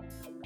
Thank 0.00 0.34
you. 0.34 0.39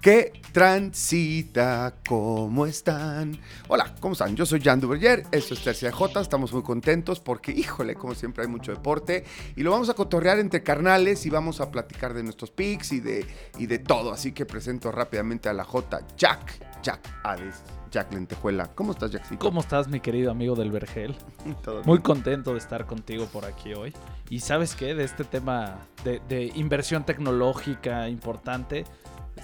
¿Qué 0.00 0.32
transita? 0.52 1.94
¿Cómo 2.08 2.64
están? 2.64 3.38
Hola, 3.68 3.94
¿cómo 4.00 4.14
están? 4.14 4.34
Yo 4.34 4.46
soy 4.46 4.62
Jan 4.62 4.80
Duverger, 4.80 5.26
esto 5.30 5.52
es 5.52 5.62
Tercia 5.62 5.92
J, 5.92 6.22
estamos 6.22 6.54
muy 6.54 6.62
contentos 6.62 7.20
porque, 7.20 7.52
híjole, 7.52 7.94
como 7.96 8.14
siempre 8.14 8.44
hay 8.44 8.48
mucho 8.48 8.72
deporte 8.72 9.24
y 9.56 9.62
lo 9.62 9.72
vamos 9.72 9.90
a 9.90 9.94
cotorrear 9.94 10.38
entre 10.38 10.62
carnales 10.62 11.26
y 11.26 11.30
vamos 11.30 11.60
a 11.60 11.70
platicar 11.70 12.14
de 12.14 12.22
nuestros 12.22 12.50
picks 12.50 12.92
y 12.92 13.00
de, 13.00 13.26
y 13.58 13.66
de 13.66 13.78
todo. 13.78 14.10
Así 14.10 14.32
que 14.32 14.46
presento 14.46 14.90
rápidamente 14.90 15.50
a 15.50 15.52
la 15.52 15.64
J, 15.64 16.00
Jack, 16.16 16.80
Jack 16.82 17.06
Hades. 17.22 17.62
Jack 17.90 18.12
Lentejuela. 18.12 18.68
¿Cómo 18.74 18.92
estás, 18.92 19.10
Jackcito? 19.10 19.40
¿Cómo 19.40 19.60
estás, 19.60 19.88
mi 19.88 19.98
querido 19.98 20.30
amigo 20.30 20.54
del 20.54 20.70
Vergel? 20.70 21.16
Muy 21.84 21.98
contento 21.98 22.52
de 22.52 22.58
estar 22.58 22.86
contigo 22.86 23.26
por 23.26 23.44
aquí 23.44 23.74
hoy. 23.74 23.92
Y 24.30 24.38
sabes 24.38 24.76
qué, 24.76 24.94
de 24.94 25.02
este 25.02 25.24
tema 25.24 25.76
de, 26.04 26.22
de 26.28 26.52
inversión 26.54 27.04
tecnológica 27.04 28.08
importante, 28.08 28.84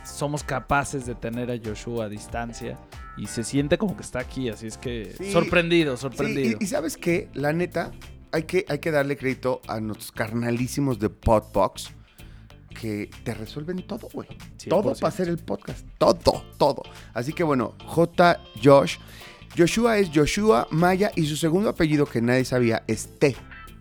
somos 0.05 0.42
capaces 0.45 1.06
de 1.06 1.14
tener 1.14 1.50
a 1.50 1.56
Joshua 1.62 2.06
a 2.06 2.09
distancia 2.09 2.78
y 3.16 3.27
se 3.27 3.45
siente 3.45 3.78
como 3.78 3.96
que 3.96 4.02
está 4.02 4.20
aquí, 4.20 4.48
así 4.48 4.66
es 4.66 4.77
que 4.78 5.14
Sí. 5.19 5.32
sorprendido, 5.32 5.96
Sí, 5.96 6.02
sorprendido. 6.02 6.59
y, 6.60 6.64
y 6.64 6.66
sabes 6.66 6.96
qué, 6.96 7.28
la 7.34 7.52
neta, 7.52 7.92
hay 8.32 8.42
que, 8.45 8.64
hay 8.69 8.78
que 8.78 8.91
darle 8.91 9.16
crédito 9.16 9.60
a 9.69 9.80
nuestros 9.80 10.12
carnalísimos 10.12 10.98
de 10.98 11.09
Podbox 11.10 11.91
que 12.80 13.09
te 13.24 13.32
resuelven 13.32 13.86
todo, 13.86 14.09
güey. 14.12 14.28
Todo 14.69 14.92
100%. 14.95 15.00
para 15.00 15.09
hacer 15.09 15.28
el 15.28 15.38
podcast. 15.38 15.86
Todo, 15.97 16.42
todo. 16.58 16.83
Así 17.14 17.33
que 17.33 17.42
bueno, 17.42 17.74
J. 17.86 18.38
Josh. 18.62 18.98
Joshua 19.56 19.97
es 19.97 20.10
Joshua 20.14 20.69
Maya 20.70 21.10
y 21.16 21.24
su 21.24 21.36
segundo 21.36 21.70
apellido 21.70 22.05
que 22.05 22.20
nadie 22.20 22.44
sabía 22.44 22.83
es 22.86 23.19
T. 23.19 23.34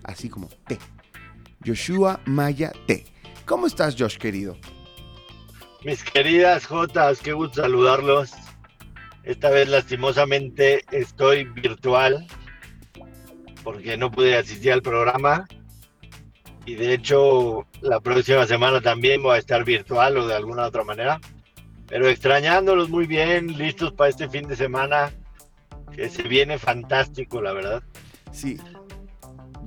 Así 0.03 0.29
como 0.29 0.47
T. 0.67 0.77
Joshua 1.65 2.21
Maya 2.25 2.71
T. 2.87 3.03
¿Cómo 3.45 3.67
estás, 3.67 3.95
Josh, 3.99 4.17
querido? 4.17 4.55
Mis 5.85 6.03
queridas 6.03 6.65
Jotas, 6.65 7.19
qué 7.19 7.33
gusto 7.33 7.61
saludarlos. 7.61 8.31
Esta 9.23 9.51
vez 9.51 9.69
lastimosamente 9.69 10.83
estoy 10.89 11.43
virtual 11.43 12.25
porque 13.63 13.95
no 13.95 14.09
pude 14.09 14.35
asistir 14.35 14.73
al 14.73 14.81
programa. 14.81 15.47
Y 16.65 16.73
de 16.73 16.95
hecho 16.95 17.67
la 17.81 17.99
próxima 17.99 18.47
semana 18.47 18.81
también 18.81 19.21
voy 19.21 19.35
a 19.35 19.37
estar 19.37 19.63
virtual 19.63 20.17
o 20.17 20.25
de 20.25 20.33
alguna 20.33 20.65
otra 20.65 20.83
manera. 20.83 21.21
Pero 21.87 22.07
extrañándolos 22.07 22.89
muy 22.89 23.05
bien, 23.05 23.55
listos 23.55 23.93
para 23.93 24.09
este 24.09 24.27
fin 24.27 24.47
de 24.47 24.55
semana 24.55 25.11
que 25.95 26.09
se 26.09 26.23
viene 26.23 26.57
fantástico, 26.57 27.43
la 27.43 27.53
verdad. 27.53 27.83
Sí. 28.31 28.57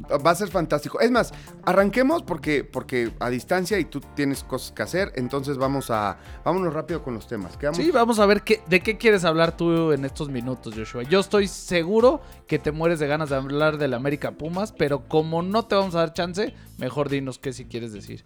Va 0.06 0.30
a 0.30 0.34
ser 0.34 0.48
fantástico. 0.48 1.00
Es 1.00 1.10
más, 1.10 1.32
arranquemos 1.64 2.22
porque, 2.22 2.64
porque 2.64 3.10
a 3.20 3.28
distancia 3.30 3.78
y 3.78 3.84
tú 3.84 4.00
tienes 4.14 4.42
cosas 4.44 4.72
que 4.72 4.82
hacer. 4.82 5.12
Entonces 5.16 5.56
vamos 5.58 5.90
a. 5.90 6.18
Vámonos 6.44 6.72
rápido 6.72 7.02
con 7.02 7.14
los 7.14 7.26
temas. 7.26 7.56
Quedamos- 7.56 7.76
Sí, 7.78 7.90
vamos 7.90 8.18
a 8.18 8.26
ver 8.26 8.42
qué, 8.42 8.62
de 8.68 8.80
qué 8.80 8.96
quieres 8.96 9.24
hablar 9.24 9.56
tú 9.56 9.92
en 9.92 10.04
estos 10.04 10.28
minutos, 10.28 10.74
Joshua. 10.76 11.02
Yo 11.02 11.20
estoy 11.20 11.48
seguro 11.48 12.20
que 12.46 12.58
te 12.58 12.72
mueres 12.72 12.98
de 12.98 13.06
ganas 13.06 13.30
de 13.30 13.36
hablar 13.36 13.78
del 13.78 13.94
América 13.94 14.32
Pumas, 14.32 14.72
pero 14.72 15.06
como 15.08 15.42
no 15.42 15.64
te 15.66 15.74
vamos 15.74 15.94
a 15.94 15.98
dar 15.98 16.12
chance, 16.12 16.54
mejor 16.78 17.08
dinos 17.08 17.38
qué 17.38 17.52
si 17.52 17.64
quieres 17.66 17.92
decir. 17.92 18.24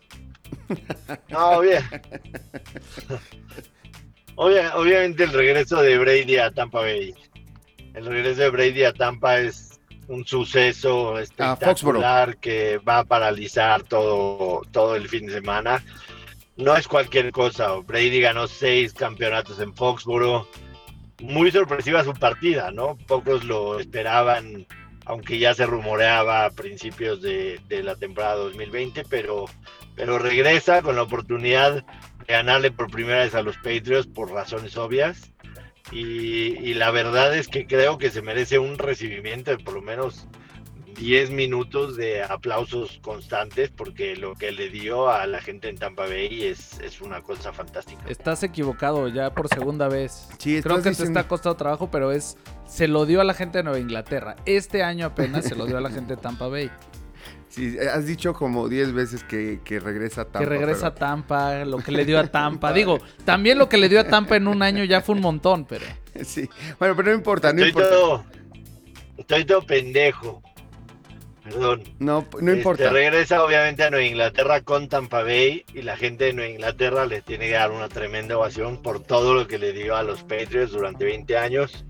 No, 1.31 1.61
bien. 1.61 1.83
Obvia- 4.37 4.75
obviamente 4.77 5.25
el 5.25 5.33
regreso 5.33 5.81
de 5.83 5.99
Brady 5.99 6.37
a 6.39 6.51
Tampa 6.51 6.81
Bay. 6.81 7.15
El 7.95 8.07
regreso 8.07 8.41
de 8.43 8.51
Brady 8.51 8.85
a 8.85 8.93
Tampa 8.93 9.39
es 9.41 9.72
un 10.09 10.27
suceso 10.27 11.19
espectacular 11.19 12.37
que 12.39 12.79
va 12.79 12.99
a 12.99 13.05
paralizar 13.05 13.83
todo, 13.83 14.63
todo 14.71 14.97
el 14.97 15.09
fin 15.09 15.27
de 15.27 15.35
semana. 15.35 15.83
No 16.57 16.77
es 16.77 16.87
cualquier 16.87 17.31
cosa. 17.33 17.73
Brady 17.77 18.21
ganó 18.21 18.47
seis 18.47 18.93
campeonatos 18.93 19.59
en 19.61 19.75
Foxboro. 19.75 20.49
Muy 21.21 21.51
sorpresiva 21.51 22.05
su 22.05 22.13
partida, 22.15 22.71
¿no? 22.71 22.99
Pocos 23.07 23.45
lo 23.45 23.79
esperaban, 23.79 24.67
aunque 25.07 25.39
ya 25.39 25.55
se 25.55 25.67
rumoreaba 25.67 26.45
a 26.45 26.51
principios 26.51 27.23
de, 27.23 27.61
de 27.69 27.83
la 27.83 27.95
temporada 27.95 28.37
2020, 28.37 29.05
pero, 29.09 29.47
pero 29.95 30.19
regresa 30.19 30.83
con 30.83 30.97
la 30.97 31.03
oportunidad 31.03 31.75
de 31.75 31.85
ganarle 32.27 32.71
por 32.71 32.91
primera 32.91 33.21
vez 33.21 33.35
a 33.35 33.43
los 33.43 33.57
Patriots 33.57 34.09
por 34.09 34.31
razones 34.31 34.77
obvias. 34.77 35.33
Y, 35.93 36.59
y 36.59 36.75
la 36.75 36.91
verdad 36.91 37.37
es 37.37 37.49
que 37.49 37.67
creo 37.67 37.99
que 37.99 38.11
se 38.11 38.23
merece 38.23 38.59
un 38.59 38.79
recibimiento 38.79 39.51
de 39.51 39.59
por 39.59 39.75
lo 39.75 39.83
menos 39.83 40.27
10 40.99 41.31
minutos 41.31 41.97
de 41.97 42.23
aplausos 42.23 42.99
constantes 43.03 43.71
porque 43.71 44.15
lo 44.17 44.35
que 44.35 44.53
le 44.53 44.69
dio 44.69 45.11
a 45.11 45.27
la 45.27 45.41
gente 45.41 45.69
en 45.69 45.77
Tampa 45.77 46.05
Bay 46.07 46.45
es, 46.45 46.79
es 46.81 47.01
una 47.01 47.21
cosa 47.23 47.53
fantástica. 47.53 48.03
Estás 48.09 48.43
equivocado 48.43 49.09
ya 49.09 49.35
por 49.35 49.49
segunda 49.49 49.89
vez. 49.89 50.29
Sí, 50.39 50.61
Creo 50.63 50.77
que 50.83 50.91
diciendo- 50.91 51.15
te 51.15 51.21
está 51.21 51.29
costando 51.29 51.57
trabajo, 51.57 51.91
pero 51.91 52.13
es 52.13 52.37
se 52.67 52.89
lo 52.89 53.05
dio 53.05 53.21
a 53.21 53.25
la 53.25 53.35
gente 53.35 53.59
de 53.59 53.65
Nueva 53.65 53.79
Inglaterra. 53.81 54.37
Este 54.47 54.83
año 54.83 55.07
apenas 55.07 55.45
se 55.45 55.55
lo 55.57 55.67
dio 55.67 55.77
a 55.77 55.81
la 55.81 55.91
gente 55.91 56.17
de 56.17 56.23
Tampa 56.23 56.49
Bay. 56.49 56.71
Sí, 57.53 57.77
has 57.79 58.07
dicho 58.07 58.33
como 58.33 58.67
10 58.67 58.95
veces 58.95 59.25
que, 59.25 59.61
que 59.63 59.79
regresa 59.79 60.23
a 60.23 60.25
Tampa. 60.25 60.39
que 60.39 60.47
regresa 60.47 60.87
a 60.87 60.95
pero- 60.95 61.07
Tampa, 61.07 61.65
lo 61.67 61.79
que 61.79 61.93
le 61.93 62.07
dio 62.07 62.19
a 62.19 62.27
Tampa. 62.27 62.73
Digo, 62.73 62.99
también 63.27 63.59
lo 63.59 63.69
que 63.69 63.77
le 63.77 63.91
dio 63.91 64.01
a 64.01 64.05
Tampa 64.05 64.37
en 64.37 64.49
un 64.49 64.63
año 64.63 64.85
ya 64.85 65.03
fue 65.03 65.15
un 65.17 65.21
montón, 65.21 65.67
pero 65.67 65.85
Sí. 66.25 66.49
Bueno, 66.79 66.97
pero 66.97 67.11
no 67.11 67.15
importa, 67.15 67.53
no 67.53 67.63
Estoy 67.63 67.69
importa. 67.69 67.91
todo, 67.91 68.25
estoy 69.19 69.45
todo 69.45 69.67
pendejo. 69.67 70.43
Perdón. 71.45 71.83
No, 71.99 72.27
no 72.41 72.53
Este, 72.53 72.57
importa. 72.57 72.91
regresa 72.91 73.43
obviamente 73.45 73.83
a 73.83 73.91
Nueva 73.91 74.07
Inglaterra 74.07 74.61
con 74.63 74.89
Tampa 74.89 75.23
Bay 75.23 75.65
y 75.75 75.83
la 75.83 75.97
gente 75.97 76.25
de 76.27 76.33
Nueva 76.33 76.51
Inglaterra 76.53 77.05
le 77.05 77.21
tiene 77.21 77.47
que 77.49 77.53
dar 77.55 77.71
una 77.73 77.89
tremenda 77.89 78.39
ovación 78.39 78.81
por 78.81 79.01
todo 79.03 79.35
lo 79.35 79.47
que 79.49 79.59
le 79.59 79.73
dio 79.73 79.97
a 79.97 80.05
los 80.05 80.23
Patriots 80.23 80.73
durante 80.73 81.05
20 81.05 81.37
años. 81.37 81.85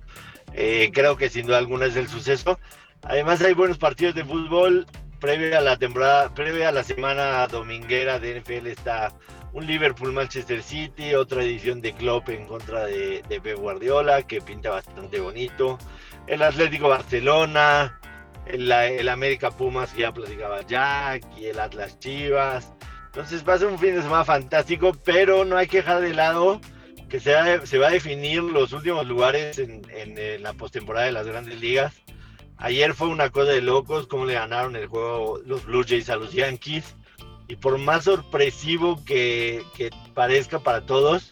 Eh, 0.55 0.91
creo 0.93 1.17
que 1.17 1.29
sin 1.29 1.47
duda 1.47 1.59
alguna 1.59 1.87
es 1.87 1.97
el 1.97 2.09
suceso. 2.09 2.59
Además 3.03 3.43
hay 3.43 3.53
buenos 3.53 3.77
partidos 3.79 4.15
de 4.15 4.25
fútbol. 4.25 4.87
Previo 5.23 5.57
a 5.57 5.61
la 5.61 5.77
temporada, 5.79 6.35
previo 6.35 6.69
a 6.69 6.73
la 6.73 6.83
semana 6.83 7.47
dominguera 7.47 8.19
de 8.19 8.41
NFL 8.41 8.67
está 8.67 9.15
un 9.53 9.67
Liverpool 9.67 10.13
Manchester 10.13 10.63
City, 10.65 11.15
otra 11.15 11.45
edición 11.45 11.81
de 11.81 11.93
Klopp 11.93 12.29
en 12.31 12.47
contra 12.47 12.87
de, 12.87 13.23
de 13.29 13.55
Guardiola 13.55 14.23
que 14.23 14.41
pinta 14.41 14.71
bastante 14.71 15.21
bonito. 15.21 15.79
El 16.27 16.43
Atlético 16.43 16.89
Barcelona, 16.89 18.01
el, 18.47 18.71
el 18.73 19.09
América 19.09 19.53
Pumas 19.53 19.93
que 19.93 20.01
ya 20.03 20.13
platicaba 20.13 20.63
Jack 20.63 21.25
y 21.39 21.47
el 21.47 21.61
Atlas 21.61 22.01
Chivas. 22.01 22.73
Entonces 23.07 23.49
va 23.49 23.55
a 23.55 23.59
ser 23.59 23.69
un 23.69 23.79
fin 23.79 23.95
de 23.95 24.03
semana 24.03 24.25
fantástico, 24.25 24.93
pero 25.05 25.45
no 25.45 25.57
hay 25.57 25.69
que 25.69 25.79
dejar 25.79 26.01
de 26.01 26.15
lado 26.15 26.61
que 27.09 27.21
se 27.21 27.33
va, 27.79 27.87
a- 27.87 27.91
definir 27.91 28.43
los 28.43 28.73
últimos 28.73 29.07
lugares 29.07 29.57
en, 29.59 29.83
en, 29.95 30.19
eh, 30.19 30.39
la 30.41 30.53
postemporada 30.55 31.07
de 31.07 31.13
las 31.13 31.27
grandes 31.29 31.61
ligas. 31.61 31.95
Ayer 32.63 32.95
fue 32.95 33.09
una 33.09 33.31
cosa 33.31 33.51
de 33.51 33.61
locos 33.61 34.07
cómo 34.07 34.25
le 34.25 34.35
ganaron 34.35 34.77
el 34.77 34.87
juego 34.87 35.41
los 35.45 35.65
Blue 35.67 35.85
Jays 35.87 36.09
a 36.11 36.17
los 36.17 36.33
Yankees. 36.33 36.95
Y 37.49 37.57
por 37.57 37.77
más 37.79 38.05
sorpresivo 38.05 39.05
que, 39.05 39.63
que 39.77 39.91
parezca 40.15 40.61
para 40.61 40.83
todos, 40.83 41.31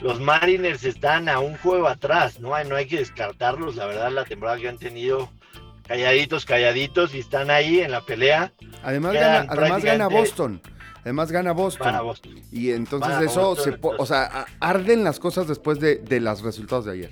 los 0.00 0.20
Mariners 0.20 0.84
están 0.84 1.28
a 1.30 1.38
un 1.40 1.56
juego 1.56 1.88
atrás. 1.88 2.40
No 2.40 2.54
hay, 2.54 2.68
no 2.68 2.76
hay 2.76 2.86
que 2.86 2.98
descartarlos. 2.98 3.76
La 3.76 3.86
verdad, 3.86 4.10
la 4.12 4.24
temporada 4.24 4.58
que 4.58 4.68
han 4.68 4.76
tenido 4.78 5.30
calladitos, 5.88 6.44
calladitos 6.44 7.14
y 7.14 7.20
están 7.20 7.50
ahí 7.50 7.80
en 7.80 7.90
la 7.90 8.02
pelea. 8.02 8.52
Además, 8.82 9.12
quedan 9.12 9.46
gana, 9.46 9.60
además 9.62 9.82
gana 9.84 10.08
Boston. 10.08 10.60
Además 11.02 11.32
gana 11.32 11.52
Boston. 11.52 11.86
Van 11.86 11.94
a 11.94 12.00
Boston. 12.02 12.34
Y 12.52 12.70
entonces 12.72 13.08
Van 13.08 13.22
a 13.22 13.24
eso, 13.24 13.40
Boston, 13.40 13.64
se 13.64 13.70
entonces- 13.76 14.00
o 14.00 14.06
sea, 14.06 14.46
arden 14.60 15.04
las 15.04 15.18
cosas 15.18 15.48
después 15.48 15.80
de, 15.80 15.96
de 15.96 16.20
los 16.20 16.42
resultados 16.42 16.84
de 16.84 16.92
ayer. 16.92 17.10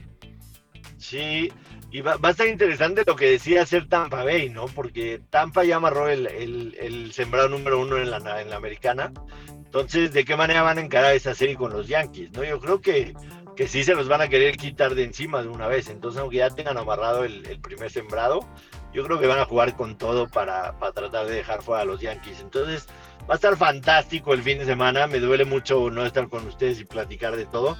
Sí, 0.98 1.53
y 1.94 2.00
va, 2.00 2.19
a 2.21 2.31
estar 2.31 2.49
interesante 2.49 3.05
lo 3.06 3.15
que 3.15 3.31
decía 3.31 3.63
hacer 3.63 3.89
Tampa 3.89 4.24
Bay, 4.24 4.51
¿no? 4.51 4.66
Porque 4.66 5.22
Tampa 5.30 5.63
ya 5.63 5.77
amarró 5.77 6.09
el, 6.09 6.27
el, 6.27 7.13
sembrado 7.13 7.48
número 7.48 7.78
uno 7.78 7.98
en 7.98 8.10
la, 8.10 8.41
en 8.41 8.51
la 8.51 8.57
americana. 8.57 9.13
Entonces, 9.65 10.13
¿de 10.13 10.24
qué 10.24 10.34
manera 10.34 10.63
van 10.63 10.78
a 10.78 10.80
encarar 10.80 11.15
esa 11.15 11.36
serie 11.36 11.54
con 11.54 11.72
los 11.72 11.86
Yankees? 11.86 12.33
¿no? 12.33 12.42
Yo 12.42 12.59
creo 12.59 12.80
que, 12.80 13.15
que 13.54 13.68
sí 13.68 13.84
se 13.84 13.95
los 13.95 14.09
van 14.09 14.22
a 14.22 14.28
querer 14.28 14.57
quitar 14.57 14.97
de 14.97 15.04
encima 15.04 15.41
de 15.41 15.47
una 15.47 15.68
vez. 15.68 15.89
Entonces, 15.89 16.21
aunque 16.21 16.39
ya 16.39 16.51
tengan 16.51 16.78
amarrado 16.78 17.24
el, 17.24 17.47
el 17.47 17.60
primer 17.60 17.92
sembrado, 17.92 18.41
yo 18.92 19.04
creo 19.04 19.21
que 19.21 19.28
van 19.28 19.39
a 19.39 19.45
jugar 19.45 19.77
con 19.77 19.97
todo 19.97 20.27
para, 20.27 20.77
para 20.80 20.91
tratar 20.91 21.27
de 21.27 21.36
dejar 21.36 21.63
fuera 21.63 21.83
a 21.83 21.84
los 21.84 22.01
Yankees. 22.01 22.41
Entonces, 22.41 22.89
va 23.30 23.34
a 23.34 23.36
estar 23.36 23.57
fantástico 23.57 24.34
el 24.34 24.42
fin 24.42 24.59
de 24.59 24.65
semana. 24.65 25.07
Me 25.07 25.21
duele 25.21 25.45
mucho 25.45 25.89
no 25.91 26.04
estar 26.04 26.28
con 26.28 26.45
ustedes 26.48 26.80
y 26.80 26.84
platicar 26.86 27.36
de 27.36 27.47
todo. 27.47 27.78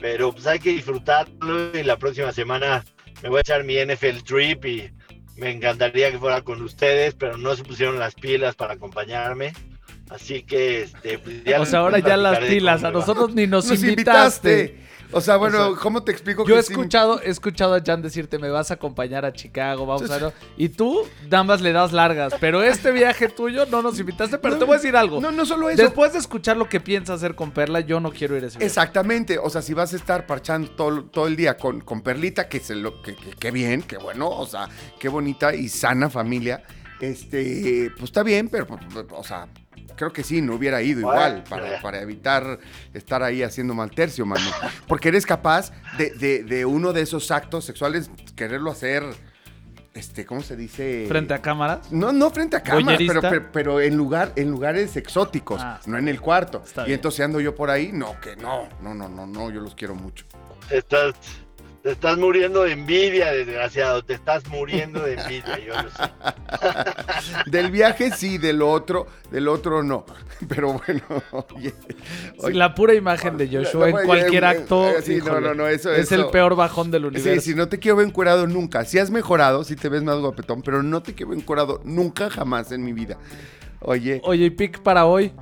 Pero 0.00 0.32
pues 0.32 0.48
hay 0.48 0.58
que 0.58 0.70
disfrutarlo 0.70 1.78
y 1.78 1.84
la 1.84 1.96
próxima 1.96 2.32
semana 2.32 2.82
me 3.22 3.28
voy 3.28 3.38
a 3.38 3.40
echar 3.40 3.64
mi 3.64 3.76
NFL 3.76 4.22
trip 4.24 4.64
y 4.64 4.90
me 5.36 5.50
encantaría 5.50 6.10
que 6.10 6.18
fuera 6.18 6.42
con 6.42 6.62
ustedes, 6.62 7.14
pero 7.14 7.36
no 7.36 7.54
se 7.56 7.62
pusieron 7.62 7.98
las 7.98 8.14
pilas 8.14 8.54
para 8.54 8.74
acompañarme. 8.74 9.52
Así 10.10 10.42
que, 10.42 10.82
este, 10.82 11.18
pues, 11.18 11.44
ya 11.44 11.60
o 11.60 11.64
sea, 11.64 11.80
ahora 11.80 11.96
les 11.96 12.06
ya 12.06 12.16
las 12.16 12.38
pilas, 12.40 12.84
a 12.84 12.90
nosotros 12.90 13.34
ni 13.34 13.46
nos, 13.46 13.66
Nos 13.66 13.82
invitaste. 13.82 14.78
O 15.12 15.20
sea, 15.20 15.36
bueno, 15.36 15.68
O 15.68 15.72
sea, 15.74 15.80
¿cómo 15.82 16.02
te 16.02 16.12
explico 16.12 16.42
Yo 16.46 16.54
que 16.54 16.54
he 16.54 16.60
escuchado, 16.60 17.20
he 17.22 17.28
escuchado 17.30 17.74
a 17.74 17.80
Jan 17.84 18.02
decirte, 18.02 18.38
me 18.38 18.48
vas 18.50 18.70
a 18.70 18.74
acompañar 18.74 19.24
a 19.24 19.32
Chicago, 19.32 19.84
vamos 19.86 20.10
a 20.10 20.18
ver. 20.18 20.32
Y 20.56 20.68
tú, 20.70 21.02
nada 21.30 21.44
más 21.44 21.60
le 21.60 21.72
das 21.72 21.92
largas. 21.92 22.32
Pero 22.40 22.62
este 22.62 22.90
viaje 22.92 23.28
tuyo 23.28 23.66
no 23.66 23.82
nos 23.82 23.98
invitaste, 24.00 24.38
pero 24.38 24.54
No, 24.54 24.58
te 24.60 24.64
voy 24.64 24.74
a 24.74 24.78
decir 24.78 24.96
algo. 24.96 25.20
No, 25.20 25.30
no 25.30 25.44
solo 25.46 25.68
eso. 25.70 25.82
Después 25.82 26.12
de 26.12 26.18
escuchar 26.18 26.56
lo 26.56 26.68
que 26.68 26.80
piensa 26.80 27.14
hacer 27.14 27.34
con 27.34 27.50
Perla, 27.50 27.80
yo 27.80 28.00
no 28.00 28.10
quiero 28.12 28.36
ir 28.36 28.44
a 28.44 28.46
ese 28.46 28.58
viaje. 28.58 28.66
Exactamente, 28.66 29.38
o 29.38 29.48
sea, 29.50 29.62
si 29.62 29.74
vas 29.74 29.92
a 29.92 29.96
estar 29.96 30.26
parchando 30.26 30.70
todo, 30.70 31.04
todo 31.04 31.26
el 31.26 31.36
día 31.36 31.56
con, 31.56 31.80
con 31.82 32.02
Perlita, 32.02 32.48
que 32.48 32.60
se 32.60 32.74
lo, 32.74 33.02
que, 33.02 33.14
que- 33.14 33.30
que 33.32 33.50
bien, 33.50 33.82
qué 33.82 33.98
bueno, 33.98 34.28
o 34.30 34.46
sea, 34.46 34.68
qué 34.98 35.08
bonita 35.08 35.54
y 35.54 35.68
sana 35.68 36.08
familia, 36.08 36.62
este, 37.00 37.90
pues 37.92 38.04
está 38.04 38.22
bien, 38.22 38.48
pero, 38.48 38.66
pues, 38.66 38.80
o 39.10 39.24
sea, 39.24 39.46
creo 39.96 40.12
que 40.12 40.22
sí, 40.22 40.40
no 40.42 40.54
hubiera 40.54 40.82
ido 40.82 41.00
igual, 41.00 41.44
para, 41.48 41.80
para 41.80 42.00
evitar 42.02 42.58
estar 42.94 43.22
ahí 43.22 43.42
haciendo 43.42 43.74
mal 43.74 43.90
tercio, 43.90 44.24
mano. 44.26 44.44
Porque 44.86 45.08
eres 45.08 45.26
capaz 45.26 45.72
de, 45.98 46.10
de- 46.10 46.42
de 46.44 46.64
uno 46.64 46.92
de 46.92 47.02
esos 47.02 47.30
actos 47.30 47.64
sexuales, 47.64 48.10
quererlo 48.36 48.70
hacer, 48.70 49.04
este, 49.94 50.24
¿cómo 50.24 50.40
se 50.42 50.56
dice? 50.56 51.04
Frente 51.08 51.34
a 51.34 51.42
cámaras. 51.42 51.92
No, 51.92 52.12
no 52.12 52.30
frente 52.30 52.56
a 52.56 52.62
cámara, 52.62 52.84
¿Voyerista? 52.96 53.20
pero, 53.20 53.30
pero, 53.30 53.52
pero 53.52 53.80
en, 53.80 53.96
lugar, 53.96 54.32
en 54.36 54.50
lugares 54.50 54.96
exóticos, 54.96 55.60
Ah, 55.62 55.80
no 55.86 55.98
en 55.98 56.08
el 56.08 56.20
cuarto. 56.20 56.62
Y 56.86 56.92
entonces 56.92 57.24
ando 57.24 57.40
yo 57.40 57.54
por 57.54 57.68
ahí, 57.70 57.90
no, 57.92 58.18
que 58.20 58.34
no, 58.36 58.68
no, 58.80 58.94
no, 58.94 59.08
no, 59.08 59.26
no, 59.26 59.50
yo 59.50 59.60
los 59.60 59.74
quiero 59.74 59.94
mucho. 59.94 60.24
Estás, 60.70 61.14
te 61.82 61.90
estás 61.90 62.16
muriendo 62.16 62.62
de 62.62 62.72
envidia, 62.72 63.32
desgraciado. 63.32 64.04
Te 64.04 64.14
estás 64.14 64.46
muriendo 64.48 65.00
de 65.00 65.14
envidia, 65.14 65.58
yo 65.58 65.74
lo 65.82 65.90
sé. 65.90 66.02
Del 67.50 67.70
viaje 67.70 68.10
sí, 68.12 68.38
del 68.38 68.62
otro, 68.62 69.06
del 69.30 69.48
otro 69.48 69.82
no. 69.82 70.04
Pero 70.48 70.72
bueno, 70.74 71.02
oye. 71.54 71.72
oye, 72.38 72.54
La 72.54 72.74
pura 72.74 72.94
imagen 72.94 73.36
de 73.36 73.48
Joshua 73.48 73.88
en 73.90 74.06
cualquier 74.06 74.42
eh, 74.44 74.46
acto. 74.46 74.88
eh, 74.90 75.02
sí, 75.02 75.14
híjole, 75.14 75.40
no, 75.40 75.54
no, 75.54 75.66
eso- 75.68 75.92
es 75.92 76.10
eso- 76.12 76.26
el 76.26 76.30
peor 76.30 76.54
bajón 76.56 76.90
del 76.90 77.02
Sí, 77.02 77.08
universo. 77.08 77.40
si 77.42 77.54
no 77.54 77.68
te 77.68 77.78
quiero 77.78 77.96
ver 77.96 78.06
encuerado 78.08 78.46
nunca. 78.46 78.84
Si 78.84 78.98
has 78.98 79.10
mejorado, 79.10 79.62
si 79.64 79.76
te 79.76 79.88
ves 79.88 80.02
más 80.02 80.16
guapetón, 80.18 80.62
pero 80.62 80.82
no 80.82 81.02
te 81.02 81.14
quiero 81.14 81.30
ver 81.30 81.38
encuerado 81.40 81.80
nunca 81.84 82.30
jamás 82.30 82.72
en 82.72 82.84
mi 82.84 82.92
vida. 82.92 83.18
Oye, 83.80 84.20
Oye, 84.24 84.46
y 84.46 84.50
pick 84.50 84.80
para 84.82 85.06
hoy. 85.06 85.32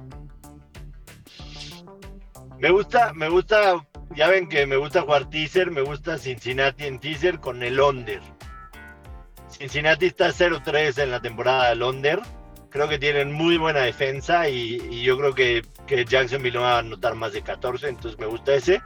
Me 2.58 2.70
gusta, 2.70 3.12
me 3.14 3.28
gusta, 3.30 3.82
ya 4.14 4.28
ven 4.28 4.48
que 4.48 4.66
me 4.66 4.76
gusta 4.76 5.02
jugar 5.02 5.30
teaser, 5.30 5.70
me 5.70 5.82
gusta 5.82 6.18
Cincinnati 6.18 6.84
en 6.84 6.98
teaser 6.98 7.38
con 7.40 7.62
el 7.62 7.80
under. 7.80 8.20
Cincinnati 9.48 10.06
está 10.06 10.28
0-3 10.28 11.02
en 11.02 11.10
la 11.10 11.20
temporada 11.20 11.70
del 11.70 11.82
under. 11.82 12.20
Creo 12.70 12.88
que 12.88 12.98
tienen 12.98 13.32
muy 13.32 13.56
buena 13.56 13.80
defensa 13.80 14.48
y, 14.48 15.02
yo 15.02 15.18
creo 15.18 15.34
que, 15.34 15.62
que 15.86 16.04
Jacksonville 16.04 16.54
no 16.54 16.62
va 16.62 16.76
a 16.76 16.78
anotar 16.78 17.16
más 17.16 17.32
de 17.32 17.42
14, 17.42 17.88
entonces 17.88 18.18
me 18.18 18.26
gusta 18.26 18.54
ese. 18.54 18.80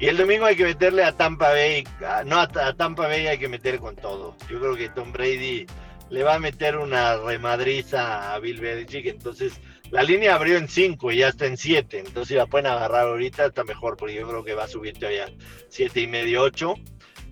Y 0.00 0.06
el 0.06 0.16
domingo 0.16 0.46
hay 0.46 0.56
que 0.56 0.64
meterle 0.64 1.04
a 1.04 1.12
Tampa 1.12 1.50
Bay, 1.50 1.84
no 2.26 2.36
a, 2.36 2.42
a 2.42 2.72
Tampa 2.74 3.06
Bay 3.06 3.26
hay 3.26 3.38
que 3.38 3.48
meter 3.48 3.78
con 3.78 3.96
todo. 3.96 4.36
Yo 4.48 4.58
creo 4.60 4.76
que 4.76 4.88
Tom 4.88 5.12
Brady 5.12 5.66
le 6.10 6.22
va 6.22 6.36
a 6.36 6.38
meter 6.38 6.76
una 6.76 7.16
remadriza 7.16 8.32
a 8.32 8.38
Bill 8.38 8.60
Belichick, 8.60 9.06
entonces 9.06 9.60
la 9.90 10.02
línea 10.02 10.34
abrió 10.34 10.58
en 10.58 10.68
5 10.68 11.12
y 11.12 11.18
ya 11.18 11.28
está 11.28 11.46
en 11.46 11.56
7. 11.56 11.98
Entonces, 11.98 12.28
si 12.28 12.34
la 12.34 12.46
pueden 12.46 12.66
agarrar 12.66 13.08
ahorita, 13.08 13.46
está 13.46 13.64
mejor, 13.64 13.96
porque 13.96 14.14
yo 14.14 14.28
creo 14.28 14.44
que 14.44 14.54
va 14.54 14.64
a 14.64 14.68
subir 14.68 14.94
todavía 14.94 15.30
7 15.68 16.00
y 16.00 16.06
medio, 16.06 16.42
8. 16.42 16.74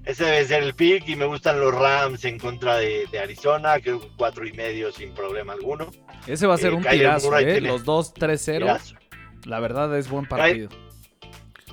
Ese 0.04 0.24
debe 0.24 0.44
ser 0.44 0.62
el 0.62 0.74
pick. 0.74 1.08
Y 1.08 1.16
me 1.16 1.26
gustan 1.26 1.60
los 1.60 1.74
Rams 1.74 2.24
en 2.24 2.38
contra 2.38 2.76
de, 2.76 3.06
de 3.10 3.18
Arizona. 3.18 3.78
Creo 3.80 4.00
que 4.00 4.08
4 4.16 4.46
y 4.46 4.52
medio 4.52 4.92
sin 4.92 5.12
problema 5.12 5.52
alguno. 5.52 5.90
Ese 6.26 6.46
va 6.46 6.54
a 6.54 6.58
ser 6.58 6.72
Eh, 6.72 6.76
un 6.76 6.82
Kyler 6.82 6.98
tirazo, 6.98 7.38
¿eh? 7.38 7.60
Los 7.60 7.84
dos 7.84 8.14
3-0. 8.14 8.58
Tirazo. 8.58 8.94
La 9.44 9.60
verdad 9.60 9.96
es 9.98 10.08
buen 10.08 10.26
partido. 10.26 10.68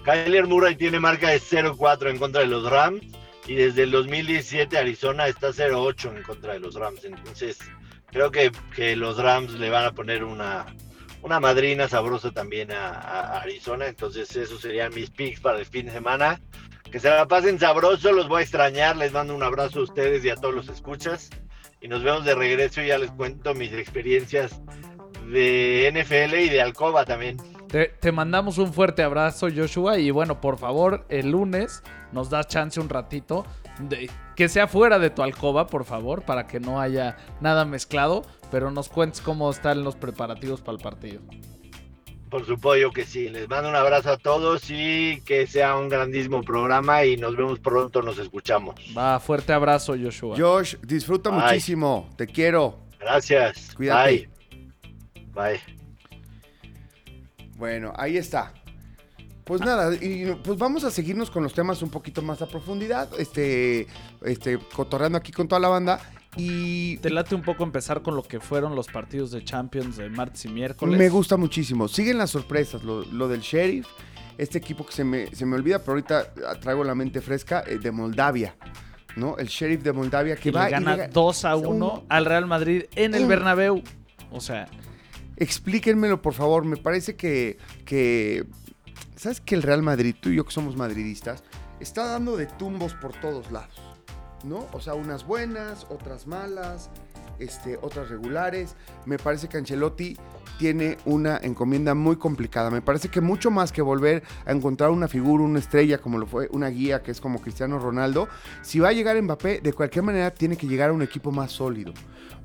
Kyler 0.04 0.48
Murray 0.48 0.76
tiene 0.76 1.00
marca 1.00 1.30
de 1.30 1.40
0-4 1.40 2.10
en 2.10 2.18
contra 2.18 2.42
de 2.42 2.48
los 2.48 2.70
Rams. 2.70 3.02
Y 3.46 3.56
desde 3.56 3.84
el 3.84 3.92
2017 3.92 4.78
Arizona 4.78 5.28
está 5.28 5.50
0-8 5.50 6.16
en 6.16 6.24
contra 6.24 6.54
de 6.54 6.60
los 6.60 6.76
Rams. 6.76 7.04
Entonces, 7.04 7.60
creo 8.14 8.32
que, 8.32 8.52
que 8.76 8.96
los 8.96 9.18
Rams 9.18 9.54
le 9.54 9.70
van 9.70 9.86
a 9.86 9.92
poner 9.92 10.24
una, 10.24 10.68
una 11.22 11.40
madrina 11.40 11.90
sabrosa 11.90 12.32
también 12.32 12.72
a, 12.72 12.92
a 12.92 13.42
Arizona. 13.42 13.88
Entonces, 13.88 14.34
esos 14.36 14.62
serían 14.62 14.94
mis 14.94 15.10
picks 15.10 15.42
para 15.42 15.60
el 15.60 15.66
fin 15.66 15.88
de 15.88 15.92
semana. 15.92 16.40
Que 16.90 17.00
se 17.00 17.10
la 17.10 17.28
pasen 17.28 17.60
sabroso, 17.60 18.12
los 18.12 18.30
voy 18.30 18.42
a 18.42 18.44
extrañar. 18.44 18.96
Les 18.96 19.12
mando 19.12 19.36
un 19.36 19.44
abrazo 19.44 19.80
a 19.80 19.84
ustedes 19.84 20.24
y 20.24 20.30
a 20.30 20.36
todos 20.36 20.54
los 20.54 20.70
escuchas. 20.70 21.32
Y 21.82 21.88
nos 21.88 22.04
vemos 22.04 22.24
de 22.24 22.36
regreso 22.36 22.82
y 22.82 22.88
ya 22.88 22.98
les 22.98 23.12
cuento 23.12 23.54
mis 23.56 23.74
experiencias 23.74 24.62
de 25.28 25.92
NFL 25.92 26.36
y 26.36 26.50
de 26.50 26.62
Alcoba 26.62 27.04
también. 27.04 27.38
Te, 27.68 27.88
te 27.88 28.12
mandamos 28.12 28.60
un 28.60 28.72
fuerte 28.72 29.02
abrazo, 29.02 29.48
Joshua. 29.54 29.98
Y 29.98 30.12
bueno, 30.12 30.40
por 30.40 30.60
favor, 30.60 31.06
el 31.10 31.32
lunes 31.32 31.82
nos 32.12 32.30
das 32.30 32.48
chance 32.48 32.80
un 32.80 32.90
ratito. 32.90 33.46
De, 33.80 34.10
que 34.36 34.50
sea 34.50 34.68
fuera 34.68 35.00
de 35.00 35.10
tu 35.10 35.24
alcoba, 35.24 35.68
por 35.68 35.86
favor, 35.86 36.24
para 36.24 36.48
que 36.48 36.60
no 36.60 36.80
haya 36.80 37.18
nada 37.42 37.66
mezclado. 37.66 38.24
Pero 38.52 38.72
nos 38.72 38.90
cuentes 38.90 39.22
cómo 39.22 39.50
están 39.50 39.84
los 39.84 39.96
preparativos 39.96 40.62
para 40.62 40.78
el 40.78 40.84
partido. 40.84 41.22
Por 42.30 42.46
supuesto 42.48 42.90
que 42.92 43.06
sí. 43.06 43.30
Les 43.30 43.48
mando 43.48 43.70
un 43.70 43.76
abrazo 43.76 44.10
a 44.10 44.18
todos 44.18 44.64
y 44.70 45.22
que 45.22 45.46
sea 45.46 45.76
un 45.76 45.88
grandísimo 45.88 46.42
programa 46.42 47.06
y 47.06 47.16
nos 47.16 47.36
vemos 47.36 47.60
pronto, 47.60 48.02
nos 48.02 48.18
escuchamos. 48.18 48.76
Va, 48.98 49.20
fuerte 49.20 49.54
abrazo, 49.54 49.94
Joshua. 50.02 50.36
Josh, 50.36 50.76
disfruta 50.82 51.30
Bye. 51.30 51.40
muchísimo. 51.42 52.10
Te 52.16 52.26
quiero. 52.26 52.80
Gracias. 53.00 53.76
Cuídate. 53.76 54.30
Bye. 55.34 55.60
Bye. 55.60 55.62
Bueno, 57.56 57.94
ahí 57.96 58.18
está. 58.18 58.52
Pues 59.44 59.60
nada, 59.62 59.94
y 59.96 60.26
pues 60.44 60.58
vamos 60.58 60.84
a 60.86 60.92
seguirnos 60.92 61.30
con 61.30 61.44
los 61.44 61.54
temas 61.54 61.82
un 61.82 61.90
poquito 61.90 62.22
más 62.22 62.42
a 62.42 62.48
profundidad, 62.48 63.10
este, 63.20 63.88
este, 64.24 64.58
cotorreando 64.74 65.18
aquí 65.18 65.32
con 65.34 65.48
toda 65.48 65.60
la 65.60 65.68
banda. 65.68 66.00
Y 66.38 66.98
Te 66.98 67.10
late 67.12 67.36
un 67.36 67.42
poco 67.44 67.64
empezar 67.64 68.02
con 68.02 68.16
lo 68.16 68.24
que 68.24 68.40
fueron 68.40 68.74
los 68.76 68.88
partidos 68.88 69.32
de 69.32 69.44
Champions 69.44 69.98
de 69.98 70.10
martes 70.10 70.46
y 70.46 70.48
miércoles. 70.50 70.98
me 70.98 71.10
gusta 71.10 71.38
muchísimo. 71.38 71.88
Siguen 71.88 72.18
las 72.18 72.32
sorpresas, 72.32 72.84
lo, 72.84 73.04
lo 73.06 73.28
del 73.28 73.42
Sheriff, 73.42 73.86
este 74.38 74.58
equipo 74.58 74.86
que 74.86 74.94
se 74.94 75.04
me, 75.04 75.28
se 75.36 75.46
me 75.46 75.56
olvida, 75.58 75.78
pero 75.80 75.92
ahorita 75.92 76.34
traigo 76.62 76.84
la 76.84 76.96
mente 76.96 77.22
fresca, 77.22 77.64
eh, 77.68 77.78
de 77.78 77.92
Moldavia, 77.92 78.56
¿no? 79.16 79.38
El 79.38 79.48
Sheriff 79.48 79.84
de 79.84 79.92
Moldavia 79.94 80.36
que 80.38 80.50
va 80.52 80.66
le 80.66 80.72
gana 80.72 80.94
y 80.94 80.98
le 80.98 81.04
ga- 81.04 81.10
2 81.12 81.46
a 81.46 81.56
un- 81.56 81.68
1 81.84 82.04
al 82.10 82.26
Real 82.26 82.48
Madrid 82.48 82.86
en 82.96 83.14
el. 83.14 83.28
Bernabéu. 83.28 83.84
O 84.32 84.40
sea, 84.42 84.68
Explíquenmelo, 85.36 86.22
por 86.22 86.34
favor. 86.34 86.64
Me 86.64 86.78
parece 86.78 87.16
que, 87.16 87.58
que. 87.86 88.46
¿Sabes 89.16 89.40
que 89.40 89.56
el 89.56 89.62
Real 89.62 89.84
Madrid, 89.84 90.16
tú 90.20 90.30
y 90.30 90.36
yo 90.36 90.46
que 90.46 90.52
somos 90.52 90.76
madridistas, 90.76 91.44
está 91.80 92.08
dando 92.08 92.36
de 92.36 92.48
tumbos 92.48 92.94
por 92.96 93.14
todos 93.14 93.52
lados? 93.52 93.80
¿No? 94.44 94.68
O 94.74 94.82
sea, 94.82 94.96
unas 94.96 95.26
buenas, 95.26 95.86
otras 95.90 96.28
malas, 96.28 96.90
este, 97.40 97.78
otras 97.82 98.10
regulares. 98.10 98.76
Me 99.06 99.18
parece 99.18 99.48
que 99.48 99.58
Ancelotti 99.58 100.18
tiene 100.58 100.98
una 101.06 101.38
encomienda 101.38 101.94
muy 101.94 102.18
complicada. 102.18 102.70
Me 102.70 102.82
parece 102.82 103.10
que 103.10 103.22
mucho 103.22 103.52
más 103.52 103.72
que 103.72 103.82
volver 103.82 104.24
a 104.46 104.52
encontrar 104.52 104.90
una 104.90 105.08
figura, 105.08 105.44
una 105.44 105.60
estrella, 105.60 106.00
como 106.00 106.18
lo 106.18 106.26
fue, 106.26 106.50
una 106.52 106.68
guía 106.70 107.04
que 107.04 107.12
es 107.12 107.22
como 107.22 107.40
Cristiano 107.40 107.80
Ronaldo, 107.80 108.28
si 108.62 108.80
va 108.80 108.90
a 108.90 108.94
llegar 108.94 109.22
Mbappé, 109.22 109.62
de 109.62 109.74
cualquier 109.74 110.04
manera 110.04 110.34
tiene 110.34 110.58
que 110.58 110.68
llegar 110.68 110.90
a 110.90 110.94
un 110.94 111.02
equipo 111.02 111.32
más 111.32 111.52
sólido. 111.52 111.94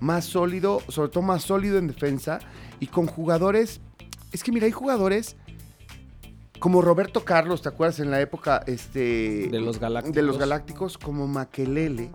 Más 0.00 0.26
sólido, 0.26 0.82
sobre 0.88 1.10
todo 1.10 1.22
más 1.22 1.42
sólido 1.42 1.78
en 1.78 1.88
defensa 1.88 2.38
y 2.78 2.86
con 2.86 3.06
jugadores. 3.06 3.80
Es 4.30 4.44
que 4.44 4.52
mira, 4.52 4.66
hay 4.66 4.72
jugadores 4.72 5.36
como 6.58 6.82
Roberto 6.82 7.24
Carlos, 7.24 7.62
¿te 7.62 7.68
acuerdas? 7.68 8.00
En 8.00 8.10
la 8.10 8.20
época 8.20 8.62
este, 8.66 9.48
De 9.50 9.60
los 9.60 9.78
Galácticos. 9.78 10.14
De 10.14 10.22
los 10.22 10.38
Galácticos, 10.38 10.98
como 10.98 11.26
Maquelele. 11.26 12.10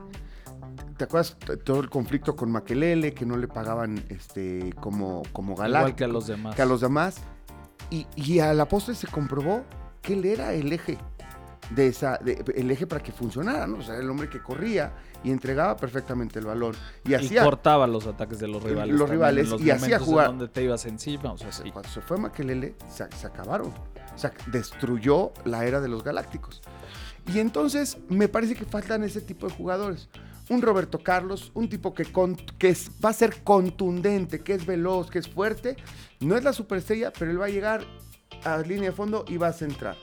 ¿Te 0.97 1.05
acuerdas 1.05 1.37
todo 1.63 1.79
el 1.79 1.89
conflicto 1.89 2.35
con 2.35 2.51
Maquelele? 2.51 3.13
Que 3.13 3.25
no 3.25 3.37
le 3.37 3.47
pagaban 3.47 4.03
este, 4.09 4.73
como, 4.79 5.23
como 5.31 5.53
igual 5.53 5.71
Galáctico. 5.71 5.97
que 5.97 6.03
a 6.03 6.07
los 6.07 6.27
demás. 6.27 6.55
que 6.55 6.61
a 6.61 6.65
los 6.65 6.81
demás. 6.81 7.17
Y, 7.89 8.07
y 8.15 8.39
a 8.39 8.53
la 8.53 8.67
postre 8.67 8.95
se 8.95 9.07
comprobó 9.07 9.63
que 10.01 10.13
él 10.13 10.25
era 10.25 10.53
el 10.53 10.71
eje 10.71 10.97
de 11.75 11.87
esa, 11.87 12.17
de- 12.17 12.43
el 12.55 12.69
eje 12.71 12.85
para 12.87 13.01
que 13.03 13.11
funcionara, 13.11 13.65
¿no? 13.67 13.77
O 13.77 13.81
sea, 13.81 13.95
el 13.97 14.09
hombre 14.09 14.29
que 14.29 14.41
corría 14.41 14.93
y 15.23 15.31
entregaba 15.31 15.75
perfectamente 15.77 16.39
el 16.39 16.45
balón. 16.45 16.75
Y 17.05 17.11
Y 17.11 17.13
hacía 17.15 17.43
cortaba 17.43 17.87
los 17.87 18.05
ataques 18.07 18.39
de 18.39 18.47
los 18.47 18.61
rivales. 18.63 18.95
los 18.95 19.09
rivales, 19.09 19.49
los 19.49 19.61
y 19.61 19.71
hacía 19.71 19.99
jugar. 19.99 20.27
donde 20.27 20.47
te 20.47 20.63
ibas 20.63 20.85
encima, 20.85 21.31
o 21.31 21.37
sea, 21.37 21.51
sí. 21.51 21.71
Cuando 21.71 21.89
se 21.89 22.01
fue 22.01 22.17
Maquelele, 22.17 22.75
se, 22.89 23.07
se 23.15 23.27
acabaron. 23.27 23.67
O 24.13 24.17
sea, 24.17 24.31
destruyó 24.47 25.31
la 25.45 25.65
era 25.65 25.81
de 25.81 25.87
los 25.87 26.03
galácticos. 26.03 26.61
Y 27.33 27.39
entonces 27.39 27.97
me 28.09 28.27
parece 28.27 28.55
que 28.55 28.65
faltan 28.65 29.03
ese 29.03 29.21
tipo 29.21 29.47
de 29.47 29.53
jugadores. 29.53 30.09
Un 30.49 30.61
Roberto 30.61 30.99
Carlos, 31.01 31.51
un 31.53 31.69
tipo 31.69 31.93
que, 31.93 32.03
con- 32.05 32.35
que 32.35 32.69
es- 32.69 32.91
va 33.03 33.09
a 33.09 33.13
ser 33.13 33.43
contundente, 33.43 34.41
que 34.41 34.53
es 34.53 34.65
veloz, 34.65 35.09
que 35.09 35.19
es 35.19 35.29
fuerte. 35.29 35.77
No 36.19 36.35
es 36.35 36.43
la 36.43 36.51
superestrella, 36.53 37.11
pero 37.17 37.31
él 37.31 37.39
va 37.41 37.45
a 37.45 37.49
llegar 37.49 37.85
a 38.43 38.57
línea 38.57 38.89
de 38.89 38.95
fondo 38.95 39.23
y 39.29 39.37
va 39.37 39.47
a 39.47 39.53
centrar. 39.53 39.95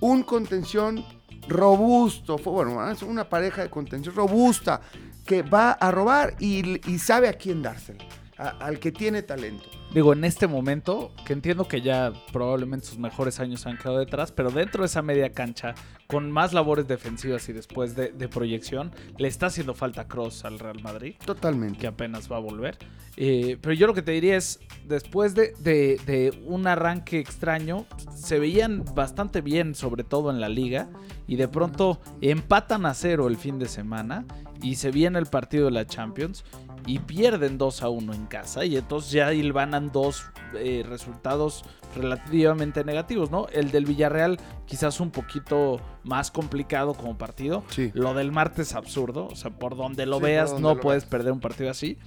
Un 0.00 0.22
contención 0.22 1.04
robusto, 1.48 2.38
bueno, 2.38 2.90
es 2.90 3.02
una 3.02 3.28
pareja 3.28 3.62
de 3.62 3.70
contención 3.70 4.14
robusta 4.14 4.80
que 5.24 5.42
va 5.42 5.72
a 5.72 5.90
robar 5.90 6.34
y, 6.38 6.80
y 6.90 6.98
sabe 6.98 7.28
a 7.28 7.34
quién 7.34 7.62
dársela. 7.62 8.04
Al 8.40 8.78
que 8.78 8.90
tiene 8.90 9.22
talento. 9.22 9.68
Digo, 9.92 10.12
en 10.12 10.24
este 10.24 10.46
momento, 10.46 11.12
que 11.26 11.32
entiendo 11.32 11.66
que 11.66 11.80
ya 11.80 12.12
probablemente 12.32 12.86
sus 12.86 12.98
mejores 12.98 13.40
años 13.40 13.66
han 13.66 13.76
quedado 13.76 13.98
detrás, 13.98 14.32
pero 14.32 14.50
dentro 14.50 14.82
de 14.82 14.86
esa 14.86 15.02
media 15.02 15.32
cancha, 15.32 15.74
con 16.06 16.30
más 16.30 16.52
labores 16.52 16.86
defensivas 16.86 17.48
y 17.48 17.52
después 17.52 17.96
de, 17.96 18.10
proyección, 18.28 18.92
le 19.18 19.28
está 19.28 19.46
haciendo 19.46 19.74
falta 19.74 20.06
Cross 20.06 20.44
al 20.44 20.58
Real 20.58 20.80
Madrid. 20.80 21.16
Totalmente. 21.24 21.78
Que 21.78 21.86
apenas 21.88 22.30
va 22.30 22.36
a 22.36 22.40
volver. 22.40 22.78
Eh, 23.16 23.58
pero 23.60 23.74
yo 23.74 23.88
lo 23.88 23.94
que 23.94 24.02
te 24.02 24.12
diría 24.12 24.36
es, 24.36 24.60
después 24.86 25.34
de, 25.34 25.52
de, 25.58 26.40
un 26.46 26.66
arranque 26.66 27.18
extraño, 27.18 27.84
se 28.14 28.38
veían 28.38 28.84
bastante 28.94 29.40
bien, 29.40 29.74
sobre 29.74 30.04
todo 30.04 30.30
en 30.30 30.40
la 30.40 30.48
liga, 30.48 30.88
y 31.26 31.36
de 31.36 31.48
pronto 31.48 32.00
empatan 32.20 32.86
a 32.86 32.94
cero 32.94 33.26
el 33.26 33.36
fin 33.36 33.58
de 33.58 33.66
semana 33.66 34.24
y 34.62 34.76
se 34.76 34.90
viene 34.90 35.18
el 35.18 35.26
partido 35.26 35.66
de 35.66 35.70
la 35.72 35.86
Champions 35.86 36.44
y 36.86 36.98
pierden 37.00 37.58
2 37.58 37.82
a 37.82 37.88
1 37.88 38.14
en 38.14 38.26
casa 38.26 38.64
y 38.64 38.76
entonces 38.76 39.12
ya 39.12 39.32
hilvanan 39.32 39.92
dos 39.92 40.24
eh, 40.54 40.84
resultados 40.86 41.64
relativamente 41.96 42.84
negativos, 42.84 43.30
¿no? 43.30 43.46
El 43.48 43.70
del 43.70 43.84
Villarreal 43.84 44.38
quizás 44.66 45.00
un 45.00 45.10
poquito 45.10 45.80
más 46.04 46.30
complicado 46.30 46.94
como 46.94 47.18
partido. 47.18 47.64
Lo 47.94 48.14
del 48.14 48.32
martes 48.32 48.74
absurdo, 48.74 49.26
o 49.26 49.36
sea, 49.36 49.50
por 49.50 49.76
donde 49.76 50.06
lo 50.06 50.20
veas 50.20 50.58
no 50.60 50.78
puedes 50.78 51.04
perder 51.04 51.32
un 51.32 51.40
partido 51.40 51.70
así. 51.70 51.98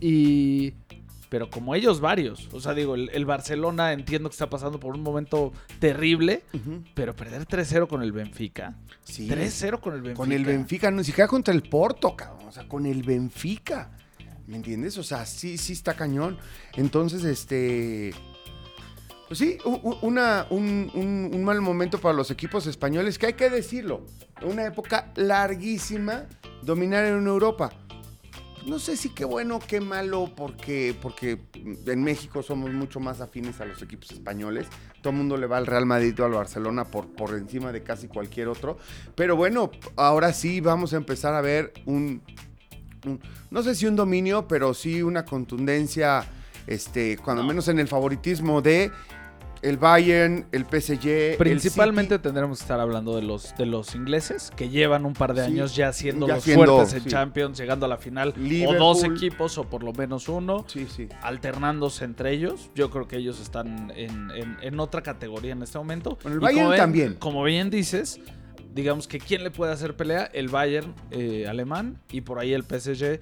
Y 0.00 0.74
pero 1.28 1.50
como 1.50 1.74
ellos 1.74 2.00
varios. 2.00 2.48
O 2.52 2.60
sea, 2.60 2.74
digo, 2.74 2.94
el, 2.94 3.24
Barcelona 3.24 3.92
entiendo 3.92 4.28
que 4.28 4.34
está 4.34 4.48
pasando 4.48 4.78
por 4.78 4.94
un 4.94 5.02
momento 5.02 5.52
terrible, 5.78 6.42
pero 6.94 7.14
perder 7.14 7.46
3-0 7.46 7.88
con 7.88 8.02
el 8.02 8.12
Benfica. 8.12 8.76
Sí. 9.04 9.28
3-0 9.28 9.80
con 9.80 9.94
el 9.94 10.02
Benfica. 10.02 10.16
Con 10.16 10.32
el 10.32 10.44
Benfica, 10.44 10.90
no, 10.90 11.02
si 11.02 11.12
queda 11.12 11.28
contra 11.28 11.52
el 11.52 11.62
Porto, 11.62 12.14
cabrón. 12.14 12.48
O 12.48 12.52
sea, 12.52 12.68
con 12.68 12.86
el 12.86 13.02
Benfica. 13.02 13.90
¿Me 14.46 14.56
entiendes? 14.56 14.96
O 14.98 15.02
sea, 15.02 15.26
sí, 15.26 15.58
sí 15.58 15.72
está 15.72 15.94
cañón. 15.94 16.38
Entonces, 16.74 17.24
este. 17.24 18.14
Pues 19.26 19.40
sí, 19.40 19.58
un, 19.64 21.44
mal 21.44 21.60
momento 21.60 21.98
para 21.98 22.14
los 22.14 22.30
equipos 22.30 22.68
españoles, 22.68 23.18
que 23.18 23.26
hay 23.26 23.32
que 23.32 23.50
decirlo. 23.50 24.06
Una 24.42 24.66
época 24.66 25.12
larguísima 25.16 26.26
dominar 26.62 27.04
en 27.06 27.26
Europa. 27.26 27.72
No 28.66 28.78
sé 28.78 28.96
si 28.96 29.10
qué 29.10 29.24
bueno, 29.24 29.58
qué 29.58 29.80
malo, 29.80 30.32
porque, 30.36 30.94
porque 31.00 31.40
en 31.86 32.02
México 32.04 32.42
somos 32.42 32.72
mucho 32.72 33.00
más 33.00 33.20
afines 33.20 33.60
a 33.60 33.64
los 33.64 33.82
equipos 33.82 34.12
españoles. 34.12 34.68
Todo 35.02 35.10
el 35.10 35.16
mundo 35.16 35.36
le 35.36 35.46
va 35.46 35.56
al 35.56 35.66
Real 35.66 35.86
Madrid 35.86 36.18
o 36.20 36.24
al 36.24 36.32
Barcelona 36.32 36.84
por, 36.84 37.08
por 37.08 37.34
encima 37.34 37.72
de 37.72 37.82
casi 37.82 38.06
cualquier 38.06 38.46
otro. 38.46 38.78
Pero 39.16 39.34
bueno, 39.34 39.70
ahora 39.96 40.32
sí 40.32 40.60
vamos 40.60 40.92
a 40.94 40.96
empezar 40.96 41.34
a 41.34 41.40
ver 41.40 41.72
un, 41.84 42.22
no 43.50 43.62
sé 43.62 43.74
si 43.74 43.86
un 43.86 43.96
dominio, 43.96 44.46
pero 44.48 44.74
sí 44.74 45.02
una 45.02 45.24
contundencia, 45.24 46.24
este, 46.66 47.16
cuando 47.18 47.42
menos 47.42 47.68
en 47.68 47.78
el 47.78 47.88
favoritismo 47.88 48.62
de 48.62 48.90
el 49.62 49.78
Bayern, 49.78 50.46
el 50.52 50.64
PSG. 50.64 51.38
Principalmente 51.38 52.18
tendremos 52.18 52.58
que 52.58 52.64
estar 52.64 52.80
hablando 52.80 53.16
de 53.16 53.22
los, 53.22 53.54
de 53.56 53.66
los 53.66 53.94
ingleses, 53.94 54.52
que 54.54 54.68
llevan 54.68 55.04
un 55.04 55.12
par 55.12 55.34
de 55.34 55.42
años 55.42 55.74
ya 55.74 55.92
siendo 55.92 56.26
los 56.26 56.44
fuertes 56.44 56.94
en 56.94 57.04
Champions, 57.04 57.58
llegando 57.58 57.86
a 57.86 57.88
la 57.88 57.96
final. 57.96 58.34
O 58.66 58.74
dos 58.74 59.04
equipos, 59.04 59.58
o 59.58 59.64
por 59.64 59.82
lo 59.82 59.92
menos 59.92 60.28
uno, 60.28 60.64
alternándose 61.22 62.04
entre 62.04 62.32
ellos. 62.32 62.70
Yo 62.74 62.90
creo 62.90 63.08
que 63.08 63.16
ellos 63.16 63.40
están 63.40 63.92
en, 63.96 64.80
otra 64.80 65.02
categoría 65.02 65.52
en 65.52 65.62
este 65.62 65.78
momento. 65.78 66.18
el 66.24 66.38
Bayern 66.38 66.76
también. 66.76 67.14
Como 67.14 67.42
bien 67.42 67.70
dices, 67.70 68.20
digamos 68.76 69.08
que 69.08 69.18
quién 69.18 69.42
le 69.42 69.50
puede 69.50 69.72
hacer 69.72 69.96
pelea, 69.96 70.30
el 70.34 70.48
Bayern 70.48 70.94
eh, 71.10 71.46
alemán 71.48 71.98
y 72.12 72.20
por 72.20 72.38
ahí 72.38 72.52
el 72.52 72.62
PSG, 72.62 73.20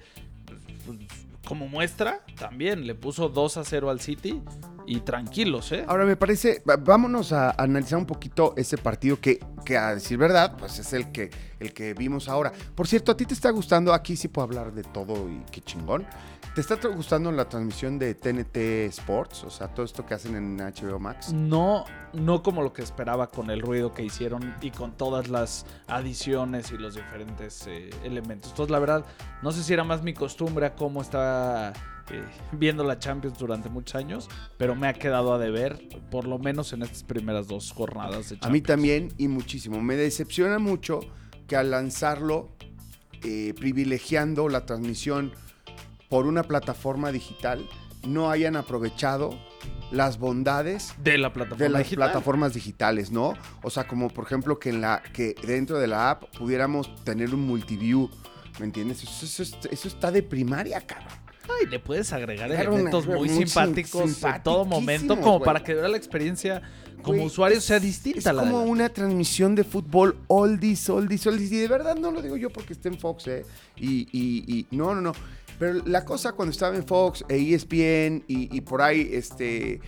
pues, 0.85 0.99
como 1.47 1.67
muestra, 1.67 2.21
también 2.37 2.85
le 2.85 2.93
puso 2.93 3.29
2 3.29 3.57
a 3.57 3.63
0 3.63 3.89
al 3.89 4.01
City 4.01 4.41
y 4.85 4.99
tranquilos, 4.99 5.71
¿eh? 5.71 5.85
Ahora 5.87 6.05
me 6.05 6.17
parece, 6.17 6.61
vámonos 6.65 7.31
a 7.31 7.51
analizar 7.51 7.97
un 7.97 8.05
poquito 8.05 8.53
ese 8.57 8.77
partido 8.77 9.19
que, 9.19 9.39
que 9.63 9.77
a 9.77 9.95
decir 9.95 10.17
verdad, 10.17 10.57
pues 10.57 10.77
es 10.79 10.91
el 10.91 11.11
que, 11.11 11.29
el 11.59 11.73
que 11.73 11.93
vimos 11.93 12.27
ahora. 12.27 12.51
Por 12.75 12.87
cierto, 12.87 13.11
¿a 13.11 13.17
ti 13.17 13.25
te 13.25 13.33
está 13.33 13.49
gustando? 13.51 13.93
Aquí 13.93 14.15
sí 14.17 14.27
puedo 14.27 14.43
hablar 14.45 14.73
de 14.73 14.83
todo 14.83 15.29
y 15.29 15.41
qué 15.51 15.61
chingón. 15.61 16.05
¿Te 16.55 16.61
está 16.61 16.77
gustando 16.87 17.33
la 17.33 17.49
transmisión 17.49 17.99
de 17.99 18.15
TNT 18.15 18.87
Sports? 18.87 19.43
O 19.43 19.49
sea, 19.49 19.67
todo 19.67 19.85
esto 19.85 20.05
que 20.05 20.13
hacen 20.13 20.35
en 20.35 20.55
HBO 20.55 20.99
Max. 20.99 21.33
No, 21.33 21.83
no 22.13 22.43
como 22.43 22.61
lo 22.61 22.71
que 22.71 22.81
esperaba 22.81 23.27
con 23.29 23.49
el 23.49 23.59
ruido 23.59 23.93
que 23.93 24.05
hicieron 24.05 24.55
y 24.61 24.71
con 24.71 24.95
todas 24.95 25.27
las 25.27 25.65
adiciones 25.87 26.71
y 26.71 26.77
los 26.77 26.95
diferentes 26.95 27.67
eh, 27.67 27.89
elementos. 28.05 28.51
Entonces, 28.51 28.71
la 28.71 28.79
verdad, 28.79 29.05
no 29.41 29.51
sé 29.51 29.63
si 29.63 29.73
era 29.73 29.83
más 29.83 30.01
mi 30.01 30.13
costumbre 30.13 30.67
a 30.67 30.75
cómo 30.75 31.01
estaba 31.01 31.73
eh, 32.09 32.23
viendo 32.53 32.85
la 32.85 32.99
Champions 32.99 33.37
durante 33.37 33.67
muchos 33.67 33.95
años, 33.95 34.29
pero 34.57 34.75
me 34.75 34.87
ha 34.87 34.93
quedado 34.93 35.33
a 35.33 35.37
deber, 35.37 35.77
por 36.09 36.25
lo 36.25 36.39
menos 36.39 36.71
en 36.71 36.83
estas 36.83 37.03
primeras 37.03 37.49
dos 37.49 37.73
jornadas 37.73 38.29
de 38.29 38.35
Champions. 38.39 38.45
A 38.45 38.49
mí 38.49 38.61
también 38.61 39.09
y 39.17 39.27
muchísimo. 39.27 39.81
Me 39.81 39.97
decepciona 39.97 40.57
mucho 40.57 41.01
que 41.47 41.57
al 41.57 41.71
lanzarlo, 41.71 42.55
eh, 43.23 43.53
privilegiando 43.59 44.47
la 44.47 44.65
transmisión 44.65 45.33
por 46.15 46.27
una 46.27 46.43
plataforma 46.43 47.11
digital 47.11 47.67
no 48.07 48.31
hayan 48.31 48.55
aprovechado 48.55 49.37
las 49.91 50.17
bondades 50.17 50.93
de 51.03 51.17
la 51.17 51.33
plataforma 51.33 51.63
de 51.65 51.69
las 51.69 51.87
plataformas 51.89 52.53
digitales, 52.53 53.11
¿no? 53.11 53.33
O 53.63 53.69
sea, 53.69 53.85
como 53.85 54.07
por 54.07 54.23
ejemplo 54.23 54.57
que 54.57 54.69
en 54.69 54.79
la 54.79 55.03
que 55.11 55.35
dentro 55.45 55.77
de 55.77 55.87
la 55.87 56.11
app 56.11 56.23
pudiéramos 56.37 57.03
tener 57.03 57.35
un 57.35 57.41
multiview, 57.41 58.09
¿me 58.59 58.65
entiendes? 58.65 59.03
Eso, 59.03 59.43
está 59.89 60.09
de 60.09 60.23
primaria, 60.23 60.79
cabrón. 60.79 61.09
Ay, 61.49 61.65
le 61.65 61.79
puedes 61.79 62.13
agregar 62.13 62.49
elementos 62.49 63.05
muy, 63.07 63.27
simpáticos 63.27 64.23
en 64.23 64.41
todo 64.41 64.63
momento, 64.63 65.19
como 65.19 65.41
para 65.41 65.61
que 65.61 65.73
la 65.75 65.97
experiencia 65.97 66.61
como 67.01 67.23
usuario 67.23 67.59
sea 67.59 67.81
distinta. 67.81 68.31
Es 68.31 68.37
como 68.37 68.63
una 68.63 68.87
transmisión 68.87 69.53
de 69.53 69.65
fútbol 69.65 70.17
oldies, 70.27 70.89
oldies, 70.89 71.27
oldies. 71.27 71.51
Y 71.51 71.57
de 71.57 71.67
verdad 71.67 71.97
no 71.97 72.09
lo 72.11 72.21
digo 72.21 72.37
yo 72.37 72.49
porque 72.49 72.71
esté 72.71 72.87
en 72.87 72.97
Fox, 72.97 73.27
¿eh? 73.27 73.45
Y, 73.75 74.07
y, 74.13 74.65
y 74.71 74.75
no, 74.75 74.95
no, 74.95 75.01
no. 75.01 75.13
Pero 75.59 75.81
la 75.85 76.05
cosa 76.05 76.33
cuando 76.33 76.51
estaba 76.51 76.75
en 76.75 76.85
Fox 76.85 77.23
e 77.29 77.53
ESPN 77.53 78.23
y, 78.27 78.61
por 78.61 78.81
ahí, 78.81 79.09
este, 79.11 79.79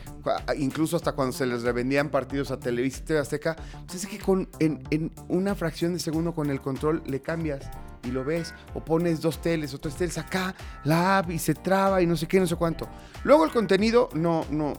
incluso 0.58 0.96
hasta 0.96 1.14
cuando 1.14 1.34
se 1.34 1.46
les 1.46 1.64
revendían 1.64 2.10
partidos 2.10 2.52
a 2.52 2.60
Televisa 2.60 3.00
y 3.02 3.06
TV 3.06 3.20
Azteca, 3.20 3.56
pues 3.86 4.04
es 4.04 4.10
que 4.10 4.20
con, 4.20 4.48
en, 4.60 5.12
una 5.28 5.56
fracción 5.56 5.94
de 5.94 6.00
segundo 6.00 6.34
con 6.34 6.50
el 6.50 6.62
control 6.62 7.04
le 7.06 7.22
cambias 7.22 7.70
y 8.04 8.12
lo 8.12 8.24
ves, 8.24 8.54
o 8.74 8.80
pones 8.80 9.22
dos 9.22 9.42
teles 9.42 9.74
o 9.74 9.80
tres 9.80 9.96
teles 9.96 10.18
acá, 10.18 10.56
la 10.84 11.20
app 11.20 11.32
y 11.32 11.40
se 11.40 11.54
traba 11.54 12.02
y 12.02 12.08
no 12.08 12.16
sé 12.16 12.28
qué, 12.28 12.40
no 12.40 12.48
sé 12.48 12.56
cuánto. 12.56 12.88
Luego 13.24 13.44
el 13.44 13.52
contenido 13.52 14.10
no, 14.14 14.46
no, 14.50 14.74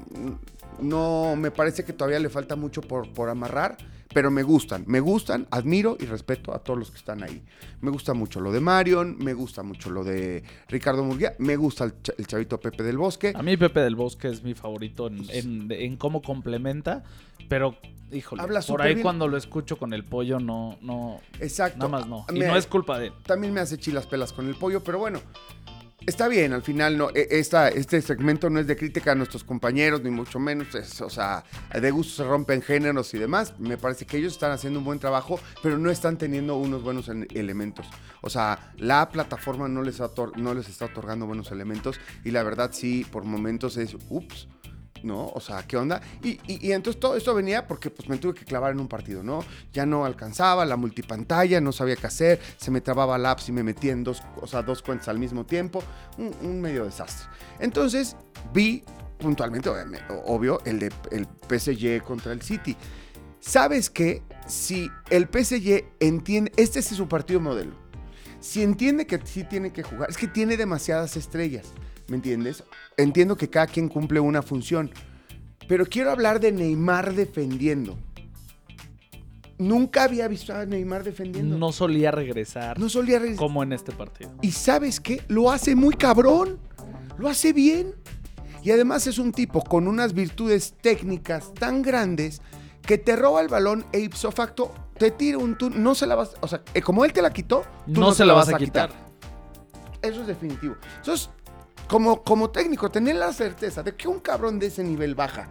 no 0.81 1.35
me 1.37 1.51
parece 1.51 1.85
que 1.85 1.93
todavía 1.93 2.19
le 2.19 2.29
falta 2.29 2.57
mucho 2.57 2.83
por, 2.83 3.13
por 3.13 3.29
amarrar 3.29 3.77
pero 4.13 4.31
me 4.31 4.43
gustan, 4.43 4.85
me 4.87 5.01
gustan, 5.01 5.47
admiro 5.51 5.97
y 6.01 6.07
respeto 6.07 6.55
a 6.55 6.61
todos 6.61 6.79
los 6.79 6.91
que 6.91 6.97
están 6.97 7.23
ahí. 7.23 7.43
Me 7.81 7.91
gusta 7.91 8.15
mucho 8.15 8.41
lo 8.41 8.53
de 8.53 8.61
Marion, 8.61 9.17
me 9.19 9.35
gusta 9.35 9.63
mucho 9.63 9.91
lo 9.91 10.03
de 10.03 10.43
Ricardo 10.69 11.05
Murguía, 11.05 11.35
me 11.39 11.57
gusta 11.57 11.85
el, 11.85 12.27
chavito 12.27 12.59
Pepe 12.59 12.83
del 12.83 12.97
Bosque. 12.97 13.33
A 13.35 13.43
mí 13.43 13.57
Pepe 13.57 13.81
del 13.81 13.97
Bosque 13.97 14.29
es 14.29 14.43
mi 14.43 14.55
favorito 14.55 15.09
en, 15.09 15.97
cómo 15.99 16.23
complementa, 16.23 17.05
pero 17.49 17.77
híjole, 18.11 18.43
por 18.67 18.83
ahí 18.83 19.01
cuando 19.03 19.29
lo 19.29 19.37
escucho 19.37 19.77
con 19.77 19.93
el 19.93 20.05
pollo 20.05 20.41
no, 20.41 20.79
no, 20.81 21.21
Exacto. 21.41 21.79
nada 21.79 21.91
más 21.91 22.07
no. 22.09 22.25
Y 22.33 22.41
no 22.41 22.57
es 22.57 22.67
culpa 22.67 22.99
de 22.99 23.09
él. 23.09 23.13
También 23.25 23.53
me 23.53 23.61
hace 23.61 23.77
chilas 23.77 24.07
pelas 24.07 24.33
con 24.33 24.49
el 24.49 24.55
pollo, 24.55 24.83
pero 24.83 24.99
bueno, 24.99 25.21
Está 26.09 26.27
bien, 26.27 26.55
al 26.55 26.63
final 26.63 26.97
no, 26.97 27.11
e, 27.11 27.29
esta, 27.33 27.69
este 27.69 28.01
segmento 28.01 28.49
no 28.49 28.59
es 28.59 28.67
de 28.67 28.79
crítica 28.79 29.13
a 29.13 29.15
nuestros 29.15 29.45
compañeros, 29.45 30.03
ni 30.03 30.09
mucho 30.09 30.39
menos, 30.39 30.69
o 31.03 31.11
sea, 31.11 31.45
de 31.79 31.91
gusto 31.91 32.23
se 32.23 32.27
rompen 32.27 32.63
géneros 32.63 33.13
y 33.13 33.19
demás. 33.19 33.53
Me 33.59 33.77
parece 33.77 34.07
que 34.07 34.17
ellos 34.17 34.33
están 34.33 34.51
haciendo 34.51 34.79
un 34.79 34.87
buen 34.87 34.99
trabajo, 34.99 35.39
pero 35.63 35.77
no 35.77 35.91
están 35.91 36.17
teniendo 36.17 36.57
unos 36.57 36.83
buenos 36.83 37.11
elementos. 37.11 37.85
O 38.23 38.31
sea, 38.31 38.73
la 38.79 39.11
plataforma 39.11 39.69
no 39.69 39.83
les, 39.83 40.01
no 40.37 40.55
les 40.55 40.71
está 40.71 40.87
otorgando 40.87 41.27
buenos 41.27 41.53
elementos 41.53 42.01
y 42.25 42.31
la 42.31 42.43
verdad 42.43 42.71
sí, 42.73 43.05
por 43.13 43.25
momentos 43.25 43.77
es, 43.77 43.95
ups, 44.09 44.49
¿no? 45.03 45.29
O 45.29 45.41
sea, 45.41 45.63
¿qué 45.67 45.77
onda? 45.77 46.01
Y, 46.23 46.41
y, 46.47 46.73
entonces 46.73 47.01
todo 47.01 47.17
esto 47.17 47.35
venía 47.35 47.67
porque 47.67 47.91
pues 47.91 48.09
me 48.09 48.19
tuve 48.19 48.35
que 48.35 48.45
clavar 48.45 48.73
en 48.73 48.81
un 48.81 48.89
partido, 48.89 49.23
¿no? 49.23 49.45
Ya 49.73 49.87
no 49.87 50.05
alcanzaba 50.05 50.65
la 50.65 50.77
multipantalla, 50.77 51.61
no 51.61 51.73
sabía 51.73 51.97
qué 51.97 52.07
hacer, 52.07 52.41
se 52.57 52.71
me 52.71 52.81
trababa 52.81 53.19
la 53.19 53.33
app 53.33 53.41
y 53.47 53.53
me 53.53 53.63
metía 53.63 53.93
en 53.93 54.05
dos, 54.05 54.23
o 54.41 54.47
sea, 54.47 54.63
dos 54.63 54.83
cuentas 54.83 55.09
al 55.09 55.19
mismo 55.19 55.47
tiempo, 55.47 55.83
un, 56.17 56.61
medio 56.61 56.85
desastre. 56.85 57.29
Entonces 57.61 58.17
vi 58.53 58.83
puntualmente, 59.19 59.71
obvio, 60.27 60.61
el 60.65 60.79
de 60.79 60.93
el 61.11 61.27
PSG 61.49 62.03
contra 62.03 62.33
el 62.33 62.43
City. 62.43 62.77
¿Sabes 63.41 63.91
qué? 63.91 64.23
Si 64.47 64.91
el 65.11 65.29
PSG 65.29 65.85
entiende, 66.01 66.53
este 66.57 66.81
es 66.81 66.87
su 66.87 67.09
partido 67.09 67.41
modelo, 67.41 67.73
si 68.41 68.63
entiende 68.63 69.07
que 69.07 69.21
sí 69.25 69.45
tiene 69.45 69.73
que 69.73 69.83
jugar, 69.83 70.11
es 70.11 70.17
que 70.17 70.29
tiene 70.29 70.57
demasiadas 70.57 71.17
estrellas. 71.17 71.67
¿Me 72.09 72.17
entiendes? 72.17 72.65
Entiendo 72.97 73.37
que 73.37 73.49
cada 73.49 73.67
quien 73.67 73.89
cumple 73.89 74.21
una 74.21 74.43
función, 74.43 74.91
pero 75.69 75.87
quiero 75.87 76.11
hablar 76.11 76.41
de 76.41 76.53
Neymar 76.53 77.15
defendiendo. 77.15 77.99
Nunca 79.59 80.05
había 80.05 80.29
visto 80.29 80.55
a 80.55 80.65
Neymar 80.67 81.05
defendiendo. 81.05 81.59
No 81.59 81.73
solía 81.73 82.11
regresar. 82.11 82.79
No 82.79 82.89
solía 82.89 83.19
regresar. 83.19 83.39
Como 83.39 83.63
en 83.63 83.73
este 83.73 83.93
partido. 83.93 84.31
Y 84.41 84.53
sabes 84.53 85.01
qué? 85.01 85.23
Lo 85.29 85.51
hace 85.51 85.75
muy 85.75 85.95
cabrón. 85.95 86.59
lo 87.19 87.29
hace 87.29 87.53
bien. 87.53 87.95
Y 88.63 88.71
además 88.71 89.07
es 89.07 89.19
un 89.19 89.33
tipo 89.33 89.63
con 89.63 89.89
unas 89.89 90.13
virtudes 90.15 90.75
técnicas 90.81 91.53
tan 91.55 91.83
grandes 91.83 92.41
que 92.83 92.99
te 92.99 93.17
roba 93.17 93.41
el 93.41 93.49
balón 93.49 93.85
e 93.93 94.01
ipso 94.01 94.31
facto 94.31 94.73
te 94.99 95.11
tira 95.11 95.39
un 95.39 95.57
tú 95.57 95.71
no 95.71 95.95
se 95.95 96.07
la 96.07 96.17
vas, 96.17 96.35
o 96.41 96.49
sea, 96.49 96.63
eh, 96.75 96.83
como 96.83 97.05
él 97.05 97.13
te 97.13 97.23
la 97.23 97.31
quitó, 97.33 97.63
tú 97.93 98.01
no, 98.01 98.13
se 98.13 98.25
la 98.25 98.35
vas 98.35 98.49
a 98.49 98.59
quitar. 98.59 98.91
Eso 100.03 100.21
es 100.21 100.27
definitivo. 100.27 100.77
Entonces, 100.97 101.31
como, 101.89 102.23
como 102.23 102.51
técnico, 102.51 102.91
tener 102.91 103.17
la 103.17 103.33
certeza 103.33 103.83
de 103.83 103.97
que 103.97 104.09
un 104.09 104.21
cabrón 104.21 104.59
de 104.59 104.67
ese 104.67 104.85
nivel 104.85 105.15
baja 105.15 105.49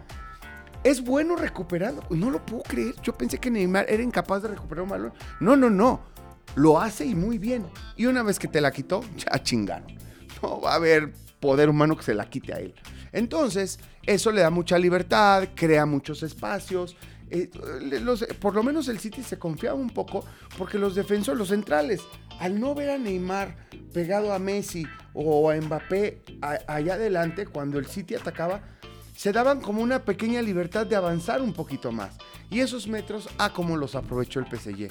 es 0.84 1.04
bueno 1.04 1.36
recuperando. 1.36 2.04
No 2.10 2.30
lo 2.30 2.46
puedo 2.46 2.64
creer. 2.64 2.96
Yo 3.02 3.14
pensé 3.14 3.40
que 3.40 3.52
Neymar 3.52 3.86
era 3.90 4.04
incapaz 4.04 4.44
de 4.44 4.50
recuperar 4.50 4.84
un 4.84 4.90
balón. 4.90 5.14
No, 5.40 5.56
no, 5.56 5.70
no. 5.70 6.02
Lo 6.56 6.80
hace 6.80 7.06
y 7.06 7.16
muy 7.16 7.38
bien. 7.38 7.66
Y 7.96 8.06
una 8.06 8.24
vez 8.24 8.40
que 8.40 8.48
te 8.48 8.62
la 8.62 8.72
quitó, 8.72 9.02
ya 9.18 9.42
chingaron. 9.44 9.88
No 10.42 10.62
va 10.62 10.74
a 10.74 10.76
haber 10.76 11.14
poder 11.40 11.70
humano 11.70 11.98
que 11.98 12.04
se 12.04 12.14
la 12.14 12.30
quite 12.30 12.54
a 12.54 12.60
él. 12.60 12.74
Entonces, 13.12 13.80
eso 14.04 14.32
le 14.32 14.42
da 14.42 14.50
mucha 14.50 14.78
libertad, 14.78 15.50
crea 15.56 15.86
muchos 15.86 16.24
espacios. 16.24 16.96
Eh, 17.30 17.50
por 18.40 18.56
lo 18.56 18.64
menos 18.64 18.88
el 18.88 19.00
City 19.00 19.22
se 19.22 19.38
confiaba 19.38 19.76
un 19.76 19.90
poco 19.90 20.24
porque 20.58 20.78
los 20.78 20.96
defensores, 20.96 21.38
los 21.38 21.50
centrales, 21.50 22.02
al 22.40 22.60
no 22.60 22.74
ver 22.76 22.90
a 22.92 22.98
Neymar 22.98 23.56
pegado 23.94 24.34
a 24.34 24.40
Messi 24.40 24.86
o 25.14 25.50
a 25.50 25.56
Mbappé 25.56 26.22
a- 26.42 26.60
allá 26.68 26.94
adelante, 26.96 27.46
cuando 27.48 27.80
el 27.80 27.88
City 27.88 28.16
atacaba, 28.16 28.62
se 29.16 29.32
daban 29.32 29.62
como 29.62 29.82
una 29.82 30.04
pequeña 30.06 30.42
libertad 30.42 30.86
de 30.86 30.96
avanzar 30.96 31.42
un 31.42 31.54
poquito 31.54 31.92
más. 31.92 32.16
Y 32.52 32.60
esos 32.60 32.88
metros, 32.88 33.28
a 33.40 33.52
cómo 33.52 33.76
los 33.76 33.96
aprovechó 33.96 34.40
el 34.40 34.46
PSG. 34.46 34.90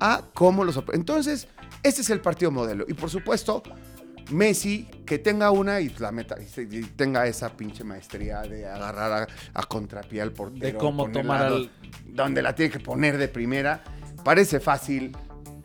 A 0.00 0.22
cómo 0.34 0.64
los 0.64 0.76
apro- 0.76 0.94
Entonces, 0.94 1.46
este 1.82 2.00
es 2.02 2.10
el 2.10 2.20
partido 2.20 2.50
modelo. 2.50 2.84
Y 2.88 2.94
por 2.94 3.08
supuesto, 3.10 3.62
Messi 4.30 4.86
que 5.06 5.18
tenga 5.18 5.50
una 5.50 5.80
y 5.80 5.88
la 6.00 6.12
meta 6.12 6.36
y 6.40 6.82
tenga 6.82 7.26
esa 7.26 7.56
pinche 7.56 7.82
maestría 7.82 8.42
de 8.42 8.66
agarrar 8.66 9.12
a, 9.54 9.58
a 9.58 9.62
contrapié 9.64 10.20
al 10.20 10.32
portero. 10.32 10.66
De 10.66 10.74
cómo 10.74 11.04
tomar 11.22 11.46
al- 11.46 11.70
Donde 12.06 12.42
la 12.42 12.54
tiene 12.54 12.70
que 12.70 12.80
poner 12.80 13.16
de 13.16 13.28
primera. 13.28 13.82
Parece 14.24 14.60
fácil, 14.60 15.16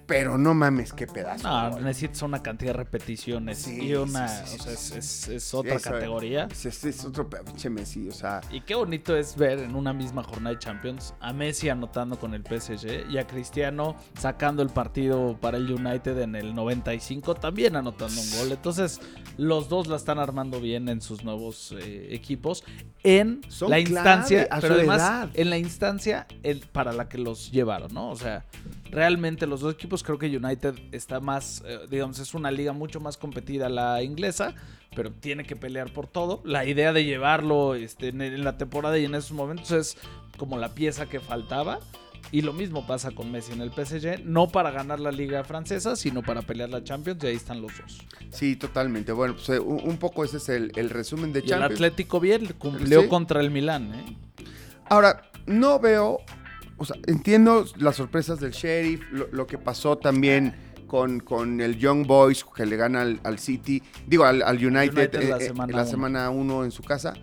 pero 0.05 0.37
no 0.37 0.53
mames, 0.53 0.91
qué 0.93 1.07
pedazo. 1.07 1.47
No, 1.47 1.79
necesitas 1.79 2.21
una 2.23 2.41
cantidad 2.43 2.71
de 2.73 2.77
repeticiones 2.77 3.59
Sí, 3.59 3.79
y 3.87 3.93
una, 3.95 4.27
sí, 4.27 4.43
sí, 4.47 4.57
o 4.59 4.63
sea, 4.63 4.73
es, 4.73 4.79
sí. 4.79 4.97
es- 4.97 5.27
es 5.29 5.53
otra 5.53 5.75
Eso, 5.75 5.91
categoría. 5.91 6.47
Es, 6.51 6.65
es- 6.83 7.05
otro 7.05 7.29
pinche 7.29 7.69
Messi, 7.69 8.07
o 8.09 8.11
sea. 8.11 8.41
Y 8.51 8.61
qué 8.61 8.75
bonito 8.75 9.15
es 9.15 9.35
ver 9.35 9.59
en 9.59 9.75
una 9.75 9.93
misma 9.93 10.23
jornada 10.23 10.53
de 10.55 10.59
Champions 10.59 11.13
a 11.19 11.31
Messi 11.33 11.69
anotando 11.69 12.17
con 12.19 12.33
el 12.33 12.43
PSG 12.43 13.09
y 13.09 13.17
a 13.17 13.25
Cristiano 13.27 13.95
sacando 14.19 14.61
el 14.61 14.69
partido 14.69 15.37
para 15.39 15.57
el 15.57 15.71
United 15.71 16.17
en 16.19 16.35
el 16.35 16.53
95 16.53 17.35
también 17.35 17.75
anotando 17.75 18.19
un 18.21 18.31
gol. 18.39 18.51
Entonces 18.51 18.99
los 19.37 19.69
dos 19.69 19.87
la 19.87 19.95
están 19.95 20.19
armando 20.19 20.59
bien 20.59 20.89
en 20.89 21.01
sus 21.01 21.23
nuevos 21.23 21.73
eh, 21.79 22.07
equipos 22.11 22.63
en 23.03 23.41
Son 23.49 23.69
la 23.69 23.79
instancia, 23.79 24.47
pero 24.61 24.75
además 24.75 24.97
edad. 25.01 25.29
en 25.33 25.49
la 25.49 25.57
instancia 25.57 26.27
el- 26.43 26.59
para 26.71 26.93
la 26.93 27.09
que 27.09 27.17
los 27.17 27.51
llevaron, 27.51 27.93
¿no? 27.93 28.09
O 28.09 28.15
sea, 28.15 28.45
realmente 28.93 29.47
los 29.47 29.61
dos 29.61 29.73
equipos 29.73 30.03
creo 30.03 30.17
que 30.17 30.27
United 30.37 30.75
está 30.91 31.19
más, 31.19 31.63
eh, 31.65 31.79
digamos, 31.89 32.19
es 32.19 32.33
una 32.33 32.51
liga 32.51 32.71
mucho 32.73 32.99
más 32.99 33.17
competida 33.17 33.67
la 33.69 34.01
inglesa, 34.03 34.53
pero 34.95 35.11
tiene 35.11 35.43
que 35.43 35.55
pelear 35.55 35.91
por 35.91 36.07
todo. 36.07 36.41
La 36.45 36.65
idea 36.65 36.93
de 36.93 37.03
llevarlo 37.03 37.75
este, 37.75 38.09
en, 38.09 38.21
en 38.21 38.43
la 38.43 38.57
temporada 38.57 38.97
y 38.99 39.05
en 39.05 39.15
esos 39.15 39.31
momentos 39.31 39.71
es 39.71 39.97
como 40.37 40.57
la 40.57 40.73
pieza 40.75 41.07
que 41.07 41.19
faltaba. 41.19 41.79
Y 42.31 42.41
lo 42.41 42.53
mismo 42.53 42.87
pasa 42.87 43.11
con 43.11 43.31
Messi 43.31 43.51
en 43.51 43.61
el 43.61 43.71
PSG, 43.71 44.23
no 44.25 44.47
para 44.47 44.71
ganar 44.71 44.99
la 44.99 45.11
liga 45.11 45.43
francesa, 45.43 45.95
sino 45.95 46.23
para 46.23 46.41
pelear 46.41 46.69
la 46.69 46.83
Champions, 46.83 47.23
y 47.23 47.27
ahí 47.27 47.35
están 47.35 47.61
los 47.61 47.77
dos. 47.77 47.99
Sí, 48.31 48.55
totalmente. 48.55 49.11
Bueno, 49.11 49.35
pues 49.35 49.49
eh, 49.49 49.59
un, 49.59 49.97
poco 49.97 50.23
ese 50.23 50.37
es 50.37 50.49
el, 50.49 50.71
el 50.75 50.89
resumen 50.89 51.31
de 51.33 51.39
Y 51.39 51.43
el 51.43 51.49
Champions. 51.49 51.73
Atlético 51.73 52.19
bien 52.19 52.47
cumplió 52.57 53.01
Sí. 53.03 53.07
contra 53.07 53.39
el 53.41 53.51
Milán, 53.51 53.93
¿eh? 53.93 54.15
Ahora, 54.89 55.29
no 55.45 55.79
veo, 55.79 56.21
o 56.77 56.85
sea, 56.85 56.97
entiendo 57.07 57.65
las 57.77 57.95
sorpresas 57.95 58.39
del 58.39 58.51
Sheriff, 58.51 59.01
lo, 59.11 59.27
lo 59.31 59.47
que 59.47 59.57
pasó 59.57 59.97
también 59.97 60.55
con, 60.93 61.21
con 61.21 61.59
el 61.59 61.77
Young 61.79 62.05
Boys 62.05 62.45
que 62.55 62.67
le 62.67 62.77
gana 62.77 63.01
al, 63.01 63.19
al 63.23 63.39
City, 63.39 63.81
digo, 64.05 64.25
al, 64.25 64.43
al 64.43 64.57
United, 64.57 65.15
United 65.15 65.29
la 65.29 65.37
eh, 65.37 65.39
eh, 65.41 65.47
semana 65.47 65.71
en 65.71 65.75
la 65.75 65.81
uno. 65.81 65.91
semana 65.91 66.29
1 66.29 66.63
en 66.65 66.71
su 66.71 66.83
casa. 66.83 67.13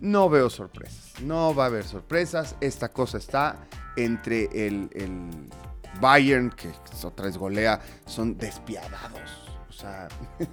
No 0.00 0.30
veo 0.30 0.48
sorpresas, 0.48 1.20
no 1.22 1.54
va 1.54 1.64
a 1.64 1.66
haber 1.66 1.84
sorpresas. 1.84 2.56
Esta 2.62 2.88
cosa 2.88 3.18
está 3.18 3.66
entre 3.96 4.44
el, 4.66 4.88
el 4.94 5.50
Bayern, 6.00 6.50
que 6.50 6.70
otra 7.04 7.26
vez 7.26 7.36
golea, 7.36 7.78
son 8.06 8.38
despiadados. 8.38 9.50
O 9.68 9.72
sea, 9.72 10.08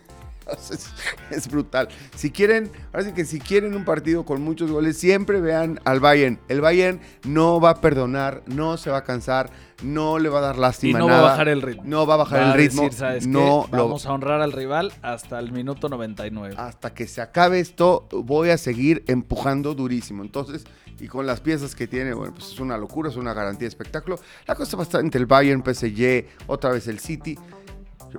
es, 0.54 0.90
es 1.32 1.48
brutal. 1.50 1.88
Si 2.16 2.32
quieren, 2.32 2.72
ahora 2.94 3.06
sí 3.08 3.14
que 3.14 3.26
si 3.26 3.40
quieren 3.40 3.76
un 3.76 3.86
partido 3.86 4.26
con 4.26 4.42
muchos 4.42 4.72
goles, 4.72 4.98
siempre 4.98 5.42
vean 5.42 5.80
al 5.86 6.00
Bayern. 6.00 6.40
El 6.48 6.62
Bayern 6.62 7.00
no 7.26 7.60
va 7.60 7.72
a 7.72 7.82
perdonar, 7.82 8.44
no 8.48 8.78
se 8.78 8.90
va 8.90 8.98
a 8.98 9.04
cansar, 9.04 9.50
no 9.84 10.20
le 10.20 10.30
va 10.30 10.40
a 10.40 10.42
dar 10.42 10.56
Y 10.56 10.60
lástima 10.60 11.00
no 11.00 11.08
nada. 11.08 11.22
va 11.22 11.28
a 11.28 11.32
bajar 11.32 11.48
el 11.48 11.62
ritmo. 11.62 11.84
No 11.86 12.06
va 12.06 12.14
a 12.14 12.18
bajar 12.18 12.40
Va 12.42 12.46
el 12.46 12.52
a 12.52 12.56
ritmo. 12.56 12.84
decir, 12.84 12.98
¿sabes 13.00 13.24
qué? 13.24 13.30
no 13.32 13.68
lo- 13.72 13.78
Vamos 13.78 14.06
a 14.06 14.14
honrar 14.14 14.42
al 14.42 14.52
rival 14.52 14.94
hasta 15.02 15.40
el 15.40 15.52
minuto 15.52 15.90
99. 15.90 16.56
hasta 16.58 16.94
que 16.94 17.08
se 17.08 17.22
acabe 17.22 17.60
esto, 17.60 18.08
voy 18.12 18.50
a 18.50 18.58
seguir 18.58 19.04
empujando 19.08 19.74
durísimo. 19.74 20.24
Entonces, 20.24 20.66
y 21.00 21.08
con 21.08 21.26
las 21.26 21.40
piezas 21.42 21.74
que 21.74 21.88
tiene, 21.88 22.14
bueno, 22.14 22.34
pues 22.36 22.52
es 22.52 22.60
una 22.60 22.78
locura, 22.78 23.10
es 23.10 23.16
una 23.16 23.34
garantía 23.34 23.62
de 23.62 23.70
espectáculo. 23.70 24.20
La 24.46 24.54
cosa 24.54 24.78
entre 25.00 25.20
el 25.20 25.26
Bayern, 25.26 25.64
PSG, 25.64 26.28
otra 26.46 26.70
vez 26.72 26.88
el 26.88 27.00
City. 27.00 27.40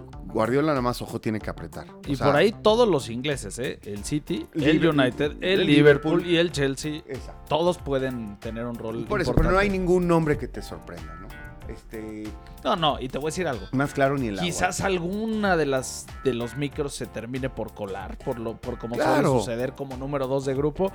Guardiola 0.01 0.69
nada 0.69 0.81
más 0.81 1.01
ojo 1.03 1.21
tiene 1.21 1.39
que 1.41 1.51
apretar. 1.51 1.87
O 1.91 2.01
Y 2.11 2.17
sea, 2.17 2.27
por 2.29 2.37
ahí 2.37 2.53
todos 2.53 2.89
los 2.89 3.09
ingleses, 3.11 3.59
¿eh? 3.59 3.79
El 3.85 4.05
City, 4.05 4.47
el 4.55 4.87
United, 4.87 5.33
el, 5.41 5.61
el 5.61 5.67
Liverpool, 5.67 6.19
Liverpool. 6.19 6.27
y 6.27 6.37
el 6.39 6.53
Chelsea. 6.53 7.03
Exacto. 7.07 7.43
Todos 7.49 7.79
pueden 7.79 8.39
tener 8.41 8.65
un 8.67 8.75
rol 8.77 9.05
Por 9.05 9.21
eso, 9.21 9.35
pero 9.35 9.51
no 9.51 9.59
hay 9.59 9.69
ningún 9.71 10.07
nombre 10.09 10.39
que 10.39 10.49
te 10.49 10.63
sorprenda, 10.63 11.15
¿no? 11.17 11.29
Este, 11.69 12.25
No, 12.65 12.75
no, 12.77 12.99
y 13.01 13.09
te 13.09 13.19
voy 13.19 13.27
a 13.27 13.31
decir 13.31 13.47
algo. 13.47 13.67
más 13.73 13.95
claro 13.95 14.19
ni 14.19 14.27
el 14.29 14.35
agua. 14.35 14.45
Quizás 14.45 14.81
alguna 14.81 15.57
de 15.57 15.67
las 15.67 16.07
de 16.25 16.35
los 16.35 16.57
micros 16.57 16.93
se 16.95 17.07
termine 17.07 17.49
por 17.51 17.73
colar, 17.73 18.19
por 18.19 18.39
lo 18.41 18.57
por 18.57 18.79
como 18.79 18.97
Claro. 18.97 19.29
suele 19.29 19.41
suceder 19.41 19.73
como 19.75 19.97
número 19.97 20.27
2 20.27 20.45
de 20.45 20.55
grupo, 20.55 20.91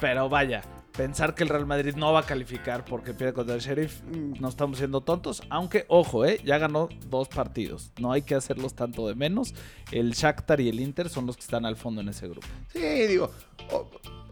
pero 0.00 0.28
vaya, 0.28 0.62
pensar 0.96 1.34
que 1.34 1.42
el 1.44 1.48
Real 1.48 1.66
Madrid 1.66 1.94
no 1.94 2.12
va 2.12 2.20
a 2.20 2.26
calificar 2.26 2.84
porque 2.84 3.14
pierde 3.14 3.32
contra 3.32 3.54
el 3.54 3.60
Sheriff, 3.60 4.00
Mm. 4.02 4.40
no 4.40 4.48
estamos 4.48 4.78
siendo 4.78 5.00
tontos, 5.02 5.42
aunque 5.50 5.84
ojo, 5.88 6.24
eh, 6.24 6.40
ya 6.44 6.58
ganó 6.58 6.88
dos 7.08 7.28
partidos, 7.28 7.92
no 8.00 8.12
hay 8.12 8.22
que 8.22 8.34
hacerlos 8.34 8.74
tanto 8.74 9.06
de 9.06 9.14
menos. 9.14 9.54
El 9.92 10.12
Shakhtar 10.12 10.60
y 10.60 10.68
el 10.68 10.80
Inter 10.80 11.08
son 11.08 11.26
los 11.26 11.36
que 11.36 11.42
están 11.42 11.64
al 11.66 11.76
fondo 11.76 12.00
en 12.00 12.08
ese 12.08 12.26
grupo. 12.28 12.46
Sí, 12.72 12.80
digo, 13.06 13.30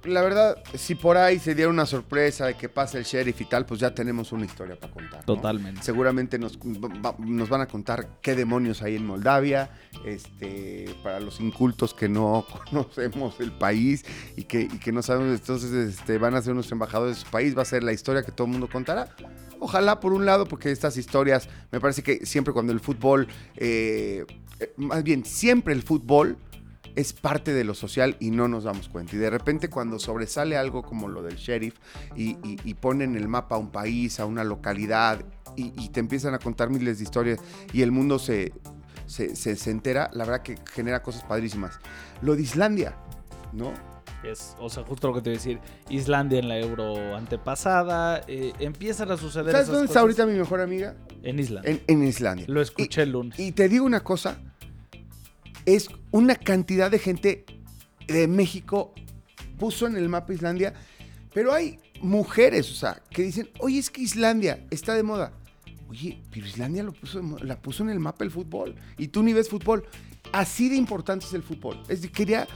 la 0.09 0.23
verdad, 0.23 0.62
si 0.75 0.94
por 0.94 1.16
ahí 1.16 1.38
se 1.38 1.55
diera 1.55 1.71
una 1.71 1.87
sorpresa 1.87 2.47
de 2.47 2.55
que 2.55 2.68
pase 2.68 2.99
el 2.99 3.05
sheriff 3.05 3.40
y 3.40 3.44
tal, 3.44 3.66
pues 3.66 3.81
ya 3.81 3.94
tenemos 3.94 4.33
una 4.33 4.44
historia 4.44 4.75
para 4.79 4.92
contar. 4.92 5.21
¿no? 5.21 5.25
Totalmente. 5.27 5.83
Seguramente 5.83 6.38
nos, 6.38 6.59
va- 6.59 7.14
nos 7.18 7.49
van 7.49 7.61
a 7.61 7.66
contar 7.66 8.09
qué 8.23 8.35
demonios 8.35 8.83
hay 8.83 8.97
en 8.97 9.07
Moldavia, 9.07 9.71
este, 10.05 10.94
para 11.03 11.21
los 11.21 11.40
incultos 11.40 11.94
que 11.94 12.09
no 12.09 12.44
conocemos 12.71 13.38
el 13.40 13.53
país 13.53 14.05
y 14.37 14.44
que, 14.44 14.62
y 14.62 14.79
que 14.79 14.92
no 14.92 15.03
sabemos, 15.03 15.38
entonces 15.40 15.73
este, 15.73 16.18
van 16.18 16.35
a 16.35 16.42
ser 16.42 16.53
unos 16.53 16.71
embajadores 16.73 17.16
de 17.18 17.25
su 17.25 17.31
país, 17.31 17.57
va 17.57 17.62
a 17.62 17.66
ser 17.66 17.83
la 17.83 17.92
historia 17.92 18.23
que 18.23 18.33
todo 18.33 18.47
el 18.47 18.53
mundo 18.53 18.68
contará. 18.71 19.14
Ojalá 19.61 19.99
por 20.01 20.12
un 20.12 20.25
lado, 20.25 20.47
porque 20.47 20.71
estas 20.71 20.97
historias, 20.97 21.49
me 21.73 21.81
parece 21.81 22.03
que 22.03 22.25
siempre 22.25 22.53
cuando 22.53 22.73
el 22.73 22.81
fútbol, 22.81 23.27
eh, 23.57 24.25
eh, 24.61 24.73
más 24.77 25.03
bien 25.03 25.25
siempre 25.25 25.75
el 25.75 25.83
fútbol 25.83 26.37
es 26.96 27.12
parte 27.12 27.53
de 27.53 27.64
lo 27.64 27.74
social 27.74 28.16
y 28.20 28.31
no 28.31 28.48
nos 28.48 28.64
damos 28.64 28.88
cuenta. 28.88 29.14
Y 29.16 29.18
de 29.18 29.31
repente 29.31 29.68
cuando 29.70 29.98
sobresale 29.98 30.57
algo 30.57 30.83
como 30.83 31.09
lo 31.09 31.22
del 31.22 31.37
sheriff 31.37 31.74
y, 32.16 32.31
y, 32.46 32.57
y 32.64 32.74
ponen 32.74 33.16
el 33.16 33.29
mapa 33.29 33.57
a 33.57 33.59
un 33.59 33.70
país, 33.70 34.18
a 34.20 34.27
una 34.27 34.44
localidad 34.44 35.24
y, 35.57 35.72
y 35.83 35.88
te 35.90 36.01
empiezan 36.01 36.35
a 36.35 36.38
contar 36.38 36.70
miles 36.70 36.98
de 36.98 37.05
historias 37.05 37.40
y 37.72 37.83
el 37.83 37.92
mundo 37.92 38.18
se, 38.18 38.53
se, 39.07 39.35
se- 39.37 39.57
se 39.57 39.70
entera, 39.70 40.11
la 40.12 40.24
verdad 40.24 40.42
que 40.42 40.57
genera 40.72 41.03
cosas 41.03 41.24
padrísimas. 41.24 41.79
Lo 42.22 42.37
de 42.37 42.42
Islandia, 42.42 42.96
¿no? 43.53 43.72
Es, 44.24 44.57
o 44.59 44.68
sea, 44.68 44.83
justo 44.83 45.07
lo 45.07 45.14
que 45.14 45.20
te 45.22 45.31
iba 45.31 45.37
a 45.37 45.38
decir, 45.38 45.61
Islandia 45.90 46.40
en 46.40 46.48
la 46.48 46.59
Euro 46.59 47.14
antepasada, 47.16 48.22
eh, 48.27 48.53
empiezan 48.59 49.12
a 49.12 49.16
suceder 49.16 49.53
¿Sabes 49.53 49.68
esas 49.68 49.74
dónde 49.74 49.87
está 49.87 50.01
cosas 50.01 50.18
ahorita 50.20 50.27
mi 50.27 50.37
mejor 50.38 50.61
amiga? 50.61 50.96
en 51.22 51.38
Islandia. 51.38 51.70
En, 51.70 51.83
en 51.87 52.03
Islandia. 52.09 52.46
Lo 52.48 52.61
escuché 52.61 53.03
el 53.03 53.12
lunes. 53.12 53.38
Y 53.38 53.53
te 53.53 53.68
digo 53.68 53.85
una 53.85 54.01
cosa, 54.01 54.38
es 55.76 55.88
una 56.11 56.35
cantidad 56.37 56.90
de 56.90 56.98
gente 56.98 57.44
de 58.07 58.26
México 58.26 58.94
puso 59.59 59.87
en 59.87 59.96
el 59.96 60.09
mapa 60.09 60.33
Islandia, 60.33 60.72
pero 61.35 61.52
hay 61.52 61.78
mujeres, 62.00 62.70
o 62.70 62.74
sea, 62.74 63.02
que 63.11 63.22
dicen, 63.22 63.50
oye, 63.59 63.78
es 63.78 63.90
que 63.90 64.00
Islandia 64.00 64.64
está 64.70 64.94
de 64.94 65.02
moda. 65.02 65.33
Oye, 65.90 66.22
pero 66.31 66.46
Islandia 66.46 66.83
lo 66.83 66.92
puso, 66.92 67.20
la 67.42 67.61
puso 67.61 67.83
en 67.83 67.90
el 67.90 67.98
mapa 68.00 68.24
el 68.24 68.31
fútbol 68.31 68.74
y 68.96 69.09
tú 69.09 69.22
ni 69.22 69.33
ves 69.33 69.48
fútbol. 69.48 69.85
Así 70.33 70.68
de 70.68 70.76
importante 70.76 71.26
es 71.26 71.33
el 71.35 71.42
fútbol. 71.42 71.83
Es 71.88 72.00
quería 72.11 72.46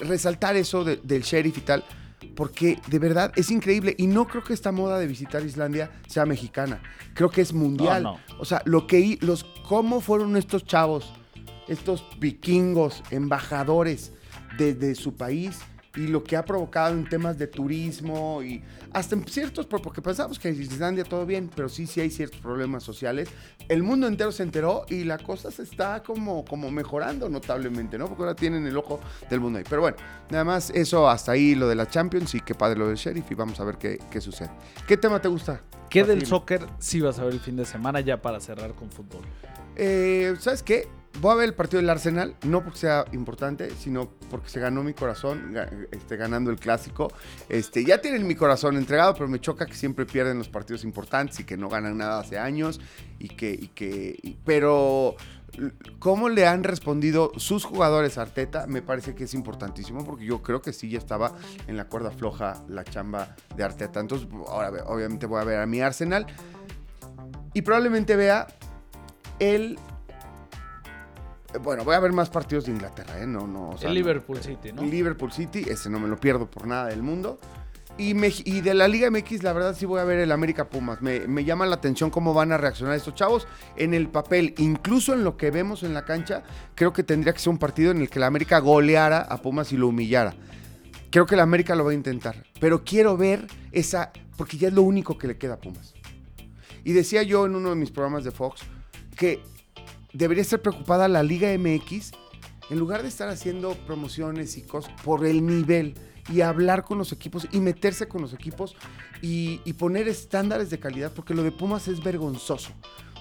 resaltar 0.00 0.56
eso 0.56 0.84
de- 0.84 0.96
del 0.96 1.22
sheriff 1.22 1.58
y 1.58 1.60
tal, 1.62 1.84
porque 2.36 2.78
de 2.88 2.98
verdad 2.98 3.32
es 3.36 3.50
increíble 3.50 3.94
y 3.98 4.06
no 4.06 4.26
creo 4.26 4.42
que 4.44 4.52
esta 4.54 4.72
moda 4.72 4.98
de 4.98 5.06
visitar 5.06 5.44
Islandia 5.44 5.90
sea 6.08 6.24
mexicana. 6.26 6.82
Creo 7.14 7.30
que 7.30 7.40
es 7.40 7.52
mundial. 7.52 8.02
No, 8.02 8.18
O 8.38 8.44
sea, 8.44 8.62
lo 8.64 8.86
que 8.86 9.18
los 9.20 9.44
cómo 9.68 10.00
fueron 10.00 10.36
estos 10.36 10.64
chavos, 10.64 11.12
estos 11.68 12.04
vikingos, 12.18 13.02
embajadores 13.10 14.12
desde 14.58 14.94
su 14.94 15.14
país 15.14 15.58
y 15.96 16.08
lo 16.08 16.24
que 16.24 16.36
ha 16.36 16.44
provocado 16.44 16.92
en 16.94 17.08
temas 17.08 17.38
de 17.38 17.46
turismo 17.46 18.42
y 18.42 18.62
hasta 18.92 19.14
en 19.14 19.26
ciertos, 19.26 19.66
porque 19.66 20.02
pensamos 20.02 20.38
que 20.38 20.48
en 20.48 20.60
Islandia 20.60 21.04
todo 21.04 21.24
bien, 21.24 21.50
pero 21.54 21.68
sí, 21.68 21.86
sí 21.86 22.00
hay 22.00 22.10
ciertos 22.10 22.40
problemas 22.40 22.82
sociales. 22.82 23.28
El 23.68 23.82
mundo 23.82 24.06
entero 24.06 24.32
se 24.32 24.42
enteró 24.42 24.84
y 24.88 25.04
la 25.04 25.18
cosa 25.18 25.50
se 25.50 25.62
está 25.62 26.02
como, 26.02 26.44
como 26.44 26.70
mejorando 26.70 27.28
notablemente, 27.28 27.96
¿no? 27.96 28.08
Porque 28.08 28.22
ahora 28.22 28.34
tienen 28.34 28.66
el 28.66 28.76
ojo 28.76 29.00
del 29.30 29.40
mundo 29.40 29.58
ahí. 29.58 29.64
Pero 29.68 29.82
bueno, 29.82 29.96
nada 30.30 30.44
más 30.44 30.70
eso 30.70 31.08
hasta 31.08 31.32
ahí 31.32 31.54
lo 31.54 31.68
de 31.68 31.76
la 31.76 31.86
Champions 31.86 32.34
y 32.34 32.40
qué 32.40 32.54
padre 32.54 32.78
lo 32.78 32.88
del 32.88 32.96
Sheriff 32.96 33.30
y 33.30 33.34
vamos 33.34 33.60
a 33.60 33.64
ver 33.64 33.78
qué, 33.78 34.00
qué 34.10 34.20
sucede. 34.20 34.50
¿Qué 34.86 34.96
tema 34.96 35.20
te 35.20 35.28
gusta? 35.28 35.60
¿Qué 35.88 36.02
del 36.02 36.26
soccer 36.26 36.66
sí 36.78 37.00
vas 37.00 37.20
a 37.20 37.24
ver 37.24 37.34
el 37.34 37.40
fin 37.40 37.56
de 37.56 37.64
semana 37.64 38.00
ya 38.00 38.20
para 38.20 38.40
cerrar 38.40 38.74
con 38.74 38.90
fútbol? 38.90 39.22
Eh, 39.76 40.34
¿Sabes 40.40 40.62
qué? 40.62 40.88
Voy 41.20 41.32
a 41.32 41.34
ver 41.36 41.48
el 41.48 41.54
partido 41.54 41.80
del 41.80 41.90
Arsenal, 41.90 42.36
no 42.44 42.62
porque 42.62 42.78
sea 42.78 43.04
importante, 43.12 43.70
sino 43.78 44.10
porque 44.30 44.48
se 44.48 44.60
ganó 44.60 44.82
mi 44.82 44.94
corazón 44.94 45.54
este, 45.92 46.16
ganando 46.16 46.50
el 46.50 46.58
clásico. 46.58 47.12
Este, 47.48 47.84
ya 47.84 48.00
tienen 48.00 48.26
mi 48.26 48.34
corazón 48.34 48.76
entregado, 48.76 49.14
pero 49.14 49.28
me 49.28 49.40
choca 49.40 49.64
que 49.64 49.74
siempre 49.74 50.06
pierden 50.06 50.38
los 50.38 50.48
partidos 50.48 50.84
importantes 50.84 51.38
y 51.40 51.44
que 51.44 51.56
no 51.56 51.68
ganan 51.68 51.96
nada 51.96 52.18
hace 52.18 52.38
años. 52.38 52.80
Y 53.18 53.28
que, 53.28 53.70
que, 53.74 54.36
pero 54.44 55.16
cómo 55.98 56.28
le 56.28 56.46
han 56.46 56.64
respondido 56.64 57.32
sus 57.36 57.64
jugadores 57.64 58.18
a 58.18 58.22
Arteta 58.22 58.66
me 58.66 58.82
parece 58.82 59.14
que 59.14 59.24
es 59.24 59.34
importantísimo 59.34 60.04
porque 60.04 60.24
yo 60.24 60.42
creo 60.42 60.60
que 60.60 60.72
sí 60.72 60.90
ya 60.90 60.98
estaba 60.98 61.34
en 61.66 61.76
la 61.76 61.84
cuerda 61.86 62.10
floja 62.10 62.64
la 62.68 62.84
chamba 62.84 63.36
de 63.56 63.64
Arteta. 63.64 64.00
Entonces, 64.00 64.28
ahora 64.48 64.70
obviamente 64.86 65.26
voy 65.26 65.40
a 65.40 65.44
ver 65.44 65.60
a 65.60 65.66
mi 65.66 65.80
Arsenal 65.80 66.26
y 67.52 67.62
probablemente 67.62 68.16
vea 68.16 68.48
el 69.38 69.78
bueno, 71.62 71.84
voy 71.84 71.94
a 71.94 72.00
ver 72.00 72.12
más 72.12 72.30
partidos 72.30 72.66
de 72.66 72.72
Inglaterra, 72.72 73.20
¿eh? 73.20 73.26
No, 73.26 73.46
no. 73.46 73.76
el 73.80 73.94
Liverpool 73.94 74.40
City, 74.40 74.72
¿no? 74.72 74.82
Liverpool 74.82 75.32
City, 75.32 75.64
ese 75.68 75.90
no 75.90 75.98
me 75.98 76.08
lo 76.08 76.18
pierdo 76.18 76.46
por 76.46 76.66
nada 76.66 76.86
del 76.86 77.02
mundo. 77.02 77.38
Y, 77.96 78.16
y, 78.44 78.60
de 78.60 78.74
la 78.74 78.88
Liga 78.88 79.08
MX, 79.08 79.44
la 79.44 79.52
verdad 79.52 79.76
sí 79.78 79.86
voy 79.86 80.00
a 80.00 80.04
ver 80.04 80.18
el 80.18 80.32
América 80.32 80.68
Pumas. 80.68 81.00
Me, 81.00 81.28
me, 81.28 81.44
llama 81.44 81.64
la 81.64 81.76
atención 81.76 82.10
cómo 82.10 82.34
van 82.34 82.50
a 82.50 82.58
reaccionar 82.58 82.96
estos 82.96 83.14
chavos. 83.14 83.46
En 83.76 83.94
el 83.94 84.08
papel, 84.08 84.52
incluso 84.58 85.14
en 85.14 85.22
lo 85.22 85.36
que 85.36 85.52
vemos 85.52 85.84
en 85.84 85.94
la 85.94 86.04
cancha, 86.04 86.42
creo 86.74 86.92
que 86.92 87.04
tendría 87.04 87.32
que 87.32 87.38
ser 87.38 87.50
un 87.50 87.58
partido 87.58 87.92
en 87.92 88.00
el 88.00 88.10
que 88.10 88.18
la 88.18 88.26
América 88.26 88.58
goleara 88.58 89.18
a 89.20 89.40
Pumas 89.40 89.72
y 89.72 89.76
lo 89.76 89.88
humillara. 89.88 90.34
Creo 91.10 91.26
que 91.26 91.36
la 91.36 91.44
América 91.44 91.76
lo 91.76 91.84
va 91.84 91.92
a 91.92 91.94
intentar. 91.94 92.44
Pero 92.58 92.82
quiero 92.82 93.16
ver 93.16 93.46
esa, 93.70 94.10
porque 94.36 94.56
ya 94.56 94.66
es 94.66 94.74
lo 94.74 94.82
único 94.82 95.16
que 95.16 95.28
le 95.28 95.38
queda 95.38 95.54
a 95.54 95.58
Pumas. 95.58 95.94
Y 96.82 96.94
decía 96.94 97.22
yo 97.22 97.46
en 97.46 97.54
uno 97.54 97.70
de 97.70 97.76
mis 97.76 97.92
programas 97.92 98.24
de 98.24 98.32
Fox 98.32 98.62
que 99.16 99.40
debería 100.14 100.42
estar 100.42 100.62
preocupada 100.62 101.08
la 101.08 101.22
Liga 101.22 101.48
MX 101.58 102.12
en 102.70 102.78
lugar 102.78 103.02
de 103.02 103.08
estar 103.08 103.28
haciendo 103.28 103.74
promociones 103.86 104.56
y 104.56 104.62
cosas 104.62 104.92
por 105.02 105.26
el 105.26 105.44
nivel 105.44 105.94
y 106.32 106.40
hablar 106.40 106.84
con 106.84 106.96
los 106.96 107.12
equipos 107.12 107.46
y 107.52 107.60
meterse 107.60 108.08
con 108.08 108.22
los 108.22 108.32
equipos 108.32 108.74
y, 109.20 109.58
poner 109.74 110.08
estándares 110.08 110.70
de 110.70 110.78
calidad, 110.78 111.12
porque 111.12 111.34
lo 111.34 111.42
de 111.42 111.52
Pumas 111.52 111.88
es 111.88 112.02
vergonzoso. 112.02 112.72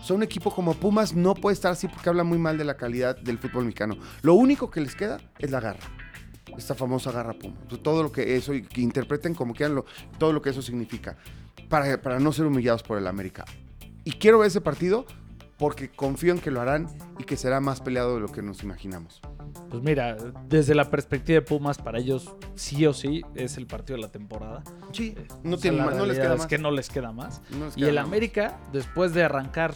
O 0.09 0.13
un 0.13 0.23
equipo 0.23 0.53
como 0.53 0.73
Pumas 0.73 1.13
no 1.13 1.33
puede 1.33 1.53
estar 1.53 1.71
así 1.71 1.87
porque 1.87 2.09
habla 2.09 2.23
muy 2.23 2.37
mal 2.37 2.57
de 2.57 2.65
la 2.65 2.75
calidad 2.75 3.17
del 3.17 3.37
fútbol 3.37 3.65
mexicano. 3.65 3.97
Lo 4.21 4.33
único 4.35 4.69
que 4.69 4.81
les 4.81 4.95
queda 4.95 5.19
es 5.39 5.49
la 5.49 5.59
garra. 5.59 5.79
Esta 6.57 6.75
famosa 6.75 7.11
garra 7.11 7.33
Puma. 7.33 7.55
Todo 7.81 8.03
lo 8.03 8.11
que 8.11 8.35
eso, 8.35 8.53
y 8.53 8.63
que 8.63 8.81
interpreten 8.81 9.33
como 9.33 9.53
quieran 9.53 9.75
lo, 9.75 9.85
todo 10.19 10.33
lo 10.33 10.41
que 10.41 10.49
eso 10.49 10.61
significa. 10.61 11.17
Para, 11.69 12.01
para 12.01 12.19
no 12.19 12.31
ser 12.31 12.45
humillados 12.45 12.83
por 12.83 12.97
el 12.97 13.07
América. 13.07 13.45
Y 14.03 14.11
quiero 14.11 14.39
ver 14.39 14.47
ese 14.47 14.61
partido 14.61 15.05
porque 15.63 15.87
confío 15.87 16.33
en 16.33 16.39
que 16.39 16.51
lo 16.51 16.59
harán 16.59 16.89
y 17.17 17.23
que 17.23 17.37
será 17.37 17.61
más 17.61 17.79
peleado 17.79 18.15
de 18.15 18.19
lo 18.19 18.27
que 18.27 18.41
nos 18.41 18.63
imaginamos. 18.63 19.21
Pues 19.69 19.81
mira, 19.81 20.17
desde 20.49 20.75
la 20.75 20.89
perspectiva 20.89 21.35
de 21.35 21.41
Pumas, 21.41 21.77
para 21.77 21.99
ellos 21.99 22.35
sí 22.53 22.85
o 22.85 22.91
sí 22.91 23.21
es 23.33 23.55
el 23.55 23.65
partido 23.65 23.95
de 23.95 24.01
la 24.01 24.11
temporada. 24.11 24.61
Sí, 24.91 25.15
eh, 25.17 25.25
no, 25.41 25.57
tiene, 25.57 25.77
no 25.77 26.05
les 26.05 26.19
queda 26.19 26.35
más. 26.35 26.47
que 26.47 26.57
no 26.57 26.69
les 26.69 26.89
queda 26.89 27.13
más. 27.13 27.41
y 27.77 27.85
el 27.85 27.97
América, 27.97 28.59
después 28.73 29.13
de 29.13 29.23
arrancar 29.23 29.73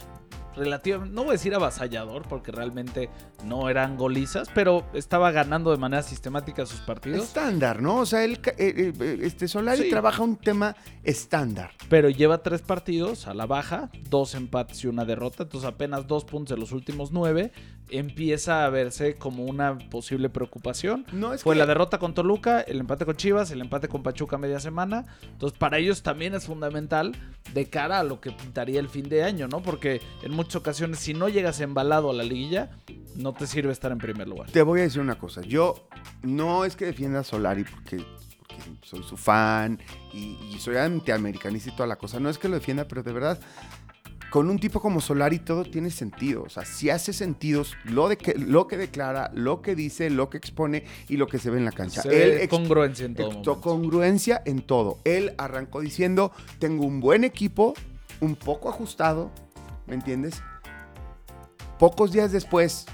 relativamente, 0.58 1.14
no 1.14 1.24
voy 1.24 1.30
a 1.30 1.34
decir 1.34 1.54
avasallador, 1.56 2.28
porque 2.28 2.52
realmente 2.52 3.10
no 3.46 3.70
eran 3.70 3.98
golizas, 3.98 4.50
pero 4.54 4.86
estaba 4.94 5.32
ganando 5.32 5.72
de 5.72 5.78
manera 5.78 6.04
sistemática 6.04 6.66
sus 6.66 6.80
partidos. 6.82 7.24
Estándar, 7.26 7.82
¿no? 7.82 7.98
O 7.98 8.06
sea, 8.06 8.24
el, 8.24 8.34
eh, 8.58 8.94
eh, 9.00 9.20
este 9.22 9.48
Solari 9.48 9.90
trabaja 9.90 10.24
un 10.24 10.36
tema 10.36 10.76
estándar. 11.04 11.72
Pero 11.90 12.10
lleva 12.10 12.40
tres 12.40 12.62
partidos 12.62 13.28
a 13.28 13.34
la 13.34 13.46
baja, 13.46 13.90
dos 14.10 14.36
empates 14.36 14.84
y 14.84 14.88
una 14.88 15.06
derrota, 15.06 15.44
entonces 15.44 15.68
apenas 15.70 16.08
dos 16.08 16.26
puntos 16.26 16.56
de 16.56 16.60
los 16.60 16.72
últimos 16.72 17.12
nueve. 17.12 17.52
Empieza 17.90 18.66
a 18.66 18.70
verse 18.70 19.16
como 19.16 19.46
una 19.46 19.78
posible 19.78 20.30
preocupación. 20.30 21.06
No 21.12 21.34
es 21.34 21.44
Fue 21.44 21.56
la 21.56 21.66
derrota 21.66 22.00
con 22.00 22.14
Toluca, 22.14 22.62
el 22.62 22.80
empate 22.80 23.06
con 23.06 23.16
Chivas, 23.16 23.52
el 23.52 23.62
empate 23.62 23.88
con 23.88 24.04
Pachuca 24.04 24.38
media 24.38 24.60
semana. 24.60 25.06
Entonces, 25.24 25.58
para 25.58 25.78
ellos 25.78 26.04
también 26.04 26.34
es 26.34 26.46
fundamental 26.46 27.16
de 27.54 27.70
cara 27.70 28.00
a 28.00 28.04
lo 28.04 28.20
que 28.20 28.32
pintaría 28.32 28.80
el 28.80 28.90
fin 28.90 29.08
de 29.08 29.24
año, 29.24 29.48
¿no? 29.48 29.62
Porque 29.62 30.02
en 30.22 30.32
muchas 30.34 30.58
ocasiones, 30.58 31.00
si 31.00 31.14
no 31.14 31.30
llegas 31.30 31.62
embalado 31.62 32.10
a 32.10 32.14
la 32.14 32.24
liguilla, 32.24 32.72
no 33.16 33.34
te 33.34 33.48
sirve 33.48 33.72
estar 33.72 33.92
en 33.92 33.98
primer 33.98 34.28
lugar. 34.28 34.50
Te 34.52 34.62
voy 34.62 34.82
a 34.82 34.84
decir 34.84 35.02
una 35.02 35.18
cosa. 35.18 35.42
Yo 35.42 35.88
no 36.24 36.66
es 36.66 36.76
que 36.76 36.86
defienda 36.86 37.20
a 37.20 37.24
Solari 37.24 37.64
porque, 37.64 38.04
soy 38.84 39.04
su 39.04 39.18
fan 39.18 39.80
y, 40.14 40.38
y 40.52 40.58
soy 40.60 40.78
antiamericanista 40.78 41.70
y 41.70 41.74
toda 41.74 41.88
la 41.88 41.96
cosa. 41.96 42.20
No 42.20 42.30
es 42.30 42.38
que 42.38 42.48
lo 42.50 42.56
defienda, 42.56 42.88
pero 42.88 43.04
de 43.04 43.14
verdad 43.14 43.40
con 44.30 44.50
un 44.50 44.60
tipo 44.60 44.82
como 44.82 45.02
Solari 45.02 45.40
todo 45.40 45.64
tiene 45.64 45.90
sentido. 45.90 46.44
O 46.44 46.50
sea, 46.50 46.66
si 46.66 46.90
hace 46.90 47.14
sentido 47.14 47.64
lo, 47.86 48.10
de 48.10 48.18
que, 48.18 48.34
lo 48.36 48.68
que 48.68 48.78
declara, 48.78 49.32
lo 49.34 49.62
que 49.62 49.76
dice, 49.76 50.10
lo 50.10 50.30
que 50.30 50.38
expone 50.38 50.84
y 51.08 51.18
lo 51.18 51.28
que 51.28 51.40
se 51.40 51.50
ve 51.50 51.58
en 51.58 51.66
la 51.66 51.72
cancha. 51.72 52.02
Él 52.10 52.48
congruencia 52.50 53.06
en 53.06 53.16
todo. 53.16 53.62
Congruencia 53.62 54.42
en 54.46 54.62
todo. 54.62 55.00
Él 55.06 55.34
arrancó 55.38 55.82
diciendo, 55.82 56.32
tengo 56.60 56.86
un 56.86 57.00
buen 57.00 57.24
equipo, 57.24 57.74
un 58.20 58.36
poco 58.36 58.70
ajustado, 58.70 59.32
¿me 59.86 59.96
entiendes? 59.96 60.42
Pocos 61.80 62.12
días 62.12 62.32
después 62.32 62.86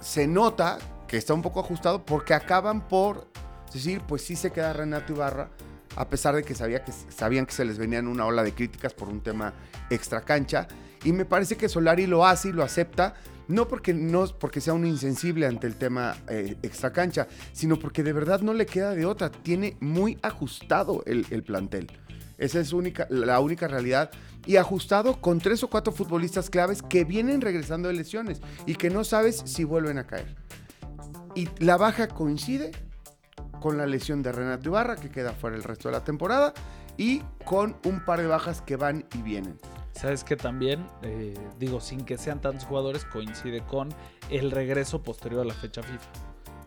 se 0.00 0.26
nota 0.26 0.78
que 1.06 1.16
está 1.16 1.32
un 1.34 1.42
poco 1.42 1.60
ajustado 1.60 2.04
porque 2.04 2.34
acaban 2.34 2.88
por 2.88 3.28
decir, 3.72 4.02
pues 4.06 4.22
sí 4.22 4.36
se 4.36 4.50
queda 4.50 4.72
Renato 4.72 5.12
Ibarra, 5.12 5.50
a 5.96 6.08
pesar 6.08 6.34
de 6.34 6.42
que, 6.42 6.54
sabía 6.54 6.84
que 6.84 6.92
sabían 6.92 7.46
que 7.46 7.52
se 7.52 7.64
les 7.64 7.78
venían 7.78 8.08
una 8.08 8.26
ola 8.26 8.42
de 8.42 8.52
críticas 8.52 8.94
por 8.94 9.08
un 9.08 9.20
tema 9.20 9.54
extra 9.90 10.22
cancha. 10.22 10.68
Y 11.04 11.12
me 11.12 11.24
parece 11.24 11.56
que 11.56 11.68
Solari 11.68 12.06
lo 12.06 12.24
hace 12.24 12.50
y 12.50 12.52
lo 12.52 12.62
acepta, 12.62 13.14
no 13.48 13.68
porque, 13.68 13.92
no, 13.92 14.26
porque 14.38 14.60
sea 14.60 14.72
un 14.72 14.86
insensible 14.86 15.46
ante 15.46 15.66
el 15.66 15.76
tema 15.76 16.16
eh, 16.28 16.56
extra 16.62 16.92
cancha, 16.92 17.26
sino 17.52 17.78
porque 17.78 18.02
de 18.02 18.12
verdad 18.12 18.40
no 18.40 18.54
le 18.54 18.66
queda 18.66 18.94
de 18.94 19.04
otra. 19.04 19.30
Tiene 19.30 19.76
muy 19.80 20.18
ajustado 20.22 21.02
el, 21.06 21.26
el 21.30 21.42
plantel. 21.42 21.90
Esa 22.38 22.60
es 22.60 22.72
única, 22.72 23.06
la 23.10 23.40
única 23.40 23.68
realidad. 23.68 24.10
Y 24.46 24.56
ajustado 24.56 25.20
con 25.20 25.38
tres 25.38 25.62
o 25.62 25.70
cuatro 25.70 25.92
futbolistas 25.92 26.50
claves 26.50 26.82
que 26.82 27.04
vienen 27.04 27.40
regresando 27.40 27.88
de 27.88 27.94
lesiones 27.94 28.40
y 28.66 28.74
que 28.74 28.90
no 28.90 29.04
sabes 29.04 29.42
si 29.44 29.64
vuelven 29.64 29.98
a 29.98 30.06
caer. 30.06 30.34
Y 31.34 31.48
la 31.58 31.76
baja 31.76 32.08
coincide 32.08 32.72
con 33.62 33.78
la 33.78 33.86
lesión 33.86 34.24
de 34.24 34.32
Renato 34.32 34.68
Ibarra, 34.68 34.96
que 34.96 35.08
queda 35.08 35.32
fuera 35.32 35.56
el 35.56 35.62
resto 35.62 35.88
de 35.88 35.92
la 35.92 36.02
temporada, 36.02 36.52
y 36.98 37.22
con 37.44 37.76
un 37.84 38.04
par 38.04 38.20
de 38.20 38.26
bajas 38.26 38.60
que 38.60 38.74
van 38.76 39.06
y 39.14 39.22
vienen. 39.22 39.56
Sabes 39.92 40.24
que 40.24 40.36
también, 40.36 40.84
eh, 41.02 41.34
digo, 41.60 41.80
sin 41.80 42.04
que 42.04 42.18
sean 42.18 42.40
tantos 42.40 42.64
jugadores, 42.64 43.04
coincide 43.04 43.60
con 43.64 43.90
el 44.30 44.50
regreso 44.50 45.02
posterior 45.02 45.42
a 45.42 45.44
la 45.44 45.54
fecha 45.54 45.80
FIFA. 45.80 46.10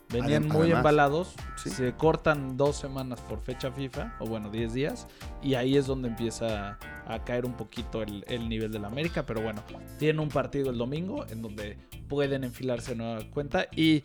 Venían 0.09 0.47
muy 0.47 0.71
embalados, 0.71 1.35
se 1.57 1.93
cortan 1.95 2.55
dos 2.55 2.77
semanas 2.77 3.19
por 3.21 3.41
fecha 3.41 3.71
FIFA, 3.71 4.15
o 4.19 4.27
bueno, 4.27 4.49
10 4.49 4.73
días, 4.73 5.07
y 5.41 5.55
ahí 5.55 5.75
es 5.75 5.87
donde 5.87 6.07
empieza 6.07 6.77
a 7.07 7.23
caer 7.25 7.45
un 7.45 7.57
poquito 7.57 8.03
el, 8.03 8.47
nivel 8.47 8.71
de 8.71 8.79
la 8.79 8.87
América, 8.87 9.25
pero 9.25 9.41
bueno, 9.41 9.63
tienen 9.97 10.21
un 10.21 10.29
partido 10.29 10.69
el 10.69 10.77
domingo 10.77 11.25
en 11.27 11.41
donde 11.41 11.77
pueden 12.07 12.45
enfilarse 12.45 12.95
nueva 12.95 13.19
cuenta 13.31 13.65
y 13.75 14.03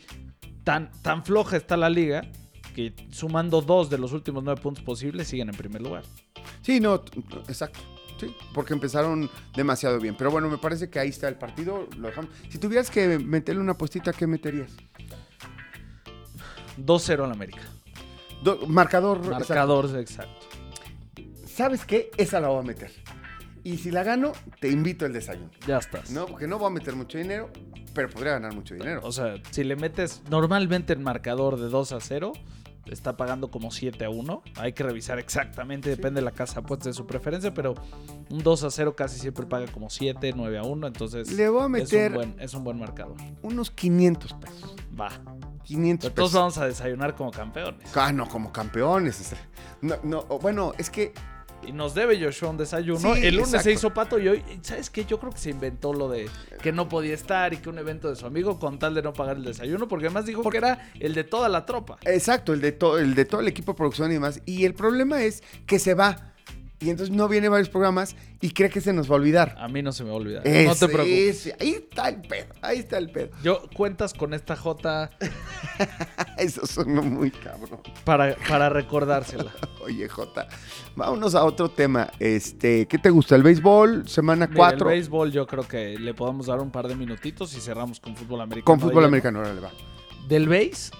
tan, 0.64 0.90
tan 1.02 1.22
floja 1.24 1.56
está 1.56 1.76
la 1.76 1.90
liga 1.90 2.22
que 2.70 2.94
sumando 3.10 3.60
dos 3.60 3.90
de 3.90 3.98
los 3.98 4.12
últimos 4.12 4.42
nueve 4.42 4.60
puntos 4.60 4.84
posibles 4.84 5.28
siguen 5.28 5.48
en 5.48 5.54
primer 5.56 5.82
lugar. 5.82 6.04
Sí, 6.62 6.80
no, 6.80 7.02
exacto. 7.48 7.80
Sí, 8.18 8.34
porque 8.52 8.74
empezaron 8.74 9.30
demasiado 9.56 9.98
bien. 9.98 10.14
Pero 10.16 10.30
bueno, 10.30 10.50
me 10.50 10.58
parece 10.58 10.90
que 10.90 10.98
ahí 10.98 11.08
está 11.08 11.26
el 11.28 11.36
partido. 11.36 11.88
Lo 11.96 12.08
dejamos. 12.08 12.30
Si 12.50 12.58
tuvieras 12.58 12.90
que 12.90 13.18
meterle 13.18 13.62
una 13.62 13.78
puestita, 13.78 14.12
¿qué 14.12 14.26
meterías? 14.26 14.70
2-0 16.76 17.24
en 17.24 17.32
América. 17.32 17.62
marcador. 18.66 19.26
Marcador, 19.26 19.98
exacto. 19.98 20.46
¿Sabes 21.46 21.84
qué? 21.84 22.10
Esa 22.16 22.40
la 22.40 22.48
voy 22.48 22.60
a 22.60 22.62
meter. 22.62 22.90
Y 23.62 23.76
si 23.78 23.90
la 23.90 24.02
gano, 24.02 24.32
te 24.60 24.68
invito 24.68 25.04
al 25.04 25.12
desayuno. 25.12 25.50
Ya 25.66 25.78
estás. 25.78 26.10
No, 26.10 26.26
porque 26.26 26.46
no 26.46 26.58
voy 26.58 26.68
a 26.68 26.70
meter 26.70 26.96
mucho 26.96 27.18
dinero, 27.18 27.50
pero 27.94 28.08
podría 28.08 28.32
ganar 28.32 28.54
mucho 28.54 28.74
dinero. 28.74 29.00
O 29.02 29.12
sea, 29.12 29.34
si 29.50 29.64
le 29.64 29.76
metes 29.76 30.22
normalmente 30.30 30.92
el 30.92 31.00
marcador 31.00 31.58
de 31.58 31.68
2 31.68 31.92
a 31.92 32.00
0, 32.00 32.32
está 32.90 33.16
pagando 33.16 33.50
como 33.50 33.70
7 33.70 34.04
a 34.04 34.10
1. 34.10 34.42
Hay 34.56 34.72
que 34.72 34.82
revisar 34.82 35.18
exactamente, 35.18 35.88
depende 35.88 36.20
de 36.20 36.24
la 36.24 36.32
casa 36.32 36.62
puesta 36.62 36.88
de 36.88 36.92
su 36.92 37.06
preferencia, 37.06 37.54
pero 37.54 37.74
un 38.28 38.42
2 38.42 38.64
a 38.64 38.70
0 38.70 38.94
casi 38.96 39.18
siempre 39.18 39.46
paga 39.46 39.66
como 39.72 39.88
7, 39.88 40.32
9 40.34 40.58
a 40.58 40.62
1. 40.62 40.86
Entonces, 40.86 41.32
le 41.32 41.48
voy 41.48 41.64
a 41.64 41.68
meter. 41.68 42.06
Es 42.06 42.08
un 42.10 42.14
buen, 42.14 42.40
es 42.40 42.54
un 42.54 42.64
buen 42.64 42.78
marcador. 42.78 43.16
Unos 43.42 43.70
500 43.70 44.34
pesos. 44.34 44.76
Va. 44.98 45.08
500 45.64 46.10
Pero 46.10 46.14
todos 46.14 46.32
vamos 46.32 46.58
a 46.58 46.66
desayunar 46.66 47.14
como 47.14 47.30
campeones. 47.30 47.96
Ah, 47.96 48.12
no, 48.12 48.28
como 48.28 48.52
campeones. 48.52 49.34
No, 49.80 49.96
no, 50.02 50.22
bueno, 50.40 50.72
es 50.78 50.90
que 50.90 51.12
Y 51.66 51.72
nos 51.72 51.94
debe 51.94 52.22
Joshua 52.22 52.50
un 52.50 52.56
desayuno. 52.56 53.14
Sí, 53.14 53.26
el 53.26 53.34
lunes 53.34 53.48
exacto. 53.48 53.64
se 53.64 53.72
hizo 53.72 53.94
pato 53.94 54.18
y 54.18 54.28
hoy, 54.28 54.44
¿sabes 54.62 54.90
qué? 54.90 55.04
Yo 55.04 55.18
creo 55.20 55.32
que 55.32 55.38
se 55.38 55.50
inventó 55.50 55.92
lo 55.92 56.08
de 56.08 56.28
que 56.62 56.72
no 56.72 56.88
podía 56.88 57.14
estar 57.14 57.52
y 57.52 57.58
que 57.58 57.68
un 57.68 57.78
evento 57.78 58.08
de 58.08 58.16
su 58.16 58.26
amigo 58.26 58.58
con 58.58 58.78
tal 58.78 58.94
de 58.94 59.02
no 59.02 59.12
pagar 59.12 59.36
el 59.36 59.44
desayuno, 59.44 59.86
porque 59.86 60.06
además 60.06 60.26
dijo 60.26 60.48
que 60.48 60.56
era 60.56 60.90
el 60.98 61.14
de 61.14 61.24
toda 61.24 61.48
la 61.48 61.66
tropa. 61.66 61.98
Exacto, 62.04 62.52
el 62.52 62.60
de, 62.60 62.72
todo 62.72 62.98
el 62.98 63.14
de 63.14 63.24
todo 63.24 63.40
el 63.40 63.48
equipo 63.48 63.72
de 63.72 63.76
producción 63.76 64.10
y 64.10 64.14
demás. 64.14 64.40
Y 64.46 64.64
el 64.64 64.74
problema 64.74 65.22
es 65.22 65.42
que 65.66 65.78
se 65.78 65.94
va. 65.94 66.29
Y 66.82 66.88
entonces 66.88 67.14
no 67.14 67.28
viene 67.28 67.50
varios 67.50 67.68
programas 67.68 68.16
y 68.40 68.50
cree 68.50 68.70
que 68.70 68.80
se 68.80 68.94
nos 68.94 69.10
va 69.10 69.14
a 69.14 69.18
olvidar. 69.18 69.54
A 69.58 69.68
mí 69.68 69.82
no 69.82 69.92
se 69.92 70.02
me 70.02 70.08
va 70.08 70.16
a 70.16 70.18
olvidar. 70.18 70.42
no 70.46 70.74
te 70.74 70.88
preocupes. 70.88 71.54
ahí 71.60 71.70
está 71.70 72.08
el 72.08 72.22
pedo, 72.22 72.54
ahí 72.62 72.78
está 72.78 72.96
el 72.96 73.10
pedo. 73.10 73.28
Yo 73.42 73.68
cuentas 73.76 74.14
con 74.14 74.32
esta 74.32 74.56
J 74.56 75.10
Eso 76.38 76.66
sonó 76.66 77.02
muy 77.02 77.30
cabrón. 77.30 77.80
para, 78.04 78.34
para 78.48 78.70
recordársela. 78.70 79.52
Oye, 79.84 80.08
Jota, 80.08 80.48
vámonos 80.96 81.34
a 81.34 81.44
otro 81.44 81.70
tema. 81.70 82.10
Este, 82.18 82.86
¿qué 82.86 82.96
te 82.96 83.10
gusta? 83.10 83.36
¿El 83.36 83.42
béisbol? 83.42 84.08
Semana 84.08 84.46
Mira, 84.46 84.56
4. 84.56 84.90
el 84.90 84.96
béisbol 84.96 85.32
yo 85.32 85.46
creo 85.46 85.68
que 85.68 85.98
le 85.98 86.14
podemos 86.14 86.46
dar 86.46 86.60
un 86.60 86.70
par 86.70 86.88
de 86.88 86.96
minutitos 86.96 87.54
y 87.56 87.60
cerramos 87.60 88.00
con 88.00 88.16
fútbol 88.16 88.40
americano. 88.40 88.64
Con 88.64 88.80
fútbol 88.80 89.04
americano, 89.04 89.40
órale, 89.40 89.60
va. 89.60 89.70
Del 90.28 90.48
béis, 90.48 90.92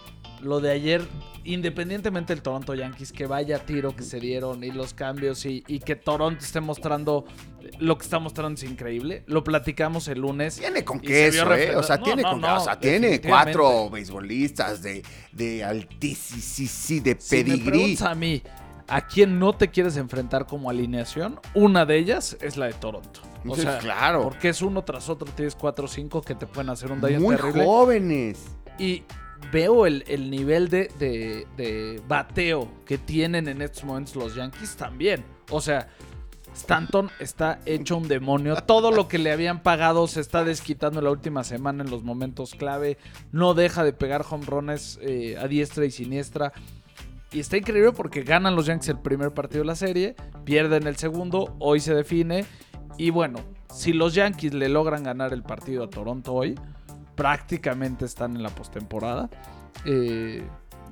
lo 0.42 0.60
de 0.60 0.72
ayer, 0.72 1.02
independientemente 1.44 2.34
del 2.34 2.42
Toronto 2.42 2.74
Yankees, 2.74 3.12
que 3.12 3.26
vaya 3.26 3.58
tiro 3.64 3.94
que 3.94 4.02
se 4.02 4.20
dieron 4.20 4.62
y 4.64 4.70
los 4.70 4.94
cambios 4.94 5.44
y, 5.46 5.62
y 5.66 5.80
que 5.80 5.96
Toronto 5.96 6.44
esté 6.44 6.60
mostrando 6.60 7.24
lo 7.78 7.96
que 7.98 8.04
está 8.04 8.18
mostrando 8.18 8.58
es 8.58 8.64
increíble. 8.68 9.22
Lo 9.26 9.44
platicamos 9.44 10.08
el 10.08 10.20
lunes. 10.20 10.56
Tiene 10.56 10.84
con 10.84 11.00
queso, 11.00 11.52
¿eh? 11.54 11.76
O 11.76 11.82
sea, 11.82 11.96
No, 11.98 12.02
tiene 12.04 12.22
no, 12.22 12.30
con 12.32 12.40
no, 12.40 12.56
O 12.56 12.60
sea, 12.60 12.78
tiene 12.78 13.20
cuatro 13.20 13.88
beisbolistas 13.90 14.82
de, 14.82 15.02
de 15.32 15.64
altísimo, 15.64 16.40
de 17.04 17.16
Si 17.20 17.36
me 17.36 17.44
pedigrí. 17.44 17.98
a 18.02 18.14
mí, 18.14 18.42
¿a 18.88 19.06
quién 19.06 19.38
no 19.38 19.52
te 19.52 19.68
quieres 19.68 19.96
enfrentar 19.96 20.46
como 20.46 20.68
alineación? 20.70 21.38
Una 21.54 21.84
de 21.86 21.98
ellas 21.98 22.36
es 22.40 22.56
la 22.56 22.66
de 22.66 22.72
Toronto. 22.74 23.20
O 23.46 23.54
Sí, 23.54 23.62
sea, 23.62 23.78
claro. 23.78 24.22
porque 24.24 24.50
es 24.50 24.60
uno 24.62 24.82
tras 24.84 25.08
otro, 25.08 25.26
tienes 25.34 25.54
cuatro 25.54 25.86
o 25.86 25.88
cinco 25.88 26.20
que 26.20 26.34
te 26.34 26.46
pueden 26.46 26.68
hacer 26.70 26.92
un 26.92 27.00
daño 27.00 27.20
Muy 27.20 27.36
terrible. 27.36 27.64
jóvenes. 27.64 28.38
Y 28.78 29.02
veo 29.52 29.86
el, 29.86 30.04
el 30.06 30.30
nivel 30.30 30.68
de, 30.68 30.90
de- 30.98 32.00
bateo 32.06 32.68
que 32.84 32.98
tienen 32.98 33.48
en 33.48 33.62
estos 33.62 33.84
momentos 33.84 34.16
los 34.16 34.34
Yankees 34.34 34.76
también. 34.76 35.24
O 35.50 35.60
sea, 35.60 35.88
Stanton 36.54 37.10
está 37.20 37.60
hecho 37.66 37.96
un 37.96 38.08
demonio. 38.08 38.56
Todo 38.56 38.90
lo 38.90 39.08
que 39.08 39.18
le 39.18 39.32
habían 39.32 39.62
pagado 39.62 40.06
se 40.08 40.20
está 40.20 40.44
desquitando 40.44 40.98
en 40.98 41.04
la 41.04 41.10
última 41.10 41.44
semana 41.44 41.84
en 41.84 41.90
los 41.90 42.02
momentos 42.02 42.54
clave. 42.54 42.98
No 43.32 43.54
deja 43.54 43.84
de 43.84 43.92
pegar 43.92 44.24
home 44.28 44.46
eh, 45.00 45.36
a 45.38 45.46
diestra 45.48 45.84
y 45.84 45.90
siniestra. 45.90 46.52
Y 47.32 47.38
está 47.38 47.56
increíble 47.56 47.92
porque 47.92 48.22
ganan 48.22 48.56
los 48.56 48.66
Yankees 48.66 48.88
el 48.88 48.98
primer 48.98 49.32
partido 49.32 49.60
de 49.60 49.66
la 49.66 49.76
serie, 49.76 50.16
pierden 50.44 50.88
el 50.88 50.96
segundo, 50.96 51.54
hoy 51.60 51.78
se 51.78 51.94
define. 51.94 52.44
Y 52.98 53.10
bueno, 53.10 53.38
si 53.72 53.92
los 53.92 54.14
Yankees 54.14 54.52
le 54.52 54.68
logran 54.68 55.04
ganar 55.04 55.32
el 55.32 55.44
partido 55.44 55.84
a 55.84 55.90
Toronto 55.90 56.34
hoy, 56.34 56.58
prácticamente 57.20 58.06
están 58.06 58.34
en 58.34 58.42
la 58.42 58.48
postemporada. 58.48 59.28
Eh, 59.84 60.42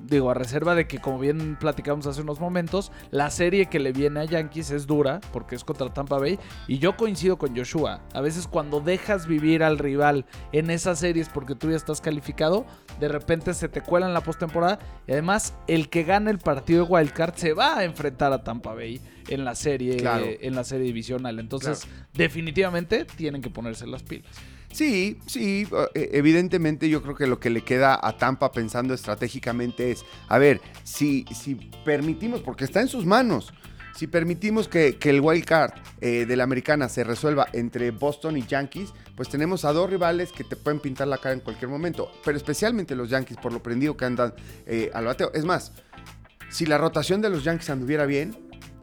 digo, 0.05 0.29
a 0.29 0.35
reserva 0.35 0.75
de 0.75 0.85
que, 0.85 0.99
como 0.99 1.17
bien 1.17 1.57
platicamos 1.59 2.05
hace 2.05 2.21
unos 2.21 2.39
momentos, 2.39 2.91
la 3.09 3.31
serie 3.31 3.65
que 3.65 3.79
le 3.79 3.93
viene 3.93 4.19
a 4.19 4.25
Yankees 4.25 4.69
es 4.69 4.85
dura 4.85 5.21
porque 5.33 5.55
es 5.55 5.63
contra 5.63 5.91
Tampa 5.91 6.19
Bay. 6.19 6.37
Y 6.67 6.77
yo 6.77 6.95
coincido 6.95 7.39
con 7.39 7.57
Joshua. 7.57 8.01
A 8.13 8.21
veces, 8.21 8.45
cuando 8.45 8.79
dejas 8.79 9.25
vivir 9.25 9.63
al 9.63 9.79
rival 9.79 10.27
en 10.51 10.69
esas 10.69 10.99
series 10.99 11.29
porque 11.29 11.55
tú 11.55 11.71
ya 11.71 11.77
estás 11.77 11.99
calificado, 11.99 12.67
de 12.99 13.07
repente 13.07 13.55
se 13.55 13.67
te 13.67 13.81
cuela 13.81 14.05
en 14.05 14.13
la 14.13 14.21
postemporada. 14.21 14.77
Y 15.07 15.13
además, 15.13 15.55
el 15.65 15.89
que 15.89 16.03
gane 16.03 16.29
el 16.29 16.37
partido 16.37 16.85
de 16.85 16.91
Wildcard 16.91 17.33
se 17.37 17.53
va 17.53 17.79
a 17.79 17.85
enfrentar 17.85 18.31
a 18.33 18.43
Tampa 18.43 18.75
Bay 18.75 19.01
en 19.29 19.45
la 19.45 19.55
serie, 19.55 19.97
Claro. 19.97 20.27
en 20.27 20.53
la 20.53 20.63
serie 20.63 20.85
divisional. 20.85 21.39
Entonces, 21.39 21.87
definitivamente 22.13 23.05
tienen 23.05 23.41
que 23.41 23.49
ponerse 23.49 23.87
las 23.87 24.03
pilas. 24.03 24.29
Sí, 24.71 25.19
sí, 25.25 25.67
eh, 25.95 26.09
evidentemente 26.13 26.89
yo 26.89 27.01
creo 27.01 27.15
que 27.15 27.27
lo 27.27 27.39
que 27.39 27.49
le 27.49 27.61
queda 27.63 27.99
a 28.01 28.17
Tampa 28.17 28.51
pensando 28.51 28.93
estratégicamente 28.93 29.91
es, 29.91 30.05
a 30.27 30.37
ver, 30.37 30.61
si, 30.83 31.25
si 31.33 31.55
permitimos, 31.83 32.41
porque 32.41 32.65
está 32.65 32.81
en 32.81 32.87
sus 32.87 33.05
manos, 33.05 33.51
si 33.95 34.07
permitimos 34.07 34.67
que, 34.67 34.97
que 34.97 35.09
el 35.09 35.21
wild 35.21 35.43
card 35.43 35.73
eh, 35.99 36.25
de 36.25 36.35
la 36.37 36.43
americana 36.43 36.87
se 36.87 37.03
resuelva 37.03 37.47
entre 37.51 37.91
Boston 37.91 38.37
y 38.37 38.45
Yankees, 38.45 38.93
pues 39.15 39.27
tenemos 39.27 39.65
a 39.65 39.73
dos 39.73 39.89
rivales 39.89 40.31
que 40.31 40.43
te 40.45 40.55
pueden 40.55 40.79
pintar 40.79 41.07
la 41.07 41.17
cara 41.17 41.33
en 41.33 41.41
cualquier 41.41 41.69
momento, 41.69 42.09
pero 42.23 42.37
especialmente 42.37 42.95
los 42.95 43.09
Yankees 43.09 43.37
por 43.37 43.51
lo 43.51 43.61
prendido 43.61 43.97
que 43.97 44.05
andan 44.05 44.33
eh, 44.65 44.89
al 44.93 45.05
bateo. 45.05 45.31
Es 45.33 45.43
más, 45.43 45.73
si 46.49 46.65
la 46.65 46.77
rotación 46.77 47.21
de 47.21 47.29
los 47.29 47.43
Yankees 47.43 47.69
anduviera 47.71 48.05
bien, 48.05 48.37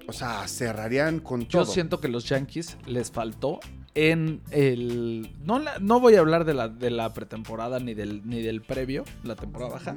o 0.07 0.12
sea, 0.12 0.46
cerrarían 0.49 1.20
con 1.20 1.42
Yo 1.42 1.62
todo. 1.62 1.72
siento 1.72 2.01
que 2.01 2.09
los 2.09 2.27
Yankees 2.29 2.77
les 2.87 3.11
faltó 3.11 3.61
en 3.96 4.42
el. 4.50 5.35
No, 5.42 5.59
la- 5.59 5.78
no 5.80 5.98
voy 6.00 6.14
a 6.16 6.20
hablar 6.20 6.44
de 6.44 6.52
la, 6.54 6.68
de 6.68 6.90
la 6.90 7.12
pretemporada 7.14 7.80
ni 7.80 7.94
del, 7.94 8.20
ni 8.28 8.42
del 8.42 8.61
previo, 8.61 9.04
la 9.24 9.35
temporada 9.37 9.72
baja, 9.72 9.96